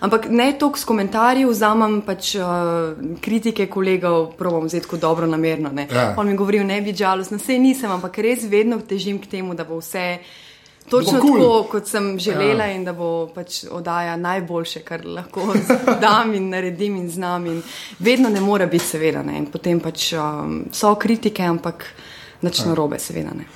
Ampak 0.00 0.26
ne 0.30 0.52
toliko 0.58 0.78
s 0.78 0.84
komentarji, 0.84 1.44
vzamem 1.44 2.00
pač 2.06 2.34
uh, 2.34 2.46
kritike 3.20 3.66
kolegov, 3.66 4.32
provam 4.38 4.66
vzeti 4.66 4.88
kot 4.88 5.00
dobro 5.00 5.26
namerno. 5.26 5.70
Ja. 5.90 6.14
On 6.16 6.26
mi 6.26 6.36
govori, 6.36 6.64
ne 6.64 6.80
bi 6.80 6.94
žalostna, 6.96 7.36
vse 7.36 7.58
nisem, 7.58 7.90
ampak 7.90 8.18
res 8.18 8.48
vedno 8.48 8.80
težim 8.80 9.20
k 9.20 9.36
temu, 9.36 9.54
da 9.54 9.64
bo 9.64 9.80
vse. 9.82 10.18
Točno 10.90 11.20
cool. 11.20 11.38
tako, 11.40 11.68
kot 11.70 11.88
sem 11.88 12.18
želela, 12.18 12.64
ja. 12.64 12.76
in 12.76 12.84
da 12.84 12.92
bo 12.92 13.26
pač 13.34 13.64
oddaja 13.70 14.16
najboljše, 14.16 14.82
kar 14.84 15.04
lahko 15.06 15.54
dam 16.04 16.34
in 16.34 16.48
naredim 16.50 16.96
in 16.96 17.10
znam. 17.10 17.46
In 17.46 17.62
vedno 17.98 18.28
ne 18.28 18.40
more 18.40 18.66
biti, 18.66 18.84
seveda. 18.84 19.22
Ne. 19.22 19.38
In 19.38 19.46
potem 19.46 19.80
pač 19.80 20.12
um, 20.12 20.64
so 20.72 20.94
kritike, 20.94 21.42
ampak 21.42 21.86
nič 22.42 22.60
ja. 22.60 22.72
narobe, 22.72 22.98
seveda. 22.98 23.34
Ne. 23.36 23.46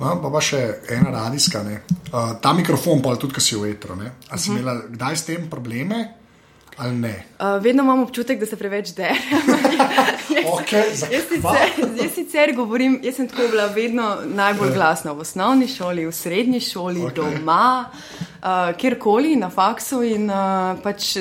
No, 0.00 0.16
pa, 0.22 0.30
pa 0.30 0.42
še 0.42 0.60
ena 0.90 1.10
radijska. 1.14 1.62
Uh, 1.64 2.34
ta 2.42 2.52
mikrofon, 2.52 3.02
pa 3.02 3.16
tudi, 3.16 3.34
ki 3.34 3.40
si 3.40 3.56
v 3.58 3.72
etru. 3.72 3.96
Ali 3.98 4.38
si 4.38 4.50
uh 4.50 4.54
mhm. 4.54 4.56
-huh. 4.56 4.60
imela 4.60 4.74
kdaj 4.88 5.16
s 5.16 5.24
tem 5.24 5.50
probleme? 5.50 6.23
Uh, 7.38 7.62
vedno 7.62 7.82
imam 7.82 8.02
občutek, 8.02 8.40
da 8.40 8.46
se 8.46 8.56
preveč 8.56 8.88
dere. 8.94 9.14
okay, 10.52 10.90
jaz, 10.90 11.04
jaz 12.02 12.14
sicer 12.14 12.54
govorim, 12.56 12.98
jaz 13.02 13.16
sem 13.16 13.28
tako 13.28 13.48
bila 13.50 13.66
vedno 13.66 14.16
najbolj 14.26 14.68
ja. 14.68 14.74
glasna 14.74 15.12
v 15.12 15.20
osnovni 15.22 15.68
šoli, 15.68 16.06
v 16.06 16.12
srednji 16.12 16.60
šoli, 16.60 17.00
okay. 17.00 17.14
doma, 17.14 17.84
uh, 17.86 18.72
kjerkoli 18.76 19.36
na 19.36 19.50
faksu. 19.50 20.02
In, 20.02 20.26
uh, 20.30 20.80
pač, 20.82 21.16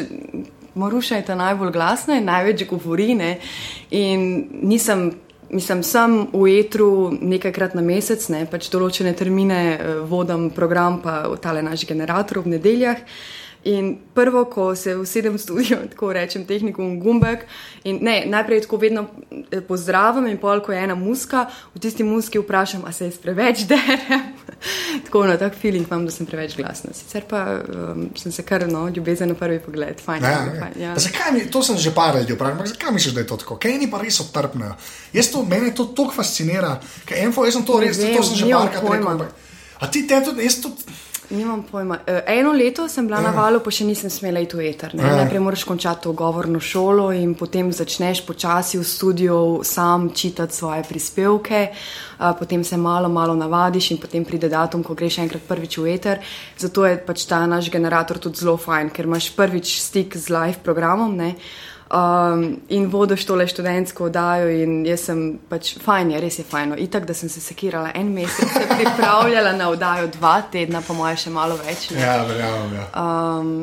Moruša 0.76 1.16
je 1.16 1.26
ta 1.26 1.36
najbolj 1.36 1.72
glasna 1.72 2.18
in 2.18 2.26
največ 2.26 2.66
govori. 2.70 3.14
Ne? 3.16 3.38
In 3.92 4.48
nisem, 4.64 5.12
mislim, 5.54 5.84
sem 5.86 6.18
v 6.34 6.48
etru 6.64 7.14
nekajkrat 7.22 7.78
na 7.78 7.86
mesec, 7.86 8.26
ne? 8.34 8.48
pač 8.50 8.72
določene 8.74 9.14
termine 9.14 9.60
vodim 10.10 10.50
program, 10.50 10.98
pa 11.06 11.28
tale 11.38 11.62
naš 11.62 11.86
generator 11.86 12.42
ob 12.42 12.50
nedeljah. 12.50 13.06
In 13.64 13.98
prvo, 14.14 14.44
ko 14.46 14.76
se 14.76 14.96
usedem 14.96 15.34
v 15.34 15.40
studio, 15.40 15.78
tako 15.92 16.12
rečem, 16.14 16.44
tehnikum 16.46 17.00
gumbek. 17.00 17.46
Ne, 17.86 18.24
najprej 18.28 18.66
tako 18.66 18.78
vedno 18.78 19.06
eh, 19.32 19.62
pozdravim, 19.62 20.28
in 20.28 20.38
pol, 20.38 20.60
ko 20.60 20.74
je 20.76 20.82
ena 20.84 20.96
muska, 20.96 21.46
v 21.76 21.80
tisti 21.80 22.04
muski 22.04 22.42
vprašam, 22.44 22.84
ali 22.84 22.94
se 22.94 23.08
jaz 23.08 23.18
preveč 23.24 23.64
derem. 23.70 24.34
tako 25.06 25.26
na 25.26 25.38
tak 25.38 25.56
feeling 25.56 25.88
imam, 25.88 26.06
da 26.06 26.12
sem 26.12 26.28
preveč 26.28 26.58
glasna. 26.58 26.92
Sicer 26.94 27.24
pa 27.30 27.62
um, 27.64 28.10
sem 28.20 28.32
se 28.32 28.44
kar 28.44 28.68
no, 28.68 28.90
ljubezen 28.90 29.32
na 29.32 29.36
prvi 29.40 29.62
pogled. 29.64 30.02
Fajn, 30.04 30.24
ja, 30.24 30.44
fajn, 30.60 30.76
ja. 30.82 30.98
zakaj 31.00 31.32
mi, 31.32 31.46
to 31.52 31.64
sem 31.64 31.80
že 31.80 31.96
par 31.96 32.20
ljudi 32.20 32.36
vprašal, 32.36 32.68
zakaj 32.74 32.92
misliš, 32.92 33.16
da 33.16 33.24
je 33.24 33.28
to 33.32 33.40
tako? 33.46 33.58
Kaj 33.64 33.78
ni 33.80 33.88
pa 33.92 34.04
res 34.04 34.20
odtrpno? 34.20 34.74
Jaz 35.14 35.32
to, 35.32 35.46
mene 35.48 35.72
to 35.76 35.88
tako 35.96 36.20
fascinira, 36.20 36.76
ker 37.08 37.24
enfo, 37.24 37.48
jaz 37.48 37.56
sem 37.56 37.66
to 37.68 37.80
res, 37.80 38.04
to 38.04 38.28
sem 38.28 38.44
že 38.44 38.52
parkrat 38.52 38.92
rekel. 38.92 39.26
A 39.80 39.92
ti 39.92 40.04
te 40.08 40.20
tudi, 40.26 40.44
jaz 40.44 40.60
tudi. 40.64 41.00
Nimam 41.30 41.64
pojma. 41.64 41.98
E, 42.08 42.24
eno 42.28 42.52
leto 42.52 42.88
sem 42.90 43.08
bila 43.08 43.22
na 43.22 43.32
valu, 43.32 43.62
pa 43.64 43.72
še 43.72 43.86
nisem 43.88 44.12
smela 44.12 44.42
iti 44.44 44.58
v 44.60 44.66
eter. 44.68 44.94
Ne? 44.98 45.04
Najprej 45.04 45.42
moraš 45.44 45.64
končati 45.64 46.04
to 46.04 46.14
govorno 46.14 46.60
šolo 46.60 47.12
in 47.16 47.34
potem 47.40 47.72
začneš 47.72 48.26
počasi 48.28 48.78
v 48.78 48.86
studiu 48.88 49.38
sam 49.64 50.10
čitati 50.14 50.56
svoje 50.56 50.84
prispevke, 50.84 51.62
potem 52.40 52.64
se 52.64 52.78
malo, 52.78 53.10
malo 53.10 53.36
navadiš 53.36 53.92
in 53.96 54.02
potem 54.04 54.26
pride 54.26 54.50
datum, 54.52 54.84
ko 54.84 54.94
greš 54.94 55.22
enkrat 55.24 55.48
prvič 55.48 55.78
v 55.80 55.94
eter. 55.96 56.24
Zato 56.58 56.86
je 56.86 57.00
pač 57.00 57.26
ta 57.26 57.46
naš 57.48 57.72
generator 57.72 58.20
tudi 58.20 58.44
zelo 58.44 58.58
fajn, 58.58 58.92
ker 58.92 59.08
imaš 59.08 59.32
prvič 59.36 59.80
stik 59.80 60.18
z 60.20 60.30
live 60.30 60.60
programom. 60.64 61.16
Ne? 61.16 61.36
Um, 61.94 62.44
in 62.70 62.86
vodiš 62.92 63.26
tole 63.26 63.48
študentsko 63.48 64.10
oddajo. 64.10 64.50
Jaz 64.88 65.08
sem 65.10 65.24
pač 65.50 65.76
fajn, 65.84 66.14
je, 66.16 66.22
res 66.24 66.40
je 66.40 66.46
fajn. 66.50 66.76
Itak, 66.84 67.08
da 67.10 67.16
sem 67.18 67.30
se 67.30 67.42
sekirala 67.42 67.94
en 67.96 68.12
mesec, 68.14 68.50
se 68.54 68.64
pripravljala 68.78 69.54
na 69.58 69.70
oddajo 69.70 70.10
dva 70.18 70.40
tedna, 70.52 70.82
po 70.82 70.98
moje 70.98 71.22
še 71.26 71.34
malo 71.34 71.58
več. 71.62 71.92
Ne? 71.94 72.02
Ja, 72.02 72.22
verjamem. 72.30 72.80
Ja. 72.80 72.88
Um, 73.04 73.54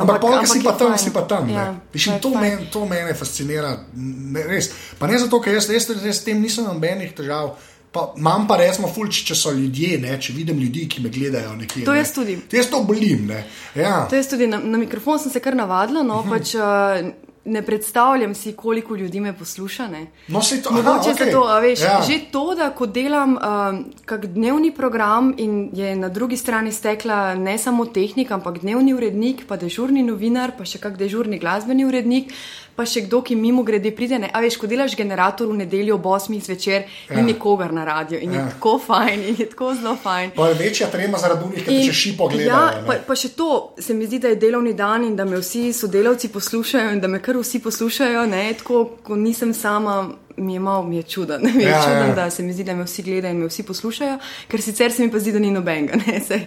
Ampak, 0.00 0.22
ampak, 0.22 0.32
ampak 0.32 0.48
si 0.48 0.60
pa 0.62 0.72
tam, 0.78 0.92
si 0.96 1.10
pa 1.10 1.22
tam. 1.26 1.48
Ja, 1.50 1.64
Višim, 1.92 2.20
to, 2.22 2.30
men, 2.38 2.70
to 2.70 2.86
mene 2.86 3.10
fascinira. 3.18 3.74
Ne, 3.92 4.60
pa 4.96 5.10
ne 5.10 5.18
zato, 5.18 5.40
ker 5.42 5.58
jaz, 5.58 5.66
jaz, 5.66 5.90
jaz 5.90 6.20
s 6.20 6.24
tem 6.24 6.38
nisem 6.40 6.64
nobenih 6.64 7.10
težav. 7.16 7.56
Pa, 7.90 8.12
imam 8.14 8.46
pa 8.46 8.54
resno 8.60 8.86
fulč, 8.86 9.24
če 9.26 9.34
so 9.34 9.50
ljudje, 9.50 9.96
ne, 9.98 10.14
če 10.22 10.30
vidim 10.36 10.60
ljudi, 10.62 10.84
ki 10.86 11.02
me 11.02 11.10
gledajo 11.10 11.56
nekje. 11.58 11.82
To 11.88 11.96
jaz 11.96 12.14
tudi. 12.14 12.36
Jaz 12.54 12.70
to 12.70 12.84
bolim. 12.86 13.32
Ja. 13.74 14.04
To 14.06 14.14
jaz 14.14 14.30
tudi. 14.30 14.46
Na, 14.46 14.62
na 14.62 14.78
mikrofon 14.78 15.18
sem 15.18 15.34
se 15.34 15.42
kar 15.42 15.58
navadila. 15.58 16.06
No, 16.06 16.20
uh 16.22 16.26
mhm. 16.26 16.30
-huh. 16.30 16.38
pač, 16.38 16.54
uh, 16.54 17.29
ne 17.44 17.62
predstavljam 17.62 18.34
si, 18.34 18.52
koliko 18.52 18.96
ljudi 18.96 19.20
me 19.20 19.32
posluša. 19.32 19.88
No, 20.28 20.42
se 20.42 20.62
to 20.62 20.72
Mogoče 20.72 21.10
okay. 21.10 21.32
to, 21.32 21.60
veš, 21.60 21.80
ja. 21.80 22.00
že 22.06 22.18
to, 22.32 22.54
da 22.54 22.70
ko 22.70 22.86
delam 22.86 23.36
um, 23.36 23.84
kak 24.04 24.26
dnevni 24.26 24.74
program 24.74 25.34
in 25.38 25.70
je 25.72 25.96
na 25.96 26.08
drugi 26.08 26.36
strani 26.36 26.72
stekla 26.72 27.34
ne 27.34 27.58
samo 27.58 27.86
tehnika, 27.86 28.34
ampak 28.34 28.58
dnevni 28.58 28.94
urednik, 28.94 29.46
pa 29.48 29.56
dežurni 29.56 30.02
novinar, 30.02 30.52
pa 30.58 30.64
še 30.64 30.78
kak 30.78 30.98
dežurni 31.00 31.38
glasbeni 31.38 31.84
urednik. 31.84 32.34
Pa 32.80 32.86
še 32.88 33.04
kdo, 33.04 33.20
ki 33.20 33.36
mimo 33.36 33.62
grede 33.66 33.92
pride. 33.92 34.16
Ne? 34.22 34.30
A 34.32 34.40
veš, 34.40 34.56
ko 34.60 34.68
delaš 34.70 34.96
generator 34.96 35.50
v 35.50 35.58
nedeljo 35.60 35.98
ob 35.98 36.08
8 36.08 36.38
zvečer, 36.46 36.86
ja. 37.10 37.18
ni 37.18 37.34
nikogar 37.34 37.74
na 37.76 37.84
radiju 37.84 38.22
in 38.24 38.32
ja. 38.32 38.46
je 38.46 38.54
tako 38.54 38.78
fajn, 38.86 39.26
in 39.28 39.36
je 39.42 39.48
tako 39.52 39.74
zelo 39.76 39.92
fajn. 40.00 40.32
Pa 40.36 40.48
je 40.48 40.56
večja 40.62 40.88
trema 40.92 41.20
zaradi 41.20 41.44
unih, 41.50 41.66
ki 41.68 41.76
še 41.90 41.96
šipo 41.98 42.30
gledajo. 42.32 42.48
Ja, 42.48 42.80
pa, 42.86 42.96
pa 43.04 43.18
še 43.18 43.34
to, 43.36 43.50
se 43.76 43.96
mi 43.96 44.08
zdi, 44.08 44.22
da 44.24 44.32
je 44.32 44.40
delovni 44.40 44.72
dan 44.78 45.04
in 45.04 45.14
da 45.18 45.28
me 45.28 45.42
vsi 45.42 45.68
sodelavci 45.76 46.32
poslušajo 46.32 46.96
in 46.96 47.04
da 47.04 47.12
me 47.12 47.20
kar 47.20 47.36
vsi 47.36 47.60
poslušajo, 47.60 48.24
ne, 48.32 48.42
tako, 48.62 48.84
ko 49.04 49.20
nisem 49.20 49.54
sama. 49.56 50.00
Mi 50.40 50.54
je 50.54 50.60
malo, 50.64 50.86
mi 50.88 50.96
je 50.96 51.02
čudno, 51.02 51.36
mi 51.42 51.66
je 51.66 51.68
ja, 51.68 51.80
čudno, 51.84 52.04
ja. 52.06 52.14
da 52.16 52.30
se 52.32 52.42
mi 52.42 52.54
zdi, 52.56 52.64
da 52.64 52.72
me 52.72 52.86
vsi 52.86 53.02
gledajo 53.04 53.34
in 53.34 53.42
me 53.44 53.48
vsi 53.50 53.66
poslušajo, 53.68 54.14
ker 54.48 54.62
sicer 54.64 54.94
se 54.94 55.04
mi 55.04 55.12
pa 55.12 55.20
zdi, 55.20 55.34
da 55.36 55.42
ni 55.42 55.50
nobenega. 55.52 56.00
Se, 56.28 56.38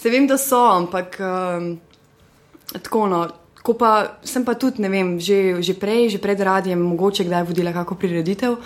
se 0.00 0.10
vem, 0.10 0.26
da 0.26 0.38
so, 0.40 0.58
ampak 0.72 1.20
um, 1.22 1.76
tako 2.82 3.06
no. 3.12 3.28
Ko 3.62 3.74
pa 3.74 4.18
sem 4.24 4.44
pa 4.46 4.54
tudi, 4.54 4.82
ne 4.82 4.88
vem, 4.88 5.16
že, 5.20 5.58
že 5.60 5.74
prej, 5.74 6.14
že 6.14 6.18
pred 6.22 6.38
radijem, 6.40 6.78
mogoče 6.78 7.26
kdaj 7.26 7.42
vodila 7.50 7.72
kako 7.74 7.98
prireditev 7.98 8.54
uh, 8.54 8.60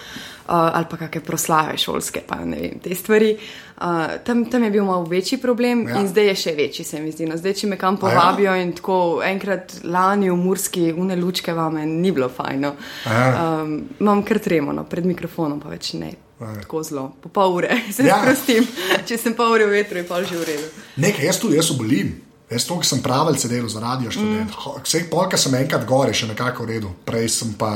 ali 0.48 0.86
pa 0.90 0.96
kakšne 0.96 1.22
proslave 1.24 1.76
šolske, 1.78 2.22
pa 2.26 2.44
ne 2.44 2.58
vem, 2.60 2.80
te 2.82 2.94
stvari. 2.94 3.36
Uh, 3.82 4.22
tam, 4.24 4.44
tam 4.46 4.64
je 4.64 4.70
bil 4.70 4.84
malo 4.84 5.04
večji 5.08 5.40
problem 5.42 5.88
ja. 5.88 6.00
in 6.00 6.08
zdaj 6.08 6.26
je 6.30 6.34
še 6.44 6.54
večji, 6.54 6.84
se 6.84 7.00
mi 7.02 7.12
zdi. 7.12 7.26
No, 7.26 7.36
zdaj, 7.40 7.54
če 7.62 7.70
me 7.72 7.78
kam 7.80 7.96
povabijo 7.98 8.52
ja. 8.54 8.62
in 8.62 8.74
tako 8.78 9.22
enkrat 9.26 9.80
lani 9.84 10.30
v 10.30 10.36
Murski, 10.38 10.92
une 10.92 11.16
lučke 11.16 11.54
vame, 11.56 11.86
ni 11.86 12.12
bilo 12.12 12.28
fajno. 12.30 12.74
Um, 13.06 13.78
imam 14.00 14.22
kar 14.26 14.38
tremo, 14.42 14.74
no, 14.76 14.84
pred 14.86 15.08
mikrofonom 15.08 15.60
pa 15.62 15.72
več 15.72 15.94
ne. 15.98 16.12
Ja. 16.42 16.52
Tako 16.58 16.82
zelo, 16.82 17.06
po 17.22 17.30
pol 17.30 17.58
ure, 17.60 17.70
se 17.94 18.06
ja. 18.06 18.18
sprostim. 18.22 18.66
Če 19.06 19.18
sem 19.18 19.34
pol 19.38 19.56
ure 19.56 19.70
v 19.70 19.78
vetru, 19.80 20.02
je 20.02 20.06
pa 20.06 20.22
že 20.22 20.36
v 20.36 20.46
redu. 20.52 20.68
Nekaj, 21.02 21.26
jaz 21.30 21.42
tudi, 21.42 21.58
jaz 21.58 21.70
obolim. 21.74 22.14
Jaz 22.52 22.66
to, 22.68 22.78
ki 22.80 22.88
sem 22.88 23.02
pravilce 23.04 23.48
delal 23.48 23.70
za 23.72 23.80
radio 23.80 24.10
študent. 24.12 24.50
Mm. 24.52 24.82
Vse 24.84 25.06
polka 25.10 25.40
sem 25.40 25.54
enkrat 25.60 25.86
gore, 25.88 26.14
še 26.14 26.28
nekako 26.30 26.66
v 26.66 26.74
redu. 26.74 26.92
Prej 27.08 27.30
sem 27.40 27.54
pa 27.58 27.72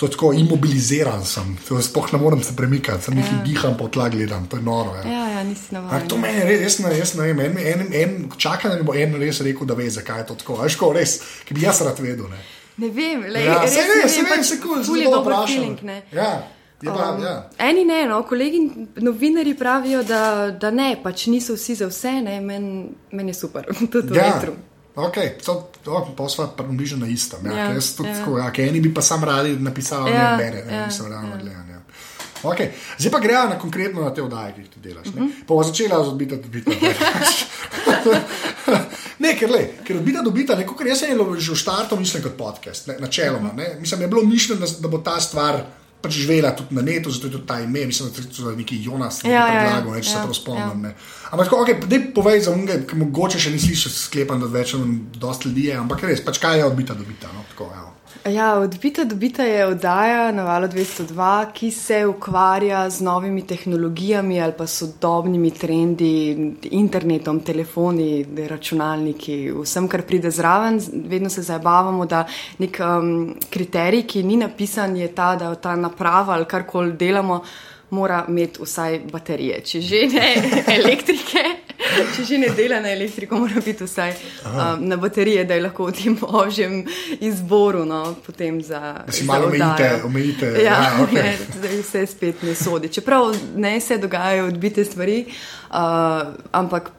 tako 0.00 0.32
imobiliziran, 0.32 1.24
sem. 1.24 1.56
spoh 1.82 2.12
ne 2.12 2.18
morem 2.18 2.42
se 2.42 2.56
premikati, 2.56 3.04
sem 3.04 3.18
jih 3.18 3.30
ja. 3.30 3.42
diham 3.44 3.76
po 3.78 3.88
tla 3.88 4.08
gledam, 4.08 4.46
to 4.46 4.56
je 4.56 4.62
noro. 4.62 4.96
Ja, 4.96 5.10
ja, 5.10 5.28
ja 5.28 5.44
nisi 5.44 5.74
navaden. 5.74 6.08
To 6.08 6.18
meni 6.18 6.38
je 6.38 6.58
res, 6.58 6.78
jaz 6.98 7.14
ne 7.14 7.30
vem, 7.32 7.40
en, 7.40 7.58
en, 7.58 7.86
en, 7.92 8.16
čakaj, 8.36 8.70
da 8.70 8.76
mi 8.76 8.86
bo 8.86 8.94
en 8.94 9.14
res 9.20 9.40
rekel, 9.40 9.66
da 9.66 9.78
ve, 9.78 9.88
zakaj 9.90 10.20
je 10.20 10.26
to 10.32 10.38
tako. 10.42 10.58
Veš, 10.62 10.78
ko 10.80 10.90
res, 10.92 11.20
ki 11.46 11.54
bi 11.54 11.64
jaz 11.66 11.80
rad 11.86 12.02
vedel. 12.02 12.26
Ne, 12.30 12.42
ne 12.82 12.90
vem, 12.90 13.22
le, 13.30 13.46
ja, 13.46 13.62
res, 13.62 13.78
se 13.78 13.86
ne, 13.88 14.08
se 14.10 14.26
vem, 14.26 14.44
se 14.44 14.60
kul, 14.62 14.82
zelo 14.82 15.14
dobro 15.14 15.40
vprašam. 15.44 15.94
Ja. 16.12 16.32
Um, 16.90 17.22
ja. 17.22 17.50
Eni 17.58 17.84
ne, 17.84 18.04
no, 18.06 18.22
kolegi 18.22 18.60
novinari 18.96 19.56
pravijo, 19.58 20.02
da, 20.02 20.50
da 20.60 20.70
ne, 20.70 20.96
pač 21.02 21.26
niso 21.26 21.56
vsi 21.56 21.74
za 21.74 21.88
vse, 21.88 22.12
meni 22.22 22.84
men 23.10 23.28
je 23.28 23.34
super, 23.34 23.66
tudi 23.92 24.12
v 24.12 24.16
ja. 24.16 24.30
vetru. 24.34 24.54
Ok, 24.94 25.16
to, 25.44 25.54
to 25.82 26.00
pa 26.16 26.28
smo 26.28 26.46
približno 26.56 27.00
na 27.02 27.10
istem. 27.10 27.46
Ja, 27.46 27.52
ja, 27.52 27.80
tudi, 27.96 28.08
ja. 28.08 28.18
Tako, 28.18 28.38
ja, 28.38 28.52
eni 28.66 28.80
bi 28.80 28.94
pa 28.94 29.02
sam 29.02 29.24
radi 29.24 29.56
napisali, 29.58 30.10
ja, 30.10 30.30
ne 30.30 30.44
bere, 30.44 30.64
ne, 30.64 30.76
ja, 30.76 30.86
nisem 30.86 31.10
realno 31.10 31.34
ja. 31.34 31.40
gledan. 31.42 31.68
Ja. 31.68 31.80
Okay. 32.44 32.76
Zdaj 32.98 33.12
pa 33.12 33.18
gremo 33.24 33.48
na 33.48 33.58
konkretno 33.58 34.04
na 34.04 34.12
te 34.14 34.22
oddaje, 34.22 34.52
ki 34.52 34.60
jih 34.60 34.68
ti 34.68 34.80
delaš. 34.80 35.08
Uh 35.08 35.14
-huh. 35.14 35.30
Pa 35.48 35.54
bo 35.54 35.62
začela 35.62 36.04
z 36.04 36.08
odbita 36.08 36.36
dobita. 36.36 36.70
ne, 39.24 39.36
ker, 39.38 39.50
le, 39.50 39.68
ker 39.84 39.96
odbita 39.96 40.22
dobita, 40.22 40.54
neko, 40.54 40.74
kar 40.74 40.86
jaz 40.86 40.98
sem 40.98 41.18
že 41.38 41.52
v 41.52 41.56
štartu 41.56 41.96
mislil 41.96 42.22
kot 42.22 42.36
podcast, 42.36 42.86
ne, 42.86 42.96
načeloma. 43.00 43.48
Uh 43.48 43.56
-huh. 43.56 43.80
Mislim, 43.80 44.00
je 44.00 44.08
bilo 44.08 44.22
mišljeno, 44.22 44.60
da, 44.60 44.66
da 44.80 44.88
bo 44.88 44.98
ta 44.98 45.20
stvar 45.20 45.64
pač 46.04 46.18
živela 46.20 46.52
tudi 46.56 46.76
na 46.76 46.84
netu, 46.84 47.10
zato 47.10 47.30
je 47.30 47.34
tudi 47.38 47.48
ta 47.48 47.58
ime, 47.64 47.86
mislim, 47.88 48.12
da 48.12 48.22
je 48.22 48.28
to 48.36 48.52
neki 48.58 48.78
Jonas, 48.84 49.22
ki 49.22 49.32
je 49.32 49.34
ja, 49.34 49.46
predlagal, 49.48 49.96
ja, 49.96 50.02
če 50.02 50.10
ja, 50.10 50.12
se 50.12 50.22
prav 50.22 50.36
spomnim. 50.36 50.84
Ja. 50.84 50.94
Ampak, 51.32 51.56
okay, 51.56 51.80
da 51.88 52.00
povej 52.14 52.44
za 52.44 52.52
unge, 52.52 52.78
ki 52.90 53.00
mogoče 53.00 53.40
še 53.40 53.54
nisi 53.54 53.76
sklepan, 53.80 54.44
da 54.44 54.50
več 54.52 54.76
dosti 55.18 55.48
ljudi 55.48 55.68
je, 55.70 55.80
ampak 55.80 56.04
res, 56.10 56.22
pač 56.24 56.42
kaj 56.42 56.60
je 56.60 56.68
odbita, 56.68 56.96
dobita. 56.98 57.32
No? 57.32 57.46
Tako, 57.54 57.72
ja. 57.72 57.88
Ja, 58.24 58.54
odbita 58.54 59.04
dobita 59.04 59.42
je 59.42 59.66
oddaja 59.66 60.32
na 60.32 60.44
valu 60.44 60.68
202, 60.68 61.52
ki 61.52 61.70
se 61.70 62.06
ukvarja 62.06 62.90
z 62.90 63.00
novimi 63.00 63.46
tehnologijami 63.46 64.40
ali 64.42 64.52
pa 64.58 64.66
sodobnimi 64.66 65.50
trendi, 65.50 66.32
internetom, 66.70 67.40
telefoni, 67.40 68.24
računalniki, 68.48 69.52
vsem, 69.62 69.88
kar 69.88 70.02
pride 70.02 70.30
zraven. 70.30 70.80
Vedno 71.08 71.28
se 71.28 71.42
zabavamo, 71.42 72.06
da 72.06 72.24
nek 72.58 72.80
um, 72.80 73.34
kriterij, 73.50 74.06
ki 74.06 74.22
ni 74.22 74.36
napisan, 74.36 74.96
je 74.96 75.08
ta, 75.14 75.34
da 75.36 75.54
ta 75.54 75.76
naprava 75.76 76.34
ali 76.34 76.48
karkoli 76.48 76.92
delamo 76.92 77.42
mora 77.90 78.24
imeti 78.28 78.62
vsaj 78.62 78.98
baterije, 79.12 79.60
če 79.60 79.80
že 79.80 80.06
ne 80.12 80.28
elektrike, 80.78 81.44
če 82.16 82.24
že 82.24 82.38
ne 82.38 82.48
dela 82.56 82.80
na 82.80 82.90
elektriko, 82.92 83.38
mora 83.38 83.60
biti 83.64 83.84
vsaj 83.84 84.12
um, 84.44 84.84
na 84.88 84.96
baterije, 84.96 85.44
da 85.44 85.54
je 85.54 85.64
lahko 85.64 85.88
v 85.90 85.94
tem 85.98 86.18
ožjem 86.22 86.84
izboru. 87.20 87.84
No, 87.84 88.16
za, 88.60 89.04
si 89.08 89.24
malo 89.24 89.46
omejite, 89.46 90.00
omejite. 90.04 90.52
Ja, 90.62 90.76
ja, 90.78 90.90
okay. 91.04 91.22
ne, 91.28 91.36
zdaj 91.58 91.78
vse 91.82 92.06
spet 92.06 92.42
ne 92.42 92.54
sodi. 92.54 92.88
Čeprav 92.88 93.34
ne 93.56 93.80
se 93.80 93.98
dogajajo 93.98 94.46
odbite 94.46 94.84
stvari, 94.84 95.24
uh, 95.70 96.34
ampak 96.52 96.90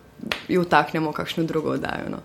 jo 0.47 0.61
vtaknemo 0.61 1.11
v 1.11 1.13
kakšno 1.13 1.43
drugo 1.43 1.76
oddajo. 1.80 2.09
No. 2.09 2.23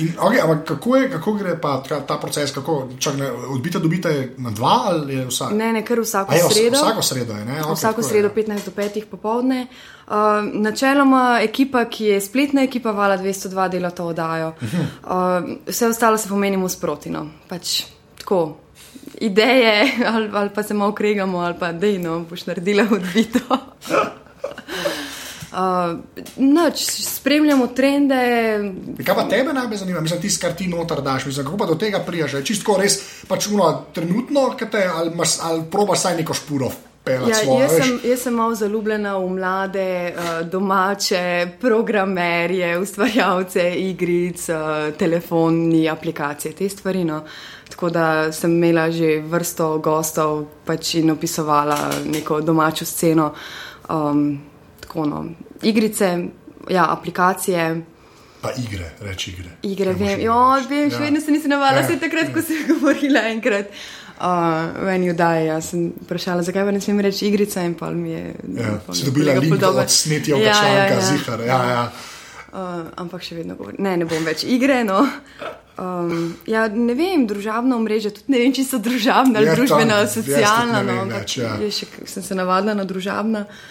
In, 0.00 0.12
okay, 0.18 0.40
ampak 0.42 0.64
kako, 0.64 0.96
je, 0.96 1.10
kako 1.10 1.32
gre 1.32 1.60
pa 1.60 1.82
ta 2.06 2.18
proces, 2.18 2.52
kako 2.52 2.88
odbita 3.54 3.78
dobita 3.78 4.08
na 4.38 4.50
dva 4.50 4.76
ali 4.86 5.14
je 5.14 5.26
vsak? 5.26 5.52
Ne, 5.52 5.72
ne, 5.72 5.84
kar 5.84 6.00
vsako 6.00 6.34
je, 6.34 6.40
sredo. 6.50 6.76
Vsako 6.76 7.02
sredo 7.02 7.32
je, 7.32 7.44
ne? 7.44 7.60
Okay, 7.62 7.74
vsako 7.74 8.02
sredo 8.02 8.28
je. 8.28 8.34
15 8.34 8.64
do 8.64 8.72
5 8.76 9.04
popovdne. 9.10 9.66
Uh, 10.06 10.14
načeloma 10.52 11.40
ekipa, 11.42 11.84
ki 11.84 12.04
je 12.04 12.20
spletna 12.20 12.62
ekipa, 12.62 12.90
vala 12.90 13.18
202 13.18 13.68
dela 13.68 13.90
to 13.90 14.06
oddajo. 14.06 14.54
Uh, 14.62 15.10
vse 15.66 15.88
ostalo 15.88 16.18
se 16.18 16.28
pomenimo 16.28 16.68
sproti. 16.68 17.10
No. 17.10 17.26
Pač, 17.48 17.82
tako, 18.18 18.56
ideje 19.20 19.92
ali, 20.14 20.30
ali 20.32 20.50
pa 20.54 20.62
se 20.62 20.74
malo 20.74 20.94
kregamo, 20.94 21.38
ali 21.38 21.54
pa 21.58 21.72
dejno 21.72 22.20
boš 22.30 22.46
naredila 22.46 22.86
odbito. 22.96 23.58
Uh, 25.50 25.98
noč, 26.36 26.84
spremljamo 27.02 27.66
trende. 27.74 28.18
Kaj 29.06 29.14
pa 29.14 29.24
tebe 29.28 29.52
najbolj 29.52 29.80
zanima, 29.82 30.00
mislim, 30.00 30.20
tisti, 30.22 30.40
kar 30.44 30.52
ti 30.54 30.68
noter 30.70 31.00
daš, 31.02 31.26
mislim, 31.26 31.46
kako 31.46 31.56
pa 31.56 31.66
do 31.66 31.74
tega 31.74 31.98
prijaš? 32.06 32.36
Čisto 32.44 32.76
res, 32.78 33.00
pač 33.28 33.48
uno, 33.50 33.70
trenutno, 33.94 34.52
te, 34.70 34.84
ali, 34.94 35.10
ali 35.42 35.64
probaš 35.70 36.06
saj 36.06 36.16
neko 36.22 36.34
špuro. 36.34 36.70
Ja, 37.08 37.34
svoje, 37.34 37.62
jaz, 37.62 37.72
sem, 37.72 37.98
jaz 38.04 38.22
sem 38.22 38.34
malo 38.34 38.54
zaljubljena 38.54 39.16
v 39.18 39.30
mlade, 39.30 39.86
uh, 40.12 40.28
domače, 40.46 41.22
programerje, 41.60 42.78
ustvarjalce 42.78 43.64
igric, 43.74 44.44
uh, 44.48 44.92
telefoni, 44.98 45.88
aplikacije, 45.88 46.52
te 46.54 46.68
stvari. 46.68 47.04
No. 47.04 47.24
Tako 47.70 47.90
da 47.90 48.32
sem 48.32 48.54
imela 48.54 48.90
že 48.90 49.18
vrsto 49.24 49.78
gostov 49.78 50.44
pač 50.64 50.94
in 50.94 51.10
opisovala 51.10 51.78
neko 52.06 52.40
domačo 52.40 52.84
sceno. 52.84 53.32
Um, 53.88 54.50
tako, 54.90 55.06
no. 55.06 55.26
igrice, 55.62 56.18
ja, 56.68 56.86
aplikacije. 56.92 57.82
Pa 58.42 58.48
igre, 58.58 58.90
reči 59.00 59.30
igre. 59.30 59.50
Igre, 59.62 59.92
vem, 59.92 60.20
jo, 60.20 60.34
vem, 60.68 60.90
še 60.90 60.96
ja. 60.96 61.04
vedno 61.04 61.20
se 61.20 61.30
nisem 61.30 61.52
navadila, 61.52 61.84
ja. 61.86 61.98
takrat, 62.00 62.32
ko 62.34 62.42
sem 62.42 62.64
govorila 62.72 63.22
enkrat. 63.30 63.70
Uh, 64.20 64.74
v 64.84 64.90
eni 64.92 65.12
oddaji 65.12 65.46
ja, 65.46 65.60
sem 65.64 65.86
vprašala, 66.04 66.42
zakaj 66.44 66.66
ne 66.74 66.80
smem 66.82 66.98
reči 67.06 67.28
igrica. 67.28 67.62
Je, 67.62 68.24
ja, 68.58 68.74
si 68.92 69.06
dobila 69.06 69.38
link 69.38 69.62
od 69.62 69.88
snetja 69.88 70.36
ja, 70.36 70.58
članka, 70.58 70.74
ja, 70.74 70.88
ja, 70.90 71.00
zihar. 71.06 71.44
Ja, 71.46 71.60
ja. 71.70 71.84
Uh, 72.50 72.90
ampak 72.98 73.22
še 73.22 73.38
vedno 73.38 73.54
govorim, 73.54 73.78
ne, 73.78 73.94
ne 74.02 74.08
bom 74.10 74.26
več 74.26 74.42
igre. 74.42 74.82
No. 74.84 75.04
Um, 75.80 76.34
ja, 76.50 76.66
ne 76.68 76.96
vem, 76.98 77.28
družabno 77.30 77.78
mreže, 77.80 78.10
tudi 78.18 78.34
ne 78.34 78.42
vem, 78.42 78.52
če 78.56 78.66
so 78.66 78.80
družabna 78.82 79.40
ali 79.40 79.48
ja, 79.48 79.54
družbena 79.56 80.00
ali 80.02 80.10
socialna. 80.12 80.82
No, 80.84 81.04
več, 81.14 81.38
ja. 81.40 81.54
še, 81.72 81.88
sem 82.10 82.26
se 82.26 82.36
navadila 82.36 82.74
na 82.76 82.88
družabna. 82.88 83.46
Uh, 83.46 83.68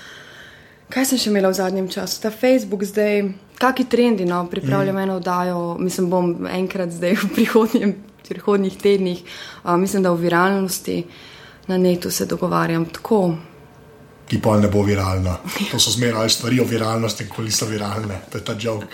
Kaj 0.89 1.05
sem 1.05 1.19
še 1.21 1.29
imela 1.29 1.51
v 1.51 1.57
zadnjem 1.59 1.87
času? 1.91 2.17
Ta 2.23 2.31
Facebook 2.33 2.81
zdaj, 2.81 3.27
kakšni 3.61 3.85
trendi, 3.85 4.25
no, 4.25 4.41
pripravljam 4.49 4.95
mm. 4.95 5.03
eno 5.05 5.17
oddajo, 5.19 5.59
mislim, 5.77 6.09
bom 6.09 6.31
enkrat 6.49 6.89
zdaj 6.95 7.13
v 7.23 7.29
prihodnjem, 7.35 7.93
prihodnjih 8.29 8.77
tednih, 8.77 9.21
uh, 9.63 9.77
mislim, 9.77 10.03
da 10.03 10.13
v 10.13 10.23
viralnosti 10.25 11.03
na 11.69 11.77
netu 11.77 12.09
se 12.11 12.25
dogovarjam 12.25 12.87
tako 12.89 13.35
ki 14.30 14.38
pa 14.41 14.57
ne 14.57 14.67
bo 14.69 14.84
viralna. 14.86 15.38
To 15.71 15.80
so 15.80 15.91
zmeraj 15.91 16.30
stvari 16.30 16.59
o 16.61 16.65
viralnosti, 16.69 17.25
ko 17.30 17.41
niso 17.41 17.65
viralne, 17.65 18.21
to 18.32 18.38
je 18.38 18.45
ta 18.45 18.55
jok. 18.59 18.86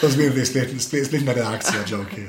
To 0.00 0.06
je 0.06 0.12
zmeraj 0.12 0.46
spletna 0.80 1.32
reakcija, 1.32 1.84
joki. 1.88 2.26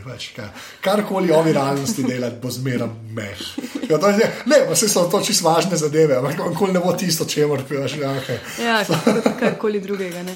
Karkoli 0.81 1.31
o 1.31 1.41
viralnosti 1.41 2.03
delati, 2.03 2.41
bo 2.41 2.51
zmeraj 2.51 2.89
meh. 3.15 3.45
Ja, 3.89 3.99
ne, 4.45 4.63
pa 4.67 4.75
se 4.75 4.89
so 4.89 5.07
to 5.11 5.21
čisto 5.23 5.49
važne 5.49 5.77
zadeve, 5.77 6.17
ampak 6.17 6.39
nikoli 6.49 6.73
ne 6.73 6.83
bo 6.83 6.93
tisto, 6.97 7.25
če 7.25 7.47
moraš. 7.47 7.95
Ja, 8.59 8.83
karkoli 9.39 9.79
drugega. 9.79 10.23
Ne. 10.23 10.35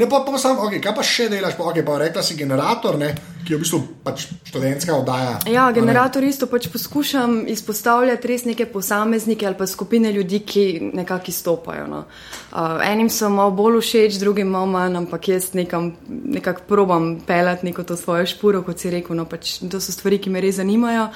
Ne, 0.00 0.08
pa, 0.08 0.22
pa 0.24 0.38
sam, 0.38 0.56
okay, 0.64 0.80
kaj 0.80 0.94
pa 0.96 1.02
še 1.04 1.26
delaš? 1.28 1.58
Pa, 1.58 1.66
okay, 1.68 1.84
pa 1.84 1.98
rekla 2.00 2.22
si 2.24 2.32
generator, 2.38 2.96
ne, 2.96 3.10
ki 3.44 3.52
je 3.52 3.56
v 3.58 3.60
bistvu 3.60 3.80
pač 4.00 4.22
študentska 4.48 4.94
oddaja. 4.96 5.34
Ja, 5.52 5.66
generator 5.76 6.24
isto 6.24 6.48
pač 6.48 6.70
poskušam 6.72 7.42
izpostavljati 7.52 8.30
res 8.30 8.46
neke 8.48 8.64
posameznike 8.72 9.44
ali 9.44 9.58
pa 9.58 9.68
skupine 9.68 10.08
ljudi, 10.14 10.40
ki 10.40 10.64
nekako 10.96 11.28
izstopajo. 11.34 11.84
No. 11.90 12.00
Uh, 12.48 12.80
enim 12.86 13.10
so 13.12 13.28
malo 13.28 13.52
bolj 13.52 13.82
všeč, 13.84 14.16
drugim 14.22 14.48
malo 14.48 14.70
manj, 14.72 14.96
ampak 15.02 15.28
jaz 15.34 15.50
nekam, 15.52 15.92
nekako 16.08 16.64
probam 16.70 17.10
pelati 17.26 17.68
neko 17.68 17.84
to 17.84 17.98
svojo 18.00 18.24
špuro, 18.32 18.64
kot 18.64 18.80
si 18.80 18.94
rekel. 18.96 19.20
No, 19.20 19.28
pač, 19.28 19.58
to 19.60 19.82
so 19.84 19.92
stvari, 19.92 20.16
ki 20.16 20.32
me 20.32 20.40
res 20.40 20.56
zanimajo. 20.62 21.10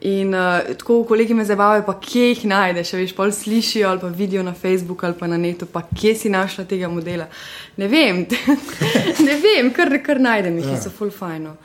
In 0.00 0.34
uh, 0.34 0.76
tako 0.78 1.02
kolegi 1.04 1.34
me 1.34 1.44
zabavajo, 1.44 1.82
pa 1.84 1.92
kje 2.00 2.28
jih 2.28 2.44
najdeš, 2.48 2.92
veš, 2.96 3.10
pol 3.16 3.32
slišijo 3.32 3.88
ali 3.88 4.00
pa 4.00 4.08
vidijo 4.08 4.42
na 4.42 4.54
Facebooku 4.54 5.06
ali 5.06 5.14
pa 5.18 5.26
na 5.26 5.36
netu, 5.36 5.66
pa 5.66 5.82
kje 5.82 6.14
si 6.14 6.30
našla 6.32 6.64
tega 6.64 6.88
modela. 6.88 7.26
Ne 7.76 7.88
vem, 7.88 8.24
ne 9.28 9.36
vem, 9.42 9.68
kar, 9.76 9.92
kar 10.04 10.20
najdem 10.20 10.56
jih, 10.58 10.70
ja. 10.72 10.80
so 10.80 10.90
full 10.90 11.12
fajno. 11.12 11.56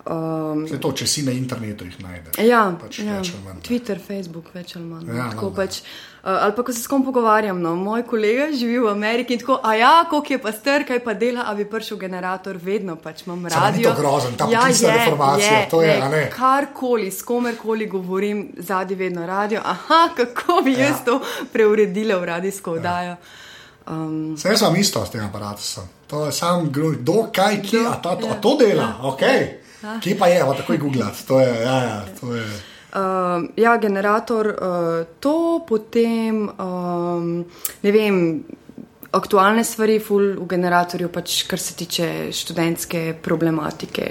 Um, 0.00 0.62
to, 0.80 0.92
če 0.96 1.04
si 1.04 1.22
na 1.26 1.32
internetu, 1.36 1.84
jih 1.84 1.98
najdeš. 2.00 2.38
Ja, 2.48 2.62
pač 2.80 3.02
ja. 3.04 3.18
Twitter, 3.60 3.98
Facebook, 4.00 4.46
več 4.56 4.72
ali 4.78 4.86
manj. 4.88 5.10
Ja, 5.12 5.26
no, 5.36 5.50
pač, 5.52 5.82
uh, 6.22 6.38
ali 6.46 6.54
pa 6.56 6.64
ko 6.64 6.72
se 6.72 6.80
s 6.80 6.88
kom 6.88 7.04
pogovarjam, 7.04 7.60
no, 7.60 7.74
moj 7.76 8.06
kolega 8.08 8.46
živi 8.48 8.78
v 8.80 8.88
Ameriki 8.88 9.36
in 9.36 9.42
tako, 9.42 9.58
a 9.60 9.74
ja, 9.76 9.90
koliko 10.08 10.32
je 10.32 10.40
pa 10.40 10.54
str, 10.56 10.86
kaj 10.88 11.02
pa 11.04 11.12
dela, 11.20 11.44
a 11.50 11.52
bi 11.58 11.68
prišel 11.68 12.00
generator, 12.00 12.56
vedno 12.56 12.96
pač 12.96 13.26
imam 13.26 13.44
radio. 13.52 13.90
To 13.90 13.92
je 13.92 14.00
grozen, 14.00 14.40
ta 14.40 14.48
ja, 14.48 14.64
je, 14.72 14.96
informacija, 15.02 15.52
je, 15.58 15.68
to 15.74 15.82
je, 15.84 16.00
ne, 16.00 16.10
ne. 16.16 16.24
Karkoli, 16.32 17.12
s 17.12 17.20
komerkoli 17.28 17.90
govorim, 17.92 18.42
zadnji 18.56 18.96
vedno 19.04 19.28
radio, 19.28 19.60
aha, 19.60 20.02
kako 20.16 20.62
bi 20.64 20.78
ja. 20.78 20.88
jaz 20.88 21.04
to 21.04 21.20
preuredila 21.52 22.16
v 22.24 22.32
radijsko 22.32 22.80
oddajo. 22.80 23.18
Ja. 23.18 23.38
Um, 23.90 24.32
Vse 24.32 24.56
sem 24.56 24.76
isto 24.80 25.04
s 25.04 25.12
tem 25.12 25.28
aparatom. 25.28 25.88
To 26.08 26.26
je 26.26 26.32
samo, 26.32 26.72
kdo 26.72 27.26
kaj, 27.28 27.60
ki 27.62 27.84
a 27.84 27.98
ta, 28.00 28.16
to, 28.16 28.32
ja, 28.32 28.32
a 28.32 28.40
to 28.40 28.56
dela. 28.56 28.94
Ja. 28.96 29.10
Okay. 29.12 29.59
Kje 29.80 30.18
pa 30.18 30.26
je, 30.26 30.40
tako 30.56 30.72
je 30.72 30.78
Google. 30.78 31.06
To 31.28 31.40
je, 31.40 31.48
ja, 31.62 31.76
ja, 31.82 32.04
to 32.20 32.34
je. 32.34 32.44
Uh, 32.90 33.46
ja, 33.56 33.76
generator, 33.78 34.46
uh, 34.46 35.06
to 35.20 35.64
potem, 35.68 36.50
um, 36.58 37.44
ne 37.82 37.92
vem, 37.94 38.16
aktualne 39.14 39.62
stvari, 39.64 40.00
ful 40.02 40.34
v 40.34 40.46
generatorju, 40.50 41.08
pač 41.14 41.44
kar 41.46 41.62
se 41.62 41.76
tiče 41.78 42.08
študentske 42.34 43.04
problematike, 43.22 44.08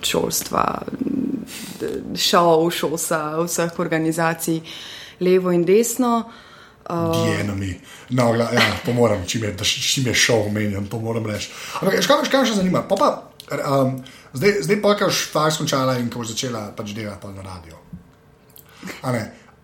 šolstva, 0.00 0.64
šov, 2.16 2.64
šolsa, 2.72 3.20
vseh 3.44 3.78
organizacij, 3.78 4.60
levo 5.20 5.52
in 5.52 5.68
desno. 5.68 6.24
Dienami. 6.88 7.70
Uh, 7.76 8.16
no, 8.16 8.32
ja, 8.40 8.66
to 8.84 8.96
moram, 8.96 9.22
čim 9.28 9.44
je, 9.44 9.54
čim 9.64 10.08
je 10.08 10.16
šov 10.16 10.48
omenjen, 10.48 10.88
to 10.88 11.00
moram 11.00 11.28
reči. 11.28 11.52
Ampak, 11.80 12.02
škaj 12.02 12.40
me 12.40 12.48
še 12.48 12.56
zanima? 12.56 12.84
Pa 12.88 12.96
pa, 12.96 13.14
um, 13.52 13.98
Zdaj, 14.34 14.66
zdaj 14.66 14.82
pa, 14.82 14.96
ko 14.98 15.10
si 15.14 15.30
faks 15.30 15.60
končala 15.62 15.94
in 16.02 16.10
ko 16.10 16.22
boš 16.22 16.34
začela 16.34 16.66
pač 16.74 16.90
delati 16.96 17.30
na 17.30 17.42
radio. 17.46 17.78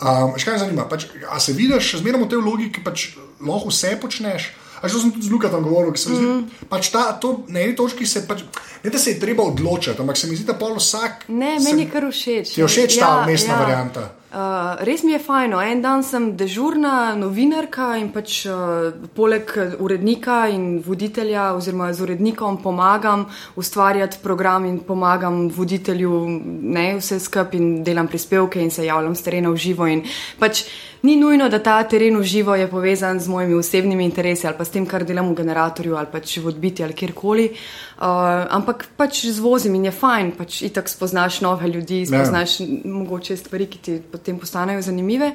Um, 0.01 0.33
še 0.39 0.47
kaj 0.47 0.55
me 0.55 0.61
zanima, 0.63 0.85
pač, 0.89 1.11
a 1.29 1.41
se 1.43 1.53
vidiš, 1.53 1.99
zmeraj 2.01 2.23
v 2.23 2.29
tej 2.31 2.41
vlogi, 2.41 2.69
ki 2.73 2.85
pač 2.87 3.11
lahko 3.43 3.69
vse 3.69 3.97
počneš. 4.01 4.53
A 4.81 4.89
že 4.89 4.97
sem 4.97 5.13
tudi 5.13 5.29
z 5.29 5.33
Lukatom 5.35 5.61
govoril, 5.61 5.93
ki 5.93 6.01
se 6.01 6.09
mi 6.09 6.17
zdi, 6.17 6.25
mm. 6.25 6.69
pač 6.71 6.89
ta, 6.89 7.03
to, 7.21 7.45
na 7.53 7.61
eni 7.61 7.75
točki 7.77 8.07
se 8.09 8.23
pač, 8.25 8.47
ne 8.81 8.89
da 8.89 8.97
se 8.97 9.13
je 9.13 9.21
treba 9.21 9.45
odločiti, 9.45 10.01
ampak 10.01 10.17
se 10.17 10.31
mi 10.31 10.39
zdi, 10.39 10.47
da 10.49 10.57
pol 10.57 10.79
vsak. 10.79 11.29
Ne, 11.29 11.59
meni 11.61 11.85
je 11.85 11.91
kar 11.93 12.07
všeč. 12.09 12.55
Ti 12.55 12.63
je 12.63 12.71
všeč 12.71 12.97
ta 12.97 13.11
ja, 13.11 13.27
mestna 13.29 13.59
ja. 13.59 13.61
varianta. 13.61 14.07
Uh, 14.31 14.79
res 14.87 15.03
mi 15.03 15.11
je 15.13 15.19
fajno. 15.19 15.59
En 15.59 15.81
dan 15.83 16.05
sem 16.07 16.29
dežurna 16.39 17.17
novinarka 17.19 17.97
in 17.99 18.13
pač 18.15 18.45
uh, 18.47 18.93
poleg 19.17 19.51
urednika 19.83 20.45
in 20.55 20.79
voditelja, 20.87 21.49
oziroma 21.59 21.89
z 21.91 22.05
urednikom 22.05 22.61
pomagam 22.63 23.25
ustvarjati 23.59 24.21
program 24.23 24.69
in 24.71 24.79
pomagam 24.87 25.49
voditelju, 25.51 26.21
ne 26.63 26.87
vse 27.01 27.19
skupaj 27.19 27.59
in 27.59 27.83
delam 27.83 28.07
prispevke 28.07 28.63
in 28.63 28.71
se 28.71 28.87
javljam 28.87 29.19
s 29.19 29.27
terena 29.27 29.51
v 29.51 29.59
živo. 29.59 29.91
Pač, 30.39 30.63
ni 31.03 31.17
nujno, 31.17 31.49
da 31.49 31.59
ta 31.63 31.79
teren 31.89 32.19
v 32.19 32.23
živo 32.23 32.55
je 32.55 32.69
povezan 32.71 33.21
z 33.21 33.29
mojimi 33.29 33.55
osebnimi 33.55 34.05
interesi 34.05 34.47
ali 34.47 34.57
pa 34.59 34.65
s 34.65 34.71
tem, 34.71 34.87
kar 34.87 35.05
delam 35.05 35.31
v 35.33 35.39
generatorju 35.43 35.97
ali 35.97 36.11
pač 36.13 36.39
v 36.39 36.47
odbiti 36.47 36.85
ali 36.85 36.95
kjerkoli. 36.95 37.47
Uh, 37.51 38.07
ampak 38.51 38.87
pač 38.97 39.25
zvozim 39.27 39.75
in 39.75 39.89
je 39.89 39.95
fajn, 39.97 40.33
pač 40.37 40.63
itak 40.63 40.89
spoznaš 40.89 41.41
nove 41.41 41.69
ljudi, 41.69 42.03
ja. 42.05 42.11
spoznaš 42.13 42.61
ja. 42.61 42.67
mogoče 42.85 43.37
stvari, 43.37 43.67
ki 43.67 43.79
ti 43.79 43.99
potem 44.13 44.39
postanejo 44.39 44.83
zanimive. 44.83 45.35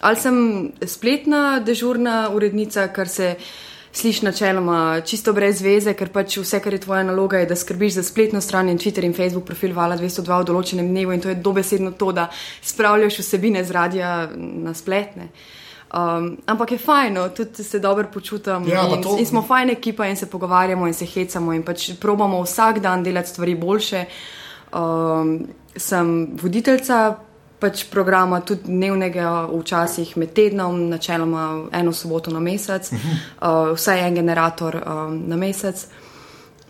Ali 0.00 0.16
sem 0.16 0.36
spletna, 0.86 1.58
dežurna 1.60 2.28
urednica, 2.30 2.86
kar 2.94 3.08
se 3.08 3.34
sliši 3.98 4.24
načeloma 4.24 5.00
čisto 5.00 5.32
brez 5.32 5.60
veze, 5.62 5.94
ker 5.98 6.12
pač 6.14 6.36
vse, 6.38 6.60
kar 6.62 6.74
je 6.76 6.80
tvoja 6.84 7.02
naloga, 7.02 7.42
je, 7.42 7.48
da 7.50 7.56
skrbiš 7.56 7.98
za 7.98 8.02
spletno 8.06 8.40
stran 8.40 8.68
in 8.68 8.78
Twitter 8.78 9.04
in 9.04 9.14
Facebook 9.14 9.46
profil 9.46 9.74
Vala 9.74 9.96
202 9.98 10.40
v 10.42 10.46
določenem 10.46 10.90
dnevu 10.92 11.14
in 11.14 11.22
to 11.24 11.32
je 11.32 11.38
dobesedno 11.42 11.94
to, 11.98 12.12
da 12.14 12.28
spravljaš 12.62 13.18
vsebine 13.24 13.64
z 13.64 13.74
radia 13.74 14.12
na 14.36 14.74
spletne. 14.74 15.30
Um, 15.88 16.34
ampak 16.46 16.72
je 16.76 16.78
fajno, 16.78 17.28
tudi 17.32 17.64
se 17.64 17.78
dobro 17.80 18.06
počutim. 18.12 18.68
Ja, 18.68 18.84
in, 18.86 19.02
to... 19.02 19.16
in 19.18 19.26
smo 19.26 19.42
fajna 19.42 19.72
ekipa 19.72 20.06
in 20.06 20.16
se 20.16 20.30
pogovarjamo 20.30 20.86
in 20.86 20.94
se 20.94 21.06
hecamo 21.06 21.52
in 21.56 21.62
pač 21.64 21.90
probamo 22.00 22.42
vsak 22.42 22.82
dan 22.84 23.02
delati 23.02 23.28
stvari 23.28 23.54
boljše. 23.54 24.04
Um, 24.72 25.48
sem 25.76 26.28
voditeljca 26.42 27.16
pač 27.58 27.84
programa, 27.90 28.40
tudi 28.40 28.70
dnevnega, 28.70 29.48
včasih 29.50 30.16
med 30.16 30.32
tednom, 30.34 30.78
načeloma 30.88 31.68
eno 31.74 31.92
soboto 31.92 32.30
na 32.30 32.40
mesec, 32.40 32.92
uh 32.92 32.98
-huh. 32.98 33.70
uh, 33.70 33.76
vsaj 33.76 34.06
en 34.06 34.14
generator 34.14 34.82
um, 34.86 35.22
na 35.28 35.36
mesec. 35.36 35.86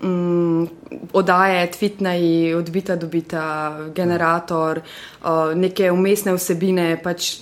Um, 0.02 0.68
odaje, 1.12 1.70
tvitnaj, 1.70 2.54
odbita, 2.54 2.96
dobita, 2.96 3.76
generator, 3.94 4.80
uh, 5.24 5.54
neke 5.54 5.90
umestne 5.90 6.32
vsebine, 6.32 6.96
pač 7.02 7.40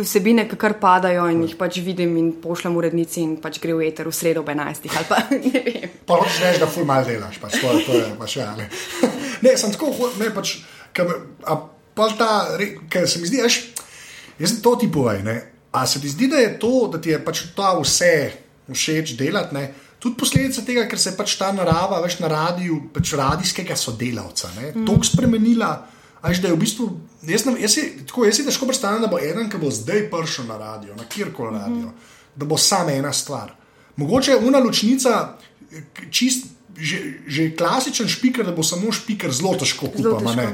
vsebine, 0.00 0.48
ki 0.48 0.56
kar 0.56 0.78
padajo 0.80 1.26
in 1.32 1.42
jih 1.42 1.56
pač 1.58 1.80
vidim 1.84 2.16
in 2.16 2.32
pošljem 2.42 2.76
urednici 2.76 3.20
in 3.22 3.36
pač 3.42 3.60
gre 3.60 3.74
v 3.74 3.88
eter 3.88 4.08
v 4.08 4.14
sredo 4.16 4.40
ob 4.40 4.48
11. 4.48 4.88
ali 4.96 5.06
pa 5.08 5.18
ne 5.44 5.62
vem. 5.66 5.90
Pa 6.06 6.14
hočeš 6.14 6.40
reči, 6.40 6.60
da 6.60 6.66
ful 6.66 6.84
mal 6.88 7.04
delaš, 7.04 7.38
pač 7.42 7.60
to, 7.60 7.68
to 7.86 7.92
je 7.92 8.08
pač 8.18 8.36
ja. 8.36 8.48
Ne, 8.56 8.68
ne 9.44 9.56
sem 9.56 9.72
tako, 9.72 9.92
ne 10.18 10.30
pač, 10.30 10.56
kam, 10.96 11.12
a, 11.44 11.58
pa 11.94 12.08
ta, 12.18 12.30
ker 12.90 13.08
se 13.08 13.20
mi 13.20 13.26
zdi, 13.26 13.42
veš, 13.42 13.58
jaz 14.38 14.54
sem 14.54 14.62
to 14.64 14.76
ti 14.80 14.90
povej. 14.92 15.24
A 15.72 15.86
se 15.86 16.00
ti 16.00 16.08
zdi, 16.08 16.28
da 16.28 16.36
je 16.36 16.58
to, 16.60 16.88
da 16.92 17.00
ti 17.00 17.10
je 17.10 17.24
pač 17.24 17.46
to 17.56 17.68
vse 17.80 18.14
všeč 18.72 19.16
delati, 19.16 19.54
ne? 19.54 19.70
tudi 20.02 20.18
posledica 20.18 20.64
tega, 20.66 20.84
ker 20.90 20.98
se 20.98 21.12
je 21.12 21.16
pač 21.16 21.36
ta 21.38 21.52
narava, 21.54 22.00
veš, 22.02 22.18
na 22.24 22.30
radiju, 22.30 22.80
pač 22.94 23.12
radijskega 23.18 23.76
sodelavca, 23.78 24.50
mm. 24.50 24.86
tako 24.88 25.06
spremenila. 25.06 25.72
Až 26.22 26.38
da 26.42 26.50
je 26.50 26.54
v 26.54 26.58
bistvu, 26.58 26.86
jaz, 27.26 27.44
ne, 27.46 27.54
jaz, 27.58 27.72
si, 27.74 27.84
tako, 28.06 28.24
jaz 28.26 28.36
si 28.38 28.44
težko 28.46 28.66
predstavljam, 28.68 29.02
da 29.02 29.10
bo 29.10 29.18
eden, 29.18 29.48
ki 29.50 29.58
bo 29.58 29.70
zdaj 29.74 30.04
prišel 30.10 30.46
na 30.46 30.58
radio, 30.58 30.94
na 30.98 31.06
kjerkoli 31.10 31.50
mm 31.50 31.58
-hmm. 31.58 31.62
radio, 31.62 31.92
da 32.36 32.46
bo 32.46 32.58
samo 32.58 32.90
ena 32.90 33.12
stvar. 33.12 33.54
Mogoče 33.96 34.30
je 34.30 34.36
una 34.36 34.58
ločnica, 34.58 35.38
čist, 36.10 36.46
že, 36.78 36.98
že 37.26 37.50
klasičen 37.56 38.08
špiker, 38.08 38.46
da 38.46 38.52
bo 38.52 38.62
samo 38.62 38.92
špiker, 38.92 39.32
zelo 39.32 39.54
težko 39.54 39.86
kupiti 39.86 40.46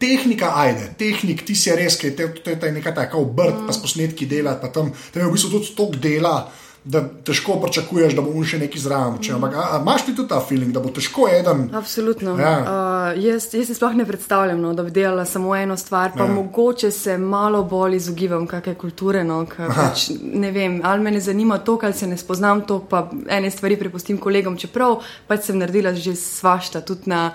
tehnika, 0.00 0.52
ajde, 0.56 0.94
tehnik, 0.98 1.44
ti 1.46 1.54
si 1.58 1.74
res, 1.76 1.98
ki 2.00 2.10
je 2.10 2.16
te, 2.16 2.56
te 2.56 2.72
nekaj 2.72 2.96
tako 2.96 3.26
obrt, 3.26 3.60
mm. 3.60 3.68
pa 3.68 3.76
s 3.76 3.82
posnetki 3.82 4.28
delati, 4.30 4.62
pa 4.64 4.72
tam, 4.72 4.90
tam 5.12 5.22
je 5.22 5.28
v 5.28 5.36
bistvu 5.36 5.54
tudi 5.58 5.76
tok 5.76 6.00
dela. 6.00 6.40
Da 6.80 7.02
težko 7.04 7.58
pričakuješ, 7.60 8.14
da 8.16 8.22
bo 8.24 8.40
še 8.40 8.56
nekaj 8.56 8.80
zraven. 8.80 9.18
Mm. 9.20 9.34
Ampak 9.36 9.56
imaš 9.82 10.06
ti 10.06 10.14
tudi 10.16 10.30
ta 10.30 10.38
feeling, 10.40 10.72
da 10.72 10.80
bo 10.80 10.88
težko 10.96 11.26
eden? 11.28 11.66
Absolutno. 11.76 12.38
Ja. 12.40 12.54
Uh, 12.64 13.20
jaz, 13.20 13.50
jaz 13.52 13.68
si 13.68 13.76
sploh 13.76 13.98
ne 13.98 14.06
predstavljam, 14.08 14.62
no, 14.64 14.72
da 14.72 14.86
bi 14.86 14.94
delala 14.96 15.26
samo 15.28 15.52
eno 15.58 15.76
stvar, 15.76 16.14
pa 16.16 16.24
ja. 16.24 16.32
mogoče 16.32 16.88
se 16.88 17.18
malo 17.20 17.60
bolj 17.68 17.98
izogibam 17.98 18.48
kakšne 18.48 18.78
kulture. 18.80 19.20
No, 19.28 19.42
pač, 19.44 20.08
ne 20.16 20.54
vem, 20.56 20.80
ali 20.80 21.04
me 21.04 21.12
ne 21.12 21.20
zanima 21.20 21.60
to, 21.60 21.76
kar 21.76 21.92
se 21.92 22.08
ne 22.08 22.16
spoznam, 22.16 22.64
to 22.64 22.80
pa 22.88 23.10
ene 23.28 23.52
stvari 23.52 23.76
prepustim 23.76 24.16
kolegom, 24.16 24.56
čeprav 24.56 25.02
pač 25.28 25.50
sem 25.50 25.60
naredila 25.60 25.92
že 25.92 26.16
svašta 26.16 26.80
tudi 26.80 27.12
na 27.12 27.26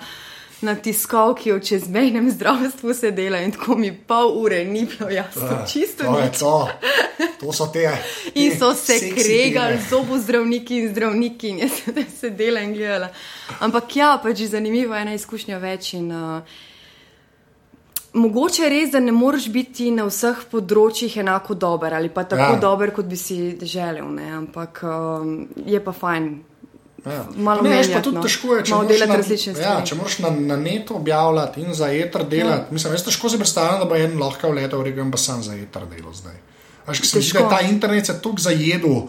na 0.60 0.74
tiskovki 0.74 1.52
o 1.52 1.58
čezmejnem 1.60 2.30
zdravstvu 2.30 2.94
se 2.94 3.10
dela 3.10 3.38
in 3.38 3.52
tako 3.52 3.76
mi 3.76 3.92
pol 4.06 4.32
ure 4.42 4.64
ni 4.64 4.86
bilo 4.86 5.10
jasno, 5.10 5.42
uh, 5.42 5.72
čisto 5.72 6.04
to 6.04 6.20
nič. 6.20 6.38
To. 6.38 6.68
to 7.40 7.52
so 7.52 7.66
te. 7.66 7.98
in 8.34 8.58
so 8.58 8.74
se 8.74 8.98
kregali, 9.14 9.78
zobo 9.90 10.18
zdravniki 10.18 10.78
in 10.78 10.88
zdravniki 10.88 11.48
in 11.48 11.58
jaz 11.58 11.82
sem 11.84 12.06
se 12.20 12.30
dela 12.30 12.60
in 12.60 12.72
gledala. 12.72 13.08
Ampak 13.60 13.96
ja, 13.96 14.16
pač 14.22 14.40
je 14.40 14.48
zanimiva 14.48 14.98
ena 14.98 15.14
izkušnja 15.14 15.58
več. 15.58 15.92
In, 15.94 16.12
uh, 16.12 16.42
Mogoče 18.16 18.62
je 18.62 18.68
res, 18.72 18.90
da 18.92 19.00
ne 19.00 19.12
moreš 19.12 19.50
biti 19.52 19.90
na 19.92 20.06
vseh 20.08 20.46
področjih 20.48 21.18
enako 21.20 21.52
dober 21.54 21.92
ali 21.98 22.08
pa 22.08 22.24
tako 22.24 22.54
ja. 22.54 22.60
dober, 22.60 22.92
kot 22.96 23.04
bi 23.04 23.16
si 23.20 23.36
želel, 23.60 24.06
ne? 24.08 24.30
ampak 24.38 24.80
um, 24.88 25.34
je 25.66 25.80
pa 25.84 25.92
fajn. 25.92 26.30
Ja. 27.06 27.26
Malo 27.36 27.62
ne, 27.62 27.70
menjati, 27.70 27.92
pa 27.94 28.00
tudi 28.02 28.18
no. 28.18 28.22
težko 28.22 28.56
je, 28.56 28.64
če 28.66 28.74
moraš, 28.74 29.02
na, 29.06 29.60
ja, 29.62 29.74
če 29.86 29.94
moraš 29.94 30.18
na, 30.24 30.30
na 30.30 30.56
netu 30.58 30.96
objavljati 30.98 31.62
in 31.62 31.74
za 31.74 31.92
eter 31.94 32.24
delati. 32.26 32.66
Ja. 32.66 32.74
Mislim, 32.74 32.96
veste, 32.96 33.12
težko 33.12 33.30
si 33.30 33.38
predstavljati, 33.38 33.84
da 33.84 33.88
bo 33.90 34.00
en 34.00 34.18
lahko 34.18 34.50
letel, 34.50 34.82
rekel 34.82 35.06
pa 35.14 35.20
sam 35.22 35.44
za 35.46 35.54
eter 35.54 35.86
delo 35.92 36.14
zdaj. 36.14 36.34
Veš, 36.88 37.04
se, 37.10 37.22
ta 37.50 37.60
internet 37.66 38.06
se 38.06 38.12
je 38.12 38.18
tako 38.22 38.42
zajedel 38.42 39.06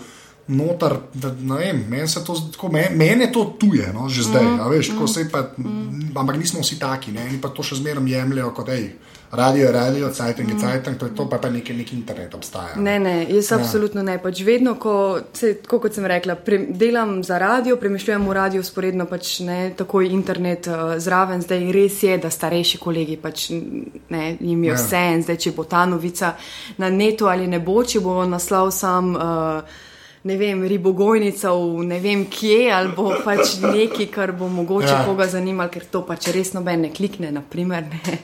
noter, 0.48 0.96
da, 1.14 1.32
ne 1.34 1.58
vem, 1.60 1.82
meni 1.90 2.08
se 2.08 2.24
to 2.26 2.36
tako, 2.54 2.70
meni, 2.72 2.96
meni 2.96 3.26
je 3.26 3.32
to 3.32 3.44
tuje, 3.60 3.90
no, 3.94 4.08
že 4.10 4.24
zdaj, 4.24 4.46
mm, 4.46 4.70
veš, 4.72 4.92
mm, 4.94 5.08
se 5.08 5.26
pa, 5.32 5.42
mm. 5.58 6.14
ampak 6.16 6.38
nismo 6.38 6.62
vsi 6.62 6.80
taki, 6.80 7.12
ne, 7.12 7.28
in 7.34 7.42
pa 7.42 7.50
to 7.50 7.66
še 7.66 7.82
zmeraj 7.82 8.08
jemljajo 8.14 8.54
kot 8.56 8.72
ej. 8.72 8.88
Radio 9.32 9.66
je 9.66 9.72
radio, 9.72 10.10
cajtang 10.10 10.50
je 10.50 10.56
mm. 10.56 10.60
cajtang, 10.60 10.98
to 10.98 11.06
je 11.06 11.16
to, 11.16 11.26
pa 11.30 11.38
pa 11.38 11.50
nekaj 11.50 11.76
nek 11.76 11.94
internet 11.94 12.36
obstaja. 12.36 12.76
Ne, 12.76 13.00
ne, 13.00 13.26
jaz 13.30 13.52
ja. 13.52 13.58
absolutno 13.58 14.04
ne. 14.04 14.16
Pač 14.24 14.40
vedno, 14.48 14.78
ko, 14.80 15.20
se, 15.34 15.54
tako 15.64 15.82
kot 15.84 15.98
sem 15.98 16.06
rekla, 16.08 16.36
pre, 16.36 16.62
delam 16.70 17.20
za 17.24 17.38
radio, 17.38 17.76
premišljujem 17.76 18.28
v 18.28 18.36
radio, 18.38 18.64
sporedno 18.64 19.06
pač 19.06 19.40
ne, 19.44 19.58
takoj 19.76 20.08
internet 20.08 20.70
uh, 20.72 20.96
zraven. 21.04 21.44
Zdaj 21.44 21.68
res 21.76 22.00
je, 22.04 22.16
da 22.24 22.32
starejši 22.32 22.80
kolegi 22.80 23.18
pač 23.20 23.50
ne, 23.52 24.38
jim 24.40 24.64
je 24.64 24.72
ja. 24.72 24.78
vse 24.80 25.02
en, 25.10 25.26
zdaj 25.28 25.42
če 25.44 25.54
bo 25.58 25.68
ta 25.68 25.84
novica 25.86 26.32
na 26.80 26.90
netu 26.90 27.28
ali 27.28 27.50
ne 27.52 27.60
bo, 27.60 27.82
če 27.84 28.00
bo 28.00 28.24
naslov 28.26 28.72
sam. 28.72 29.12
Uh, 29.16 29.84
ne 30.28 30.38
vem, 30.40 30.64
ribogojnica 30.68 31.52
v 31.52 31.84
ne 31.88 32.00
vem 32.04 32.24
kje, 32.32 32.72
ali 32.74 32.96
bo 32.96 33.12
pač 33.24 33.58
nekaj, 33.64 34.08
kar 34.12 34.32
bo 34.36 34.48
mogoče 34.52 34.94
ja. 34.94 35.04
koga 35.08 35.28
zanimalo, 35.32 35.72
ker 35.72 35.86
to 35.92 36.02
pač 36.08 36.32
res 36.36 36.54
noben 36.56 36.88
ne 36.88 36.94
klikne. 36.96 37.32
Naprimer, 37.36 37.86
ne. 37.92 38.18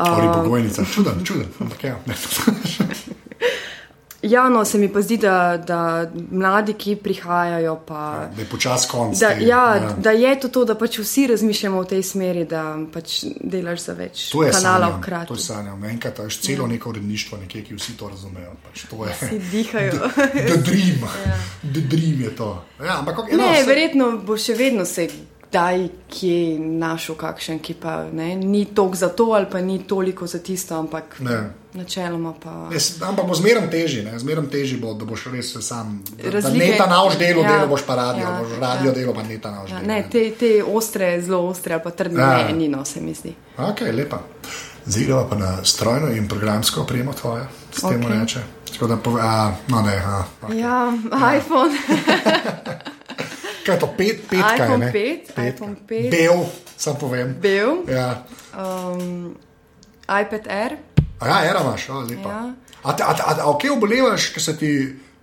Um, 0.00 0.20
ribogojnica, 0.20 0.84
čuden, 0.94 1.24
čuden. 1.24 1.48
Okay, 1.60 1.92
Ja, 4.22 4.48
no, 4.48 4.64
se 4.64 4.78
mi 4.78 4.92
pa 4.92 5.00
zdi, 5.02 5.16
da, 5.16 5.56
da 5.66 6.10
mladi, 6.30 6.72
ki 6.72 6.96
prihajajo, 6.96 7.76
pa, 7.86 7.94
ja, 7.94 8.30
da 8.36 8.42
je 8.42 8.48
počasi 8.48 8.88
konc. 8.90 9.18
Da, 9.18 9.28
ja, 9.28 9.76
ja. 9.76 9.94
da 9.98 10.10
je 10.10 10.40
to, 10.40 10.48
to, 10.48 10.64
da 10.64 10.74
pač 10.74 10.98
vsi 10.98 11.26
razmišljamo 11.26 11.80
v 11.80 11.88
tej 11.88 12.02
smeri, 12.02 12.44
da 12.44 12.64
pač 12.92 13.22
delaš 13.40 13.86
za 13.86 13.94
več 13.96 14.26
kanalov 14.52 14.98
hkrati. 14.98 15.28
To 15.32 15.38
je 15.40 15.44
sanjam. 15.44 15.84
Enkrat 15.84 16.18
imaš 16.18 16.38
celo 16.44 16.66
ja. 16.66 16.72
neko 16.74 16.90
uredništvo, 16.90 17.38
nekje, 17.38 17.64
ki 17.64 17.78
vsi 17.80 17.96
to 17.96 18.08
razumejo. 18.08 18.52
Pač 18.66 18.84
to 18.90 19.06
je. 19.06 19.16
Vsi 19.22 19.40
dihajo. 19.50 20.12
Da 20.50 20.56
dream. 20.56 21.08
Ja. 21.26 21.40
Da 21.62 21.80
dream 21.80 22.20
je 22.20 22.36
to. 22.36 22.50
Ja, 22.84 22.98
ampak, 22.98 23.24
ne, 23.30 23.36
no, 23.36 23.48
se... 23.56 23.64
verjetno 23.66 24.10
bo 24.26 24.36
še 24.36 24.54
vedno 24.54 24.84
se 24.84 25.08
kdaj, 25.50 25.88
kje 26.08 26.58
našel 26.58 27.14
kakšen, 27.18 27.58
ki 27.58 27.74
pa 27.74 28.04
ne, 28.12 28.36
ni 28.36 28.64
toliko 28.64 28.96
za 28.96 29.08
to 29.08 29.24
ali 29.34 29.46
pa 29.50 29.60
ni 29.60 29.82
toliko 29.82 30.26
za 30.26 30.38
tisto, 30.38 30.78
ampak 30.78 31.20
ne. 31.20 31.50
načeloma 31.74 32.34
pa. 32.42 32.68
Ne, 32.70 32.78
ampak 33.08 33.26
bo 33.26 33.34
zmeraj 33.34 33.70
težje, 33.70 34.06
zmeraj 34.18 34.46
težje 34.50 34.78
bo, 34.78 34.94
da 34.94 35.04
boš 35.04 35.26
res 35.34 35.50
sam. 35.60 36.04
Ne 36.54 36.70
ta 36.78 36.86
nauž 36.86 37.18
delo, 37.18 37.42
ja, 37.42 37.52
delo 37.52 37.66
boš 37.66 37.82
pa 37.86 37.94
radio, 37.98 38.22
ja, 38.22 38.38
boš 38.38 38.60
radio 38.60 38.90
ja. 38.90 38.94
delo, 38.94 39.14
pa 39.14 39.22
ne 39.22 39.40
ta 39.42 39.50
nauž 39.50 39.70
ja, 39.70 39.80
delo. 39.80 39.88
Ne, 39.90 40.06
te, 40.10 40.30
te 40.38 40.52
ostre, 40.64 41.16
zelo 41.22 41.42
ostre 41.50 41.74
ali 41.74 41.82
pa 41.82 41.90
trdne, 41.90 42.22
ja. 42.22 42.46
ne, 42.46 42.52
ni 42.52 42.68
no, 42.68 42.84
se 42.84 43.00
mi 43.00 43.14
zdi. 43.14 43.34
Ok, 43.58 43.82
lepa. 43.92 44.22
Zidava 44.86 45.26
pa 45.28 45.36
na 45.36 45.64
strojno 45.64 46.12
in 46.14 46.28
programsko 46.28 46.86
opremo 46.86 47.12
tvoje, 47.12 47.42
s 47.72 47.82
tem 47.82 48.06
okay. 48.06 48.20
reče. 48.20 48.46
Da, 48.80 48.96
a, 49.20 49.52
no, 49.68 49.82
ne, 49.82 49.98
a, 49.98 50.24
okay. 50.46 50.62
Ja, 50.62 50.94
ja, 51.10 51.36
iPhone. 51.36 51.74
Kaj 53.70 53.76
je 53.76 53.80
to, 53.80 53.86
pet, 53.96 54.22
pet, 54.26 54.40
iPhone 54.42 54.82
kaj, 54.82 54.92
5, 54.92 55.34
pet, 55.34 55.54
iPhone 55.54 55.76
5. 55.88 56.10
Bel, 56.10 56.40
sam 56.76 56.96
povem. 56.98 57.36
Bel. 57.38 57.76
Ja. 57.86 58.24
Um, 58.50 59.36
iPad 60.10 60.48
Air. 60.50 60.72
A 61.20 61.28
ja, 61.28 61.36
era 61.50 61.60
imaš, 61.62 61.84
a 61.88 62.00
lepa. 62.02 62.32
Ja. 62.32 62.40
A, 62.82 62.90
a, 62.90 63.14
a, 63.14 63.34
a 63.44 63.46
ok, 63.52 63.68
obolevaš, 63.76 64.32
ker 64.34 64.42
se 64.42 64.56
ti 64.58 64.72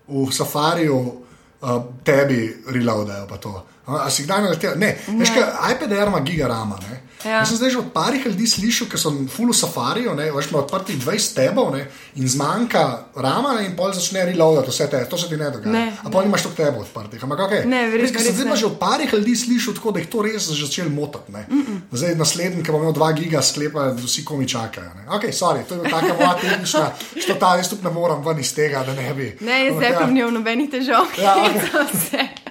v 0.08 0.24
safariju 0.32 0.96
uh, 0.96 1.76
tebi 2.08 2.40
reloadajo 2.72 3.28
pa 3.28 3.38
to. 3.38 3.54
A, 3.88 4.10
si 4.12 4.24
kdaj 4.24 4.42
naletel? 4.44 4.76
Ne, 4.76 4.98
ne. 5.08 5.20
veš, 5.20 5.32
kaj, 5.32 5.74
iPad 5.74 5.92
Air 5.92 6.08
ima 6.12 6.20
gigarama, 6.20 6.80
ne? 6.90 6.98
Ja. 7.26 7.42
Jaz 7.42 7.50
sem 7.50 7.58
zdaj 7.58 7.72
že 7.74 7.80
od 7.82 7.90
parih 7.94 8.26
ljudi 8.26 8.46
slišal, 8.48 8.88
ki 8.92 9.00
so 9.00 9.10
v 9.10 9.26
fullu 9.32 9.54
safarijo, 9.54 10.14
veš, 10.14 10.52
ima 10.52 10.60
odprtih 10.62 11.00
20 11.02 11.34
tebov 11.36 11.72
ne, 11.74 11.88
in 12.16 12.30
zmanjka 12.30 12.84
rama 13.16 13.56
ne, 13.58 13.66
in 13.66 13.74
pol 13.76 13.94
začne 13.94 14.26
reloadati 14.30 14.70
vse 14.70 14.88
te, 14.92 15.02
to 15.10 15.18
se 15.18 15.30
ti 15.30 15.38
ne 15.40 15.50
dogaja. 15.52 15.74
Ne, 15.74 15.86
A 16.04 16.12
pol 16.14 16.28
imaš 16.28 16.46
toliko 16.46 16.64
tebov 16.64 16.86
odprtih. 16.86 17.24
Ampak 17.24 17.40
okay. 17.48 17.66
ne, 17.66 17.88
verjetno. 17.90 18.22
Jaz 18.22 18.30
sem 18.30 18.38
zdaj 18.38 18.62
že 18.62 18.70
od 18.70 18.78
parih 18.80 19.14
ljudi 19.14 19.36
slišal 19.36 19.78
tako, 19.80 19.96
da 19.96 20.04
jih 20.04 20.10
to 20.14 20.22
res 20.28 20.50
začel 20.52 20.90
motati. 20.94 21.32
Mm 21.32 21.62
-mm. 21.62 21.80
Zdaj 21.92 22.16
naslednji, 22.16 22.64
ki 22.64 22.72
bo 22.72 22.78
imel 22.78 22.94
2 22.94 23.14
giga 23.18 23.42
sklepa, 23.42 23.92
vsi 23.98 24.26
komi 24.26 24.48
čakajo. 24.48 24.94
Ne. 24.94 25.04
Ok, 25.10 25.24
sorry, 25.34 25.66
to 25.68 25.76
je 25.76 25.90
tako 25.90 26.14
moja 26.20 26.38
tehnična, 26.42 26.92
što 27.24 27.34
ta 27.34 27.56
jaz 27.58 27.70
tudi 27.70 27.84
ne 27.84 27.90
morem 27.90 28.26
ven 28.26 28.40
iz 28.40 28.56
tega, 28.56 28.84
da 28.84 28.94
ne 28.94 29.14
bi. 29.14 29.38
Ne, 29.42 29.66
jaz 29.66 29.76
zdaj 29.76 29.94
pa 30.00 30.06
nimam 30.06 30.34
nobenih 30.34 30.70
težav. 30.70 31.06
Ja, 31.18 31.36
okay. 31.42 32.47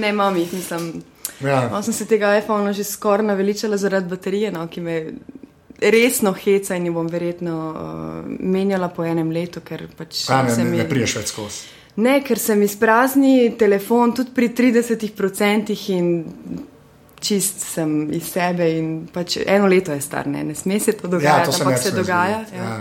Ne, 0.00 0.12
mami, 0.12 0.48
mislim. 0.52 1.02
Ja. 1.44 1.82
Sem 1.82 1.94
se 1.96 2.06
tega 2.08 2.34
iPhona 2.38 2.72
že 2.76 2.84
skoraj 2.84 3.26
naveličala 3.26 3.76
zaradi 3.80 4.08
baterije, 4.08 4.52
no, 4.52 4.66
ki 4.68 4.80
me 4.80 4.96
resno 5.80 6.32
heca 6.32 6.76
in 6.76 6.86
jo 6.86 6.92
bom 6.92 7.08
verjetno 7.08 7.56
uh, 7.70 8.32
menjala 8.40 8.88
po 8.88 9.04
enem 9.04 9.30
letu. 9.32 9.60
Pač 9.96 10.26
A, 10.28 10.42
ne, 10.42 10.64
mi... 10.64 10.80
ne 10.82 10.88
priješ 10.88 11.16
več 11.20 11.32
skozi. 11.32 11.68
Ne, 12.00 12.20
ker 12.24 12.38
se 12.38 12.56
mi 12.56 12.68
sprazni 12.68 13.54
telefon 13.58 14.14
tudi 14.14 14.30
pri 14.34 14.50
30% 14.56 15.74
in 15.92 16.10
čist 17.20 17.64
sem 17.74 18.12
iz 18.16 18.30
sebe. 18.32 18.68
Pač 19.12 19.40
eno 19.44 19.68
leto 19.68 19.92
je 19.92 20.00
star, 20.04 20.28
ne, 20.30 20.44
ne 20.44 20.54
sme 20.54 20.80
se 20.80 20.96
to 20.96 21.08
dogajati, 21.08 21.52
ja, 21.52 21.64
ampak 21.64 21.82
se 21.82 21.94
dogaja. 21.96 22.44
Ja. 22.54 22.64
Ja. 22.64 22.80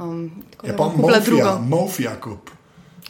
Um, 0.00 0.30
je 0.64 0.76
pa 0.76 0.88
mafija, 0.96 1.58
mafija 1.68 2.16
kup. 2.20 2.50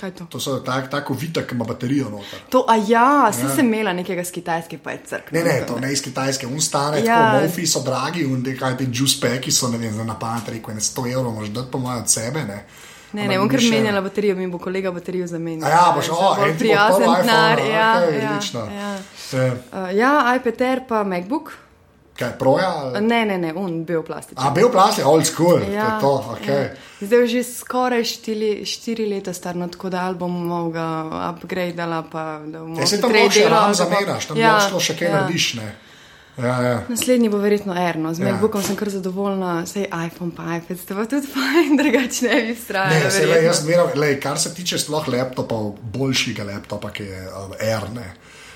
To? 0.01 0.25
To 0.25 0.41
so 0.41 0.59
tak, 0.65 0.91
tako 0.91 1.15
vitek, 1.15 1.47
ki 1.47 1.55
ima 1.55 1.65
baterijo 1.69 2.09
noter. 2.11 2.41
To, 2.51 2.65
a 2.69 2.77
ja, 2.77 3.33
si 3.33 3.45
ja. 3.45 3.55
sem 3.57 3.67
imela 3.69 3.93
nekega 3.93 4.25
z 4.25 4.33
kitajske, 4.33 4.79
pa 4.79 4.97
je 4.97 5.03
crk. 5.07 5.33
Ne, 5.37 5.45
ne, 5.45 5.57
to 5.69 5.77
ne 5.81 5.93
iz 5.93 6.03
kitajske, 6.03 6.49
un 6.49 6.61
stane, 6.61 7.03
ja. 7.05 7.19
tako 7.19 7.47
mofi 7.47 7.67
so 7.67 7.85
dragi, 7.85 8.25
un 8.27 8.45
te 8.45 8.57
kaj 8.57 8.79
ti 8.81 8.89
juice 8.89 9.21
packi 9.21 9.53
so, 9.53 9.69
ne 9.69 9.79
vem, 9.79 9.93
za 9.93 10.07
napamet 10.09 10.49
rekel, 10.49 10.75
ne 10.75 10.81
100 10.81 11.07
evrov, 11.13 11.35
možeš 11.37 11.53
dati 11.59 11.71
po 11.71 11.79
mojem 11.79 12.03
od 12.03 12.11
sebe, 12.11 12.45
ne. 12.49 12.65
Ne, 13.13 13.27
ne, 13.27 13.39
bom 13.39 13.49
kar 13.51 13.61
menjala 13.71 14.01
baterijo, 14.01 14.37
mi 14.39 14.47
bo 14.47 14.59
kolega 14.59 14.93
baterijo 14.95 15.27
zamenjal. 15.27 15.71
Ja, 15.71 15.93
boš, 15.97 16.13
o, 16.15 16.37
en 16.47 16.59
prijazen 16.59 17.09
denar, 17.21 17.59
ja, 17.59 17.89
okay, 18.07 18.21
ja, 18.23 18.39
ja. 18.71 18.93
Ja. 19.33 19.55
Uh, 19.73 19.91
ja, 19.97 20.13
iPad 20.37 20.63
Air 20.63 20.87
pa 20.89 21.05
MacBook. 21.05 21.53
Kaj, 22.21 22.33
proja? 22.39 23.01
Ne, 23.01 23.23
ne, 23.27 23.39
ne, 23.41 23.51
un 23.57 23.79
bil 23.89 24.03
plastik. 24.05 24.37
A 24.37 24.51
bil 24.53 24.69
plastik, 24.69 25.07
old 25.09 25.25
school. 25.25 25.63
Ja, 25.73 25.95
to, 26.01 26.13
okay. 26.35 26.67
ja. 26.69 26.89
Zdaj 27.01 27.23
je 27.25 27.29
že 27.33 27.45
skoraj 27.49 28.05
štiri, 28.05 28.51
štiri 28.69 29.07
leta 29.09 29.33
star, 29.33 29.57
no, 29.57 29.69
tako 29.73 29.89
da 29.89 30.11
bom 30.13 30.35
mogla 30.47 31.31
upgradeala. 31.33 32.05
Ja, 32.77 32.87
se 32.87 33.01
tam 33.01 33.15
lahko 33.17 33.33
še 33.33 33.47
ram 33.49 33.73
zamenjaš, 33.75 34.29
tam 34.29 34.41
ja, 34.41 34.59
lahko 34.59 34.83
še 34.85 34.99
kaj 35.01 35.09
ja. 35.09 35.15
narediš. 35.17 35.55
Ja, 36.41 36.53
ja. 36.63 36.77
Naslednji 36.89 37.29
bo 37.33 37.41
verjetno 37.41 37.75
Erno, 37.77 38.13
z 38.15 38.21
ja. 38.21 38.31
MacBookom 38.31 38.63
sem 38.65 38.77
kar 38.77 38.89
zadovoljna, 38.93 39.55
sej 39.67 39.89
iPhone, 39.89 40.33
pa 40.37 40.59
iPad, 40.59 40.85
to 40.89 40.97
pa 40.97 41.07
tudi 41.09 41.29
fajn, 41.35 41.77
drugače 41.81 42.29
ne 42.29 42.41
bi 42.47 42.55
strajala. 42.57 43.05
Ne, 43.05 43.11
se, 43.11 43.27
le, 43.27 43.41
jaz, 43.45 43.65
le, 43.97 44.13
kar 44.21 44.41
se 44.41 44.53
tiče 44.55 44.79
sploh 44.81 45.09
laptopov, 45.09 45.73
boljšega 45.97 46.45
laptopa, 46.53 46.93
ki 46.97 47.09
je 47.09 47.25
uh, 47.29 47.57
Air. 47.61 47.89
Ne. 47.97 48.13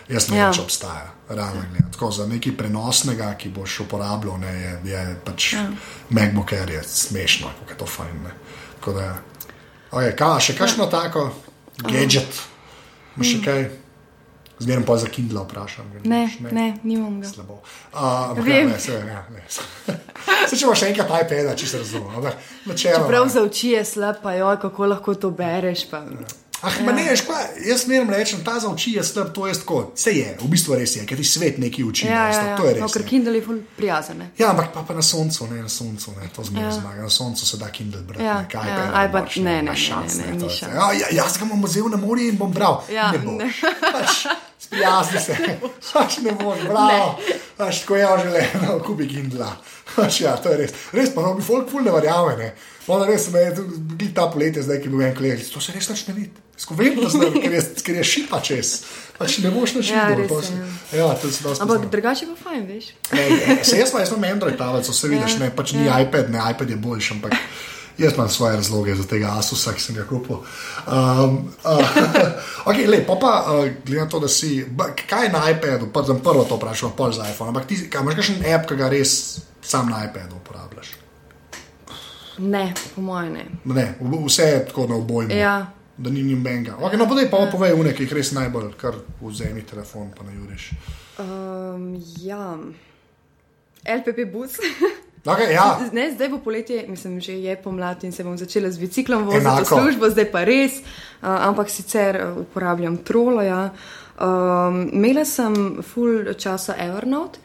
Jaz 0.08 0.28
ne 0.28 0.36
vem, 0.36 0.42
ja. 0.42 0.52
če 0.52 0.64
obstaja. 0.64 1.12
Tako, 1.94 2.10
za 2.12 2.26
nekaj 2.28 2.52
prenosnega, 2.58 3.30
ki 3.40 3.48
boš 3.54 3.78
uporabljal, 3.86 4.36
ne, 4.42 4.52
je, 4.52 4.72
je 4.90 5.04
pač 5.24 5.52
ja. 5.54 5.68
MacBook 6.10 6.52
Air 6.52 6.74
je 6.74 6.82
smešno, 6.88 7.52
kako 7.60 7.72
je 7.72 7.78
to 7.80 7.86
fajn. 7.88 8.26
Da, 8.84 9.06
okay, 9.90 10.12
kaj, 10.18 10.42
še 10.44 10.58
kakšno 10.58 10.84
ja. 10.84 10.90
tako 10.92 11.30
gadget, 11.80 12.42
imaš 13.16 13.32
še 13.32 13.40
mm. 13.40 13.46
kaj? 13.46 13.66
Zmerno 14.54 14.86
pa 14.86 14.94
za 14.96 15.08
Kindle 15.10 15.42
vprašam. 15.42 15.88
Ne, 16.06 16.28
ne, 16.40 16.50
ne, 16.54 16.66
nimam 16.86 17.16
ga. 17.20 17.26
Slabo. 17.28 17.56
Uh, 17.90 18.38
ja, 18.46 18.60
ne, 18.68 18.76
se, 18.78 18.92
ja, 18.94 19.24
ne. 19.34 19.42
se 20.48 20.54
če 20.54 20.68
imaš 20.68 20.84
enkrat 20.86 21.10
iPad, 21.24 21.50
če 21.58 21.66
se 21.72 21.80
razumeš. 21.82 22.36
Čeprav 22.78 23.26
za 23.34 23.42
oči 23.42 23.72
je 23.74 23.82
slab, 23.88 24.22
pa 24.22 24.36
jo, 24.38 24.52
kako 24.62 24.92
lahko 24.92 25.16
to 25.18 25.32
bereš. 25.34 25.88
Pa... 25.90 26.04
Ja. 26.06 26.43
Ah, 26.64 26.72
ja. 26.80 26.92
ne, 26.92 27.04
pa, 27.26 27.40
jaz 27.66 27.82
smerim 27.84 28.10
reči, 28.10 28.36
ta 28.44 28.56
za 28.60 28.68
oči 28.68 28.94
je 28.96 29.04
slab, 29.04 29.32
to 29.36 29.46
je 29.46 29.54
tako. 29.54 29.80
Vse 29.94 30.14
je, 30.16 30.30
v 30.40 30.48
bistvu 30.48 30.78
res 30.78 30.96
je, 30.96 31.04
ker 31.04 31.20
ti 31.20 31.24
svet 31.28 31.58
neki 31.60 31.84
uči. 31.84 32.06
Ja, 32.08 32.22
ja, 32.32 32.40
ja. 32.40 32.56
To 32.56 32.64
je 32.64 32.74
res. 32.78 32.80
No, 32.80 32.88
ker 32.88 33.04
Kindle 33.04 33.36
je 33.36 33.58
prijazen. 33.76 34.18
Ne? 34.18 34.30
Ja, 34.38 34.54
ampak 34.54 34.72
pa, 34.72 34.86
pa 34.88 34.96
na 34.96 35.04
soncu, 35.04 35.46
ne 35.50 35.60
na 35.60 35.68
soncu, 35.68 36.14
ne, 36.16 36.30
to 36.32 36.44
zmeraj 36.48 36.70
ja. 36.70 36.78
zmaga. 36.78 37.02
Na 37.02 37.12
soncu 37.12 37.46
se 37.46 37.60
da 37.60 37.68
Kindle 37.68 38.00
brati. 38.08 38.24
Ja, 38.24 38.38
kaj 38.48 38.70
ja, 38.70 38.88
pa, 38.94 39.04
pa, 39.12 39.24
ne, 39.44 39.58
ne, 39.62 39.76
šans, 39.76 40.18
ne, 40.22 40.30
ne, 40.32 40.38
ne, 40.40 40.48
ne, 40.48 40.72
ja, 40.74 40.88
ja, 41.02 41.12
jaz 41.20 41.36
ga 41.40 41.50
bom 41.50 41.60
vzel 41.68 41.92
na 41.92 42.00
morje 42.00 42.30
in 42.32 42.40
bom 42.40 42.52
bral. 42.52 42.80
Ja, 42.92 43.10
ne 43.12 43.20
bo. 43.20 43.36
Pač, 43.84 44.24
Sprijazni 44.64 45.20
se, 45.20 45.36
pač 45.92 46.18
ne 46.24 46.32
boš, 46.38 46.62
bravo. 46.68 47.18
Pač, 47.58 47.82
ko 47.84 47.98
je 47.98 48.06
želel, 48.22 48.54
no, 48.62 48.78
kubi 48.84 49.08
Kindle. 49.08 49.50
Pač, 49.94 50.22
ja, 50.24 50.36
to 50.40 50.54
je 50.54 50.62
res. 50.62 50.72
Res 50.96 51.12
pa, 51.14 51.24
no, 51.24 51.34
bi 51.36 51.44
folk 51.44 51.68
ful 51.70 51.84
ne 51.84 51.92
verjame. 51.92 52.54
Ono 52.88 53.04
res 53.08 53.28
me 53.32 53.44
je 53.44 53.52
tudi 53.60 54.10
ta 54.16 54.26
poletje, 54.32 54.64
zdaj 54.64 54.80
ki 54.80 54.90
bi 54.92 54.98
bil 54.98 55.06
en 55.08 55.14
kolega. 55.16 55.44
To 55.52 55.60
se 55.60 55.74
res 55.76 55.90
ne 56.08 56.16
vidi. 56.16 56.32
Skovedno, 56.56 57.08
ker, 57.42 57.54
ker 57.82 57.96
je 57.98 58.04
šipa 58.06 58.38
čez. 58.44 58.76
Pač 59.18 59.40
ne 59.42 59.50
boš 59.54 59.74
več 59.78 59.90
ja, 59.90 60.06
videl. 60.10 60.30
Ja, 60.94 61.10
Ampak 61.64 61.88
drugače 61.90 62.28
pa 62.30 62.36
fajn, 62.48 62.64
veš. 62.68 62.92
Ne, 63.14 63.58
se 63.66 63.78
jaz, 63.80 63.94
jaz 63.94 64.12
imam 64.14 64.36
Android 64.36 64.58
tablico, 64.58 64.94
vse 64.94 65.10
vidiš, 65.10 65.36
ja, 65.36 65.44
ne, 65.44 65.52
pač 65.54 65.74
ni 65.74 65.88
ja. 65.88 65.98
iPad, 66.04 66.30
ne, 66.34 66.42
iPad 66.54 66.70
je 66.70 66.78
boljši, 66.78 67.16
ampak 67.16 67.34
jaz 67.98 68.14
imam 68.14 68.28
svoje 68.28 68.56
razloge 68.56 68.94
za 68.94 69.06
tega 69.06 69.34
Asusa, 69.38 69.72
ki 69.72 69.80
sem 69.80 69.96
ga 69.96 70.04
kupil. 70.08 70.36
Um, 70.36 71.50
uh, 71.64 71.94
okay, 72.68 72.88
lej, 72.88 73.04
pa 73.06 73.16
pa, 73.20 73.32
uh, 73.46 73.68
glede 73.86 74.00
na 74.00 74.08
to, 74.08 74.20
da 74.20 74.28
si, 74.28 74.64
kaj 75.08 75.26
je 75.26 75.32
na 75.32 75.50
iPadu, 75.50 75.92
pa 75.92 76.04
sem 76.04 76.20
prvo 76.20 76.44
to 76.44 76.56
vprašal, 76.56 76.92
pol 76.96 77.12
za 77.12 77.28
iPhone, 77.30 77.48
ampak 77.48 77.66
ti, 77.66 77.78
kaj, 77.90 78.02
imaš 78.02 78.18
kakšen 78.20 78.44
app, 78.54 78.68
ki 78.68 78.76
ga 78.76 78.88
res 78.88 79.14
sam 79.62 79.90
na 79.90 80.04
iPadu 80.08 80.36
uporabljaš? 80.42 80.94
Ne, 82.38 82.74
po 82.94 83.02
mojem 83.02 83.32
ne. 83.32 83.46
ne. 83.64 83.94
Vse 84.26 84.42
je 84.42 84.66
tako 84.66 84.86
na 84.86 84.96
obojmu. 84.96 85.34
Ja. 85.34 85.72
da 85.96 86.10
ni 86.10 86.22
ni 86.22 86.34
benga. 86.34 86.74
Okay, 86.82 86.98
no, 86.98 87.06
podaj 87.06 87.30
pa 87.30 87.46
povej 87.46 87.74
v 87.78 87.84
nekaj 87.86 88.10
res 88.10 88.32
najbolj, 88.34 88.72
kar 88.80 88.98
vzemi 89.22 89.62
telefon, 89.62 90.10
pa 90.10 90.26
na 90.26 90.34
juriš. 90.34 90.72
Um, 91.22 92.02
ja, 92.18 92.58
LPP 93.86 94.26
bus. 94.32 94.58
Okay, 95.24 95.54
ja. 95.54 95.80
Ne, 95.92 96.10
zdaj 96.12 96.28
bo 96.28 96.38
poletje, 96.38 96.84
mislim, 96.88 97.20
že 97.20 97.32
je 97.40 97.56
pomlad 97.56 98.04
in 98.04 98.12
se 98.12 98.24
bom 98.24 98.36
začela 98.38 98.70
z 98.70 98.78
biciklom 98.78 99.24
voziti 99.24 99.62
v 99.62 99.64
službo, 99.64 100.10
zdaj 100.10 100.26
pa 100.28 100.44
res, 100.44 100.80
uh, 100.84 101.28
ampak 101.48 101.70
sicer 101.72 102.20
uporabljam 102.44 102.96
troloja. 102.96 103.70
Um, 104.14 104.90
imela 104.92 105.24
sem 105.24 105.82
full 105.82 106.28
časa 106.38 106.76
Evernote, 106.78 107.40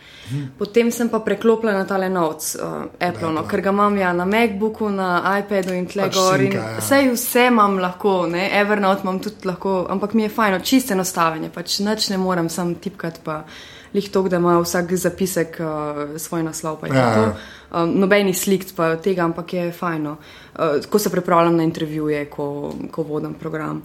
potem 0.58 0.92
sem 0.92 1.10
pa 1.10 1.18
preklopila 1.20 1.74
na 1.74 1.86
tale 1.90 2.10
Notes, 2.10 2.54
uh, 2.62 2.84
Apple, 3.00 3.32
no, 3.34 3.48
ker 3.50 3.64
ga 3.66 3.74
imam 3.74 3.98
ja 3.98 4.12
na 4.14 4.28
MacBooku, 4.30 4.92
na 4.94 5.40
iPadu 5.40 5.74
in 5.74 5.88
tle 5.90 6.12
Pač 6.12 6.20
gor. 6.20 6.44
in 6.46 6.60
ja. 6.60 6.68
Sej 6.82 7.10
vse 7.16 7.48
imam 7.50 7.80
lahko, 7.82 8.28
ne? 8.30 8.52
Evernote 8.60 9.02
imam 9.08 9.18
tudi 9.24 9.50
lahko, 9.50 9.88
ampak 9.90 10.14
mi 10.14 10.28
je 10.28 10.30
fajno, 10.30 10.60
čisto 10.60 10.94
enostavno, 10.94 11.50
pač 11.50 11.80
nič 11.80 12.12
ne 12.14 12.22
morem 12.22 12.50
sam 12.54 12.76
tipkati, 12.76 13.24
pa 13.24 13.46
lih 13.94 14.12
to, 14.12 14.22
da 14.30 14.38
ima 14.38 14.60
vsak 14.62 14.94
zapisek 14.94 15.58
uh, 15.60 16.20
svoj 16.22 16.44
naslov. 16.44 16.78
pa 16.82 16.88
Ja, 16.88 16.94
ja. 16.94 17.34
Um, 17.70 17.92
nobenih 18.02 18.38
slik 18.38 18.66
pa 18.76 18.96
tega, 18.98 19.24
ampak 19.24 19.54
je 19.54 19.72
fajno, 19.72 20.16
uh, 20.56 20.80
ko 20.90 21.00
se 21.00 21.10
pripravljam 21.10 21.58
na 21.58 21.64
intervjuje, 21.64 22.26
ko, 22.30 22.74
ko 22.92 23.04
vodim 23.04 23.34
program. 23.34 23.84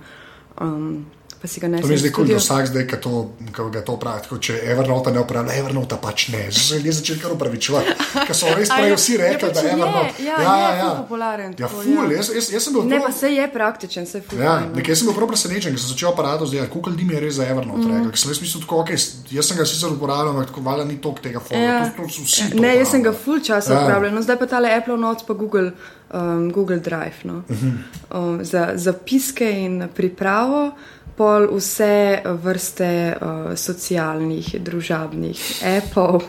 Um, 0.61 1.05
pa 1.45 1.49
si 1.49 1.61
ga 1.61 1.69
ne 1.69 1.77
To 1.77 1.87
je 1.87 1.99
zdaj 1.99 2.09
da 2.09 2.15
studio. 2.15 2.37
vsak 2.39 2.67
zdaj, 2.67 2.85
ki 2.87 2.97
to, 2.99 3.11
ko 3.53 3.69
ga 3.69 3.81
to 3.83 3.95
pravi, 3.97 4.23
tako, 4.23 4.37
če 4.39 4.55
Evernote 4.65 5.13
ne 5.13 5.21
uporablja, 5.21 5.53
Evernote 5.55 5.97
pač 5.99 6.29
ne. 6.29 6.39
Zdaj 6.49 6.63
so 6.63 6.75
ljudje 6.75 6.93
začeli 6.95 7.21
kar 7.21 7.33
upravičevati, 7.33 7.91
ker 8.23 8.35
so 8.35 8.49
res 8.57 8.69
prej 8.71 8.89
je- 8.89 8.97
vsi 8.97 9.13
je 9.13 9.19
rekli, 9.19 9.41
pač 9.43 9.53
da 9.53 9.61
je 9.61 9.67
je, 9.67 9.73
Evernote. 9.75 10.15
ja, 10.23 10.37
je 10.67 10.81
ful 10.81 10.95
popularen, 10.99 11.51
Ja, 11.59 11.69
ful, 11.69 11.85
ja. 11.85 12.17
jaz, 12.17 12.31
jaz, 12.31 12.49
jaz 12.51 12.63
sem 12.63 12.73
bil 12.73 12.83
Ne, 12.85 12.97
prav- 12.97 13.05
pa 13.05 13.13
se 13.15 13.29
je 13.31 13.45
praktičen, 13.51 14.07
se 14.07 14.23
ful. 14.23 14.41
Ja, 14.41 14.55
no. 14.61 14.73
nekaj 14.75 14.97
sem 14.97 15.07
bil 15.07 15.15
prav 15.15 15.29
presenečen, 15.29 15.71
ker 15.71 15.81
sem 15.81 15.91
začel 15.91 16.09
aparatus 16.11 16.49
delati. 16.51 16.73
Kukal 16.73 16.93
dim 16.95 17.11
je 17.11 17.21
res 17.21 17.35
za 17.35 17.45
Evernote. 17.45 17.85
Mm. 17.85 18.05
Rekel, 18.05 18.17
sem 18.17 18.31
jaz 18.31 18.41
mislil, 18.41 18.61
tako, 18.63 18.75
okay, 18.79 18.97
jaz 19.31 19.45
sem 19.45 19.57
ga 19.57 19.65
sicer 19.65 19.91
uporabljal, 19.91 20.33
ampak 20.33 20.49
tako 20.49 20.61
valjda 20.63 20.85
ni 20.87 20.97
tok 20.99 21.21
tega 21.21 21.41
forma. 21.41 21.61
Ja. 21.63 21.77
To, 21.91 22.09
to 22.09 22.25
vsi. 22.25 22.49
to 22.51 22.57
Ne, 22.59 22.73
jaz 22.75 22.89
sem 22.89 23.03
ga 23.03 23.13
full 23.15 23.41
časa 23.43 23.69
Ja. 23.69 23.75
ja. 23.75 23.83
uporabljal, 23.83 24.15
no, 24.15 24.23
zdaj 24.23 24.39
pa 24.39 24.47
tale 24.49 24.73
Apple 24.73 24.97
Notes 24.97 25.23
pa 25.23 25.35
Google, 25.35 25.71
um, 26.11 26.49
Google 26.51 26.81
Drive. 26.81 27.21
No. 27.25 27.43
Uh 27.45 27.57
-huh. 27.57 27.73
um, 28.11 28.45
za 28.45 28.73
zapiske 28.77 29.45
in 29.59 29.89
pripravo, 29.95 30.71
pol 31.17 31.49
vse 31.57 32.23
vrste 32.25 33.15
uh, 33.15 33.53
socialnih, 33.59 34.55
družabnih 34.61 35.43
appov, 35.63 36.25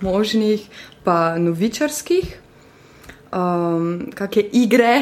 možnih, 0.00 0.64
pa 1.04 1.36
novičarskih, 1.38 2.38
um, 3.32 4.10
kakšne 4.14 4.42
igre. 4.52 4.94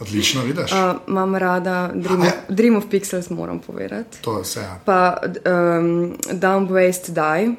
Odlično, 0.00 0.42
vidiš. 0.42 0.72
Uh, 0.72 0.96
imam 1.08 1.36
rada 1.36 1.90
Dream 1.94 2.20
of, 2.20 2.28
A, 2.28 2.32
Dream 2.48 2.76
of 2.76 2.84
Pixels, 2.90 3.30
moram 3.30 3.60
povedati. 3.60 4.18
to 4.22 4.38
je 4.38 4.42
vse. 4.42 4.60
Ja. 4.60 4.80
Pa 4.84 5.16
um, 5.22 6.18
Down 6.32 6.68
Waste 6.68 7.14
Die, 7.14 7.54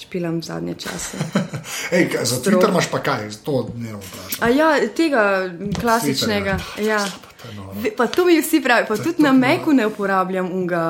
špilam 0.00 0.42
zadnje 0.42 0.74
čase. 0.74 1.18
Ej, 1.96 2.10
za 2.24 2.36
Twitter 2.36 2.68
imaš 2.70 2.90
pa 2.90 2.98
kaj, 2.98 3.28
to 3.44 3.68
ne. 3.76 3.92
A 4.40 4.48
ja, 4.48 4.80
tega 4.96 5.50
klasičnega. 5.80 6.58
Ja. 6.80 7.06
To 7.36 7.52
noro. 7.54 7.72
Ve- 7.76 7.90
Pa 7.92 8.06
to 8.08 8.24
mi 8.24 8.38
vsi 8.38 8.60
pravijo, 8.60 8.86
pa 8.88 8.96
tudi 8.98 9.22
na 9.22 9.32
Meku 9.34 9.72
ne 9.72 9.86
uporabljam 9.86 10.52
unga 10.52 10.82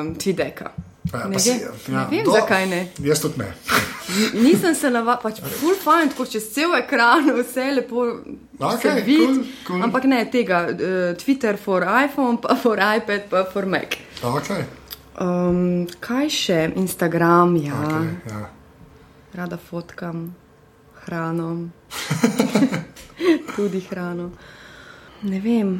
um, 0.00 0.14
Twideka. 0.16 0.70
Ja, 1.06 1.26
Ne, 1.26 1.38
si- 1.38 1.50
ja, 1.50 1.70
ne 1.88 2.06
vem, 2.10 2.24
do- 2.24 2.32
zakaj 2.32 2.66
ne. 2.66 2.80
Jaz 3.00 3.20
tudi 3.20 3.38
ne. 3.38 3.52
Nisem 4.34 4.74
se 4.74 4.90
navadila, 4.90 5.20
pač 5.22 5.38
full 5.52 5.76
fajn, 5.76 6.08
tako 6.08 6.26
čez 6.26 6.48
cel 6.48 6.74
ekran, 6.74 7.30
vse 7.38 7.68
lepo 7.72 8.06
Okej, 8.60 8.80
se 8.82 9.02
vidi. 9.02 9.18
cool, 9.18 9.36
cool. 9.66 9.82
Ampak 9.82 10.04
ne 10.04 10.24
tega, 10.26 10.64
uh, 10.66 10.78
Twitter 11.16 11.56
for 11.56 11.82
iPhone, 11.84 12.38
pa 12.38 12.56
for 12.56 12.76
iPad, 12.78 13.28
pa 13.30 13.44
for 13.44 13.66
Mac. 13.66 13.94
Okay. 14.24 14.64
Um, 15.16 15.60
kaj 16.00 16.28
še, 16.30 16.58
Instagram, 16.76 17.56
ja, 17.58 17.72
okay. 17.76 18.02
Okay, 18.02 18.30
ja. 18.32 18.50
rada 19.34 19.56
fotkam 19.60 20.34
hrano, 20.96 21.68
tudi 23.56 23.80
hrano. 23.82 24.30
Ne 25.26 25.40
vem, 25.42 25.76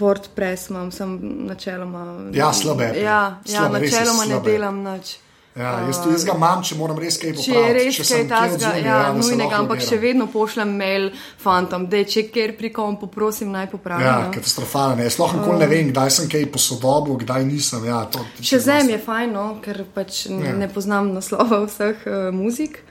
WordPress 0.00 0.70
imam, 0.70 0.92
sem 0.92 1.16
načeloma. 1.48 2.04
Ja, 2.36 2.52
slabe. 2.52 2.92
Ja, 2.96 3.40
ja 3.48 3.66
Slabe, 3.66 3.80
je 3.80 3.90
načeloma 3.90 4.28
ne 4.28 4.40
delam 4.44 4.84
nič. 4.84 5.16
Ja, 5.58 5.72
jaz, 5.86 5.98
jaz 6.06 6.24
ga 6.24 6.34
imam, 6.38 6.60
če 6.62 6.76
moram 6.78 6.98
res 7.02 7.16
kaj 7.18 7.32
Če 7.32 7.40
popraviti. 7.40 7.62
je 7.66 7.72
res 7.74 7.96
če 7.98 8.04
kaj 8.06 8.20
takega, 8.30 8.68
ja, 8.84 8.98
se 9.10 9.18
nujnega, 9.18 9.56
ampak 9.58 9.80
še 9.82 9.96
vedno 9.98 10.28
pošljem 10.30 10.74
mail 10.78 11.08
fantom, 11.42 11.88
da 11.90 12.04
če 12.06 12.22
kjer 12.30 12.52
pri 12.58 12.70
kom 12.76 12.94
poprosim 13.00 13.50
naj 13.50 13.66
popravijo. 13.72 14.06
Ja, 14.06 14.28
katastrofalno. 14.30 15.02
Jaz 15.02 15.18
lahko 15.18 15.40
nikoli 15.40 15.64
ne 15.64 15.68
vem, 15.72 15.90
kdaj 15.90 16.14
sem 16.20 16.30
kaj 16.30 16.46
posodobil, 16.54 17.18
kdaj 17.24 17.48
nisem. 17.48 17.88
Ja, 17.90 18.04
to, 18.06 18.22
Še 18.38 18.62
mi 18.86 18.94
je 18.94 19.00
fajn, 19.02 19.34
no, 19.34 19.48
ker 19.64 19.82
pač 19.90 20.22
Ja. 20.30 20.52
ja. 20.52 20.54
ne 20.54 20.68
poznam 20.70 21.10
naslova 21.16 21.64
vseh 21.66 22.06
uh, 22.06 22.30
muzik. 22.30 22.84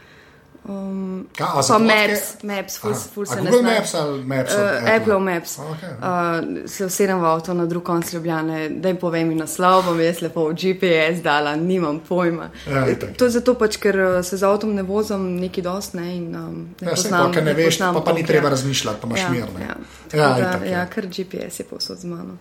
Um, 0.70 1.28
Kaj, 1.38 1.48
a 1.48 1.54
pa 1.56 1.62
za 1.62 1.78
Maps, 1.78 2.44
Maps, 2.44 2.78
ful, 2.78 2.94
ful 2.94 3.26
se 3.26 3.42
ne 3.42 3.52
znam. 3.52 3.66
Maps 3.66 3.94
ali 3.94 4.24
Maps? 4.24 4.54
Uh, 4.54 4.60
od 4.60 4.90
Apple 5.02 5.20
Maps. 5.20 5.58
Okay. 5.58 5.94
Uh, 5.98 6.70
se 6.70 6.86
usedem 6.86 7.20
v 7.20 7.26
avto 7.26 7.54
na 7.54 7.66
drug 7.66 7.84
konc 7.84 8.14
Ljubljane, 8.14 8.70
da 8.70 8.88
jim 8.88 8.98
povem 8.98 9.32
in 9.32 9.38
naslov, 9.38 9.86
bom 9.86 10.02
jaz 10.02 10.22
lepo 10.22 10.46
v 10.50 10.54
GPS 10.54 11.24
dala, 11.24 11.56
nimam 11.56 12.00
pojma. 12.00 12.50
Ja, 12.70 12.86
to 13.18 13.26
je 13.26 13.30
zato 13.30 13.56
pač, 13.58 13.80
ker 13.82 13.98
uh, 14.00 14.20
se 14.26 14.38
z 14.38 14.46
avtom 14.46 14.76
ne 14.76 14.84
vozim 14.86 15.40
neki 15.42 15.62
dost 15.66 15.94
ne, 15.98 16.06
in 16.18 16.36
um, 16.36 16.60
ne 16.82 16.88
Ja, 16.88 16.94
poznam. 16.96 17.34
ker 17.34 17.44
ne 17.44 17.54
veš, 17.54 17.66
poznam 17.80 17.96
pa, 17.98 18.02
pa 18.02 18.14
ni 18.14 18.26
treba 18.26 18.48
ja. 18.48 18.50
razmišljati, 18.50 19.02
pa 19.02 19.08
imaš 19.08 19.20
ja, 19.20 19.30
mir. 19.30 19.48
ne. 19.58 19.66
Ja, 19.66 19.76
ja, 20.14 20.22
ja, 20.22 20.30
da, 20.30 20.50
itak, 20.50 20.66
ja, 20.66 20.72
ja. 20.72 20.86
ker 20.86 21.08
GPS 21.08 21.60
je 21.60 21.66
povsod 21.66 21.98
z 21.98 22.06
mano. 22.06 22.38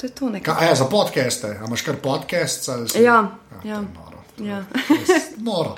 To 0.00 0.06
je 0.06 0.10
to 0.10 0.30
nekaj. 0.30 0.54
Kaj, 0.54 0.66
a 0.66 0.70
ja, 0.70 0.74
za 0.74 0.84
podcaste, 0.90 1.54
a 1.62 1.66
imaš 1.66 1.82
kar 1.82 2.02
podcast? 2.02 2.68
Ja, 2.68 3.30
je 3.62 3.70
ja. 3.70 3.80
Noro. 3.80 4.18
to 4.36 4.42
je 4.42 4.50
Ja. 4.50 4.64
Noro. 5.38 5.76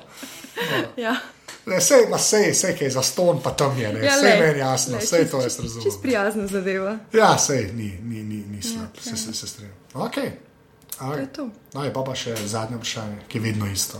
Ja. 0.96 1.16
Ne, 1.66 1.80
sej, 1.80 2.06
ma 2.10 2.18
sej, 2.18 2.54
sej, 2.54 2.74
kaj 2.74 2.90
za 2.90 3.02
ston, 3.02 3.38
pa 3.38 3.50
tam 3.50 3.78
je, 3.78 3.92
ne. 3.92 4.00
Ja, 4.00 4.16
sej 4.18 4.40
meni 4.40 4.58
jasno, 4.58 4.96
lej, 4.96 5.06
sej 5.06 5.20
čist- 5.20 5.30
to 5.30 5.36
jaz 5.36 5.46
Čist 5.46 5.62
razumem. 5.62 6.00
prijazna 6.02 6.46
zadeva. 6.46 6.98
Ja, 7.12 7.38
sej, 7.38 7.70
ni, 7.72 7.98
ni, 8.02 8.22
ni, 8.22 8.44
ni 8.46 8.62
slab, 8.62 8.90
Ja, 8.96 9.02
se, 9.02 9.16
se, 9.16 9.34
se 9.34 9.46
strinjam. 9.46 9.76
Ok. 9.94 10.16
Je. 10.16 11.26
Aj, 11.74 11.92
pa 11.92 12.02
pa 12.02 12.14
še 12.14 12.34
zadnje 12.46 12.76
vprašanje, 12.76 13.16
ki 13.28 13.38
je 13.38 13.42
vedno 13.42 13.66
isto. 13.66 13.98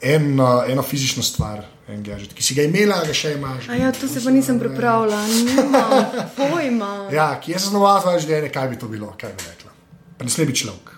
En, 0.00 0.40
uh, 0.40 0.64
eno 0.68 0.82
fizično 0.82 1.22
stvar, 1.22 1.64
en 1.88 2.02
gadget, 2.02 2.34
ki 2.34 2.42
si 2.42 2.54
ga 2.54 2.62
imela, 2.62 3.00
ga 3.04 3.12
še 3.12 3.32
imaš. 3.32 3.68
A 3.68 3.74
ja, 3.74 3.92
to 3.92 4.08
se 4.08 4.20
pa 4.20 4.30
nisem 4.30 4.60
pripravila, 4.60 5.20
nimam 5.26 6.08
pojma. 6.36 6.92
Ja, 7.12 7.40
ki 7.40 7.52
je 7.52 7.58
zaznamoval 7.58 8.00
tvoje 8.00 8.20
življenje, 8.20 8.50
kaj 8.52 8.68
bi 8.68 8.78
to 8.78 8.88
bilo, 8.88 9.14
kaj 9.18 9.32
bi 9.32 9.44
rekla. 9.48 9.70
Pa 10.18 10.24
ne 10.24 10.30
sme 10.30 10.46
biti 10.46 10.64
človek. 10.64 10.90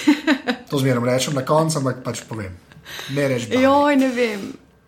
To 0.70 0.78
zmerno 0.78 1.06
rečem 1.06 1.34
na 1.34 1.44
koncu, 1.44 1.78
ampak 1.78 2.02
pač 2.02 2.22
povem. 2.26 2.54
Ne 3.10 3.28
reč. 3.28 3.46
Joj. 3.46 3.62
Joj, 3.62 3.96
ne 3.96 4.08
vem. 4.08 4.40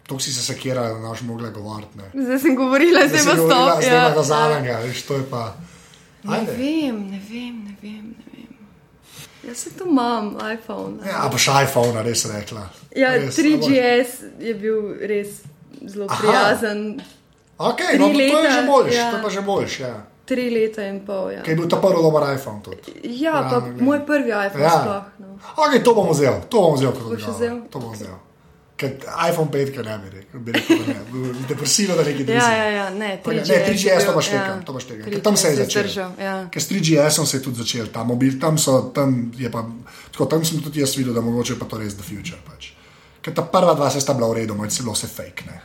To 0.07 0.18
si 0.18 0.32
se 0.32 0.42
sekira, 0.44 0.82
da 0.84 0.98
naš 1.00 1.22
mogla 1.22 1.48
govoriti. 1.50 1.98
ne. 1.98 2.04
Zdaj 2.16 2.38
sem 2.38 2.57
govorila, 2.57 3.00
zdaj 3.09 3.20
pa 3.20 3.34
stop. 3.36 3.82
Zdaj 3.82 3.94
Ja, 3.94 4.02
pa 4.04 4.11
ga 4.12 4.22
zadnjega, 4.24 4.78
veš, 4.78 5.02
to 5.02 5.14
je 5.14 5.24
pa. 5.30 5.52
Ne 6.22 6.36
Ajde. 6.36 6.52
vem, 6.52 7.00
ne 7.07 7.20
vem, 7.20 7.54
ne 7.61 7.74
vem. 7.82 8.04
Ne 8.09 8.24
vem. 8.28 8.57
Jaz 9.42 9.57
se 9.59 9.70
to 9.70 9.84
imam, 9.84 10.30
iPhone. 10.48 10.96
Ja, 11.04 11.20
a 11.20 11.30
pa 11.30 11.38
še 11.38 11.50
iPhone, 11.61 12.02
res 12.02 12.24
rekla. 12.26 12.68
Ja, 12.92 13.11
Res, 13.12 13.36
3GS 13.36 14.11
je 14.40 14.54
bil 14.57 14.78
res 15.02 15.28
zelo 15.82 16.07
Aha. 16.07 16.18
prijazen. 16.18 17.00
Ok, 17.59 17.76
Tri 17.78 17.98
no, 17.98 18.07
to 18.07 18.12
je 18.12 18.16
leta, 18.36 18.50
že 18.52 18.66
boljš, 18.66 18.94
ja. 18.94 19.11
to 19.11 19.22
pa 19.22 19.30
že 19.30 19.40
boljš. 19.42 19.80
Ja. 19.80 19.94
Tri 20.24 20.50
leta 20.50 20.82
in 20.84 21.00
pol. 21.00 21.30
Ja, 21.30 21.42
Kaj 21.42 21.52
je 21.52 21.57
bil 21.57 21.68
ta 21.68 21.78
prvi 21.78 22.02
dober 22.02 22.22
iPhone 22.28 22.61
tudi? 22.61 22.94
ja 23.16 23.32
pa 23.44 23.61
ne 23.61 23.66
vem. 23.68 23.84
moj 23.84 24.00
prvi 24.02 24.30
iPhone 24.30 24.62
Ja. 24.62 24.70
sploh. 24.72 25.04
No. 25.18 25.38
Ok, 25.57 25.78
to 25.80 25.90
bom 25.92 26.11
vzel, 26.11 26.42
to 26.48 26.61
bom 26.61 26.74
vzel 26.74 26.90
kot 26.92 27.02
Boš 27.04 27.12
odgovor. 27.12 27.34
vzel? 27.34 27.57
To 27.70 27.78
bom 27.78 27.92
vzel. 27.92 28.14
IPhone 28.79 29.51
5, 29.51 29.72
ker 29.72 29.85
ne 29.85 29.99
bi 29.99 30.11
rekel, 30.12 30.41
bi 30.41 30.53
rekel, 30.53 30.83
ne. 30.87 30.97
Depresivno, 31.49 31.97
da 31.97 32.03
nekaj 32.03 32.20
Ja, 32.20 32.27
drži. 32.27 32.37
ja, 32.37 32.66
ja, 32.70 32.91
ne, 32.91 33.20
Pa 33.24 33.33
ne, 33.33 33.41
3GS. 33.41 33.49
ne, 33.49 33.66
3GS 33.68 34.07
to 34.07 34.12
baš 34.12 34.27
ja, 34.27 34.33
tekam, 34.33 34.64
to 34.64 34.72
baš 34.72 34.85
tekam. 34.85 35.11
Ker 35.11 35.22
tam 35.22 35.37
se 35.37 35.49
je 35.49 35.57
3GS 35.57 35.64
začel. 35.64 36.11
Ja. 36.20 36.35
Ker 36.51 36.62
s 36.62 36.68
3GS-om 36.68 37.27
se 37.27 37.37
je 37.37 37.43
tudi 37.43 37.57
začel 37.57 37.87
ta 37.87 38.05
mobil, 38.05 38.37
tam, 38.41 38.59
so, 38.59 38.91
tam, 38.91 39.33
je 39.35 39.51
pa, 39.51 39.64
tako, 40.11 40.27
tam 40.27 40.45
sem 40.45 40.61
tudi 40.61 40.81
jaz 40.81 40.97
videl, 40.97 41.14
da 41.14 41.20
mogoče 41.20 41.57
pa 41.57 41.64
to 41.64 41.79
res 41.79 41.95
the 41.95 42.05
future. 42.05 42.37
Pač. 42.45 42.72
Ker 43.22 43.35
ta 43.35 43.43
prva 43.43 43.74
dva 43.74 43.91
se 43.91 44.01
sta 44.01 44.14
bila 44.14 44.29
v 44.29 44.43
redu, 44.43 44.55
moj 44.55 44.68
celo 44.68 44.93
vse 44.93 45.09
fake. 45.09 45.47
Ne. 45.47 45.61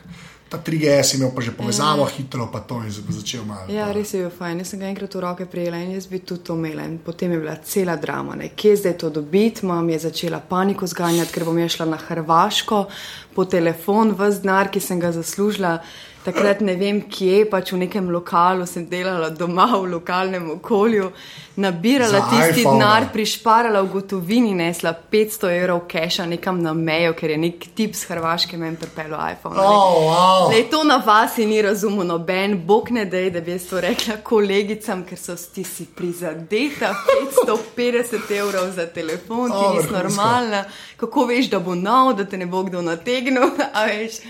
Ta 0.52 0.58
3GS 0.58 1.14
je 1.14 1.16
imel 1.16 1.30
pa 1.34 1.40
že 1.40 1.54
povezavo 1.56 2.04
hitro, 2.04 2.44
pa 2.52 2.60
to 2.60 2.82
in 2.84 2.90
začel 2.92 3.44
malo. 3.48 3.72
Ja, 3.72 3.86
res 3.92 4.12
je 4.12 4.20
bil 4.20 4.30
fajn. 4.30 4.58
Jaz 4.60 4.74
sem 4.74 4.82
ga 4.82 4.90
enkrat 4.90 5.14
v 5.16 5.22
roke 5.24 5.46
prijela 5.48 5.80
in 5.80 5.94
jaz 5.96 6.06
bi 6.10 6.20
tudi 6.20 6.44
to 6.44 6.56
imela. 6.60 6.84
In 6.84 6.98
potem 6.98 7.32
je 7.32 7.38
bila 7.40 7.56
cela 7.64 7.96
drama, 7.96 8.36
ne. 8.36 8.50
kje 8.52 8.76
zdaj 8.76 8.98
to 9.00 9.10
dobiti. 9.10 9.64
Mam 9.66 9.88
je 9.88 9.98
začela 9.98 10.42
paniko 10.44 10.86
zganjati, 10.86 11.32
ker 11.32 11.48
bom 11.48 11.58
je 11.58 11.68
šla 11.72 11.86
na 11.88 11.96
Hrvaško 11.96 12.84
po 13.34 13.44
telefon, 13.48 14.12
v 14.12 14.28
znar, 14.30 14.68
ki 14.68 14.80
sem 14.80 15.00
ga 15.00 15.12
zaslužila. 15.12 15.78
Takrat 16.24 16.60
ne 16.60 16.74
vem 16.78 17.00
kje, 17.10 17.44
pač 17.50 17.72
v 17.72 17.82
nekem 17.84 18.10
lokalu 18.10 18.66
sem 18.66 18.86
delala 18.86 19.30
doma 19.30 19.66
v 19.74 19.90
lokalnem 19.90 20.50
okolju, 20.56 21.10
nabirala 21.56 22.20
Za 22.20 22.20
tisti 22.30 22.60
iPhona. 22.62 22.78
denar, 22.78 23.06
prišparala 23.12 23.82
v 23.82 23.90
gotovini, 23.92 24.54
nesla 24.54 24.94
500 24.94 25.50
evrov 25.58 25.82
keša 25.88 26.26
nekam 26.26 26.62
na 26.62 26.72
mejo, 26.72 27.12
ker 27.18 27.34
je 27.34 27.38
nek 27.38 27.66
tip 27.76 27.96
z 27.98 28.08
Hrvaške 28.08 28.56
meni 28.56 28.76
pripeljal 28.80 29.20
iPhone. 29.34 29.58
Oh, 29.58 29.96
wow. 30.08 30.50
Lej, 30.52 30.70
to 30.70 30.84
na 30.84 30.96
vas 31.06 31.36
ni 31.36 31.62
razumel 31.62 32.06
noben, 32.06 32.56
bog 32.66 32.90
ne 32.90 33.04
dej, 33.04 33.30
da 33.34 33.40
bi 33.40 33.52
jaz 33.52 33.66
to 33.68 33.80
rekla 33.80 34.16
kolegicam, 34.24 35.02
ker 35.04 35.18
so 35.18 35.36
ti 35.36 35.64
si 35.64 35.84
prizadeta, 35.86 36.94
550 37.44 38.30
evrov 38.38 38.70
za 38.72 38.86
telefon, 38.86 39.50
ti 39.50 39.58
O, 39.58 39.74
nisi 39.74 39.92
normalna, 39.92 40.64
kako 40.96 41.26
veš, 41.26 41.50
da 41.50 41.58
bo 41.58 41.74
nov, 41.74 42.14
da 42.16 42.24
te 42.24 42.38
ne 42.38 42.46
bo 42.46 42.62
kdo 42.62 42.82
nategnil, 42.82 43.50
a 43.76 43.84
veš. 43.90 44.22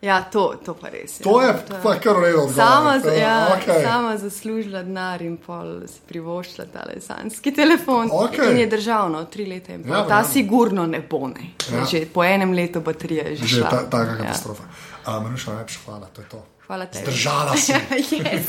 Ja, 0.00 0.22
to, 0.22 0.54
to 0.62 0.74
pa 0.74 0.88
res. 0.88 1.18
To 1.18 1.42
ja. 1.42 1.46
je 1.48 1.54
pa 1.82 1.94
kar 1.96 2.14
v 2.14 2.22
redu. 2.22 2.38
odgovor. 2.38 2.54
Sama, 2.56 3.00
To 3.00 3.08
je- 3.08 3.18
ja, 3.18 3.48
okej. 3.52 3.82
sama 3.82 4.16
zaslužila 4.16 4.82
denar 4.82 5.22
in 5.22 5.36
pol 5.36 5.82
si 5.86 5.98
privoščila 6.08 6.66
ta 6.66 6.84
lesanski 6.86 7.50
telefon. 7.52 8.06
Okej. 8.08 8.50
In 8.50 8.58
je 8.58 8.66
državno, 8.68 9.24
tri 9.24 9.46
leta 9.46 9.72
in 9.72 9.82
pol. 9.82 9.90
Ja, 9.90 9.96
Ja, 9.96 10.02
ta 10.04 10.08
verjamem. 10.14 10.32
sigurno 10.32 10.86
ne 10.86 11.00
bo 11.00 11.26
ne. 11.26 11.50
Ja. 11.68 11.82
Že 11.84 12.06
po 12.06 12.22
enem 12.22 12.52
letu 12.52 12.80
baterija 12.80 13.24
je 13.24 13.36
že, 13.36 13.46
Že 13.46 13.62
ta, 13.62 13.82
taka 13.90 14.10
Ja. 14.12 14.16
katastrofa. 14.18 14.62
Ja. 15.04 15.18
Maruša, 15.18 15.50
najlepša 15.50 15.78
hvala, 15.84 16.06
to 16.06 16.20
je 16.20 16.28
to. 16.28 16.38
Hvala 16.66 16.86
tebi. 16.86 17.02
Zdržala 17.02 17.56
si. 17.56 17.72
yes. 18.22 18.46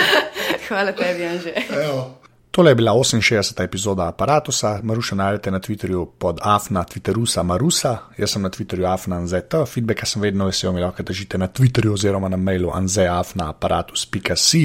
Hvala 0.68 0.92
tebi, 0.92 1.22
Anže. 1.24 1.52
Evo. 1.70 2.23
Tole 2.54 2.70
je 2.70 2.74
bila 2.74 2.92
68. 2.92 3.64
epizoda 3.64 4.08
aparata. 4.08 4.78
Maruša 4.82 5.14
najdete 5.14 5.50
na 5.50 5.58
Twitterju 5.60 6.06
pod 6.18 6.38
afna 6.42 6.84
Twitterusa 6.84 7.42
Marusa, 7.42 7.98
jaz 8.18 8.30
sem 8.30 8.42
na 8.42 8.48
Twitterju 8.48 8.86
afna 8.86 9.16
anzeta, 9.16 9.64
feedbacka 9.66 10.06
sem 10.06 10.22
vedno 10.22 10.46
vesel, 10.46 10.72
mi 10.72 10.80
lahko 10.80 11.02
držite 11.02 11.38
na 11.38 11.48
Twitterju 11.48 11.92
oziroma 11.92 12.28
na 12.28 12.36
mailu 12.36 12.70
anzeafnaaparatus.si. 12.70 14.62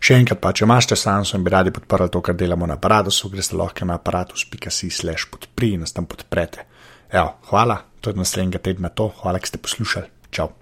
Še 0.00 0.18
enkrat 0.18 0.42
pa, 0.42 0.50
če 0.52 0.66
imate 0.66 0.98
sanso 0.98 1.38
in 1.38 1.46
bi 1.46 1.54
radi 1.54 1.70
podprli 1.70 2.10
to, 2.10 2.26
kar 2.26 2.34
delamo 2.34 2.66
na 2.66 2.74
aparatusu, 2.74 3.30
greste 3.30 3.54
lahko 3.54 3.86
na 3.86 4.02
aparatus.si 4.02 4.90
slash 4.90 5.30
podpri 5.30 5.76
in 5.76 5.86
nas 5.86 5.94
tam 5.94 6.10
podprete. 6.10 6.66
Evo, 7.12 7.36
hvala, 7.52 7.84
to 8.00 8.10
je 8.10 8.18
naslednjega 8.18 8.66
tedna 8.66 8.90
to, 8.90 9.12
hvala, 9.22 9.38
ker 9.38 9.54
ste 9.54 9.62
poslušali. 9.62 10.10
Čau. 10.34 10.57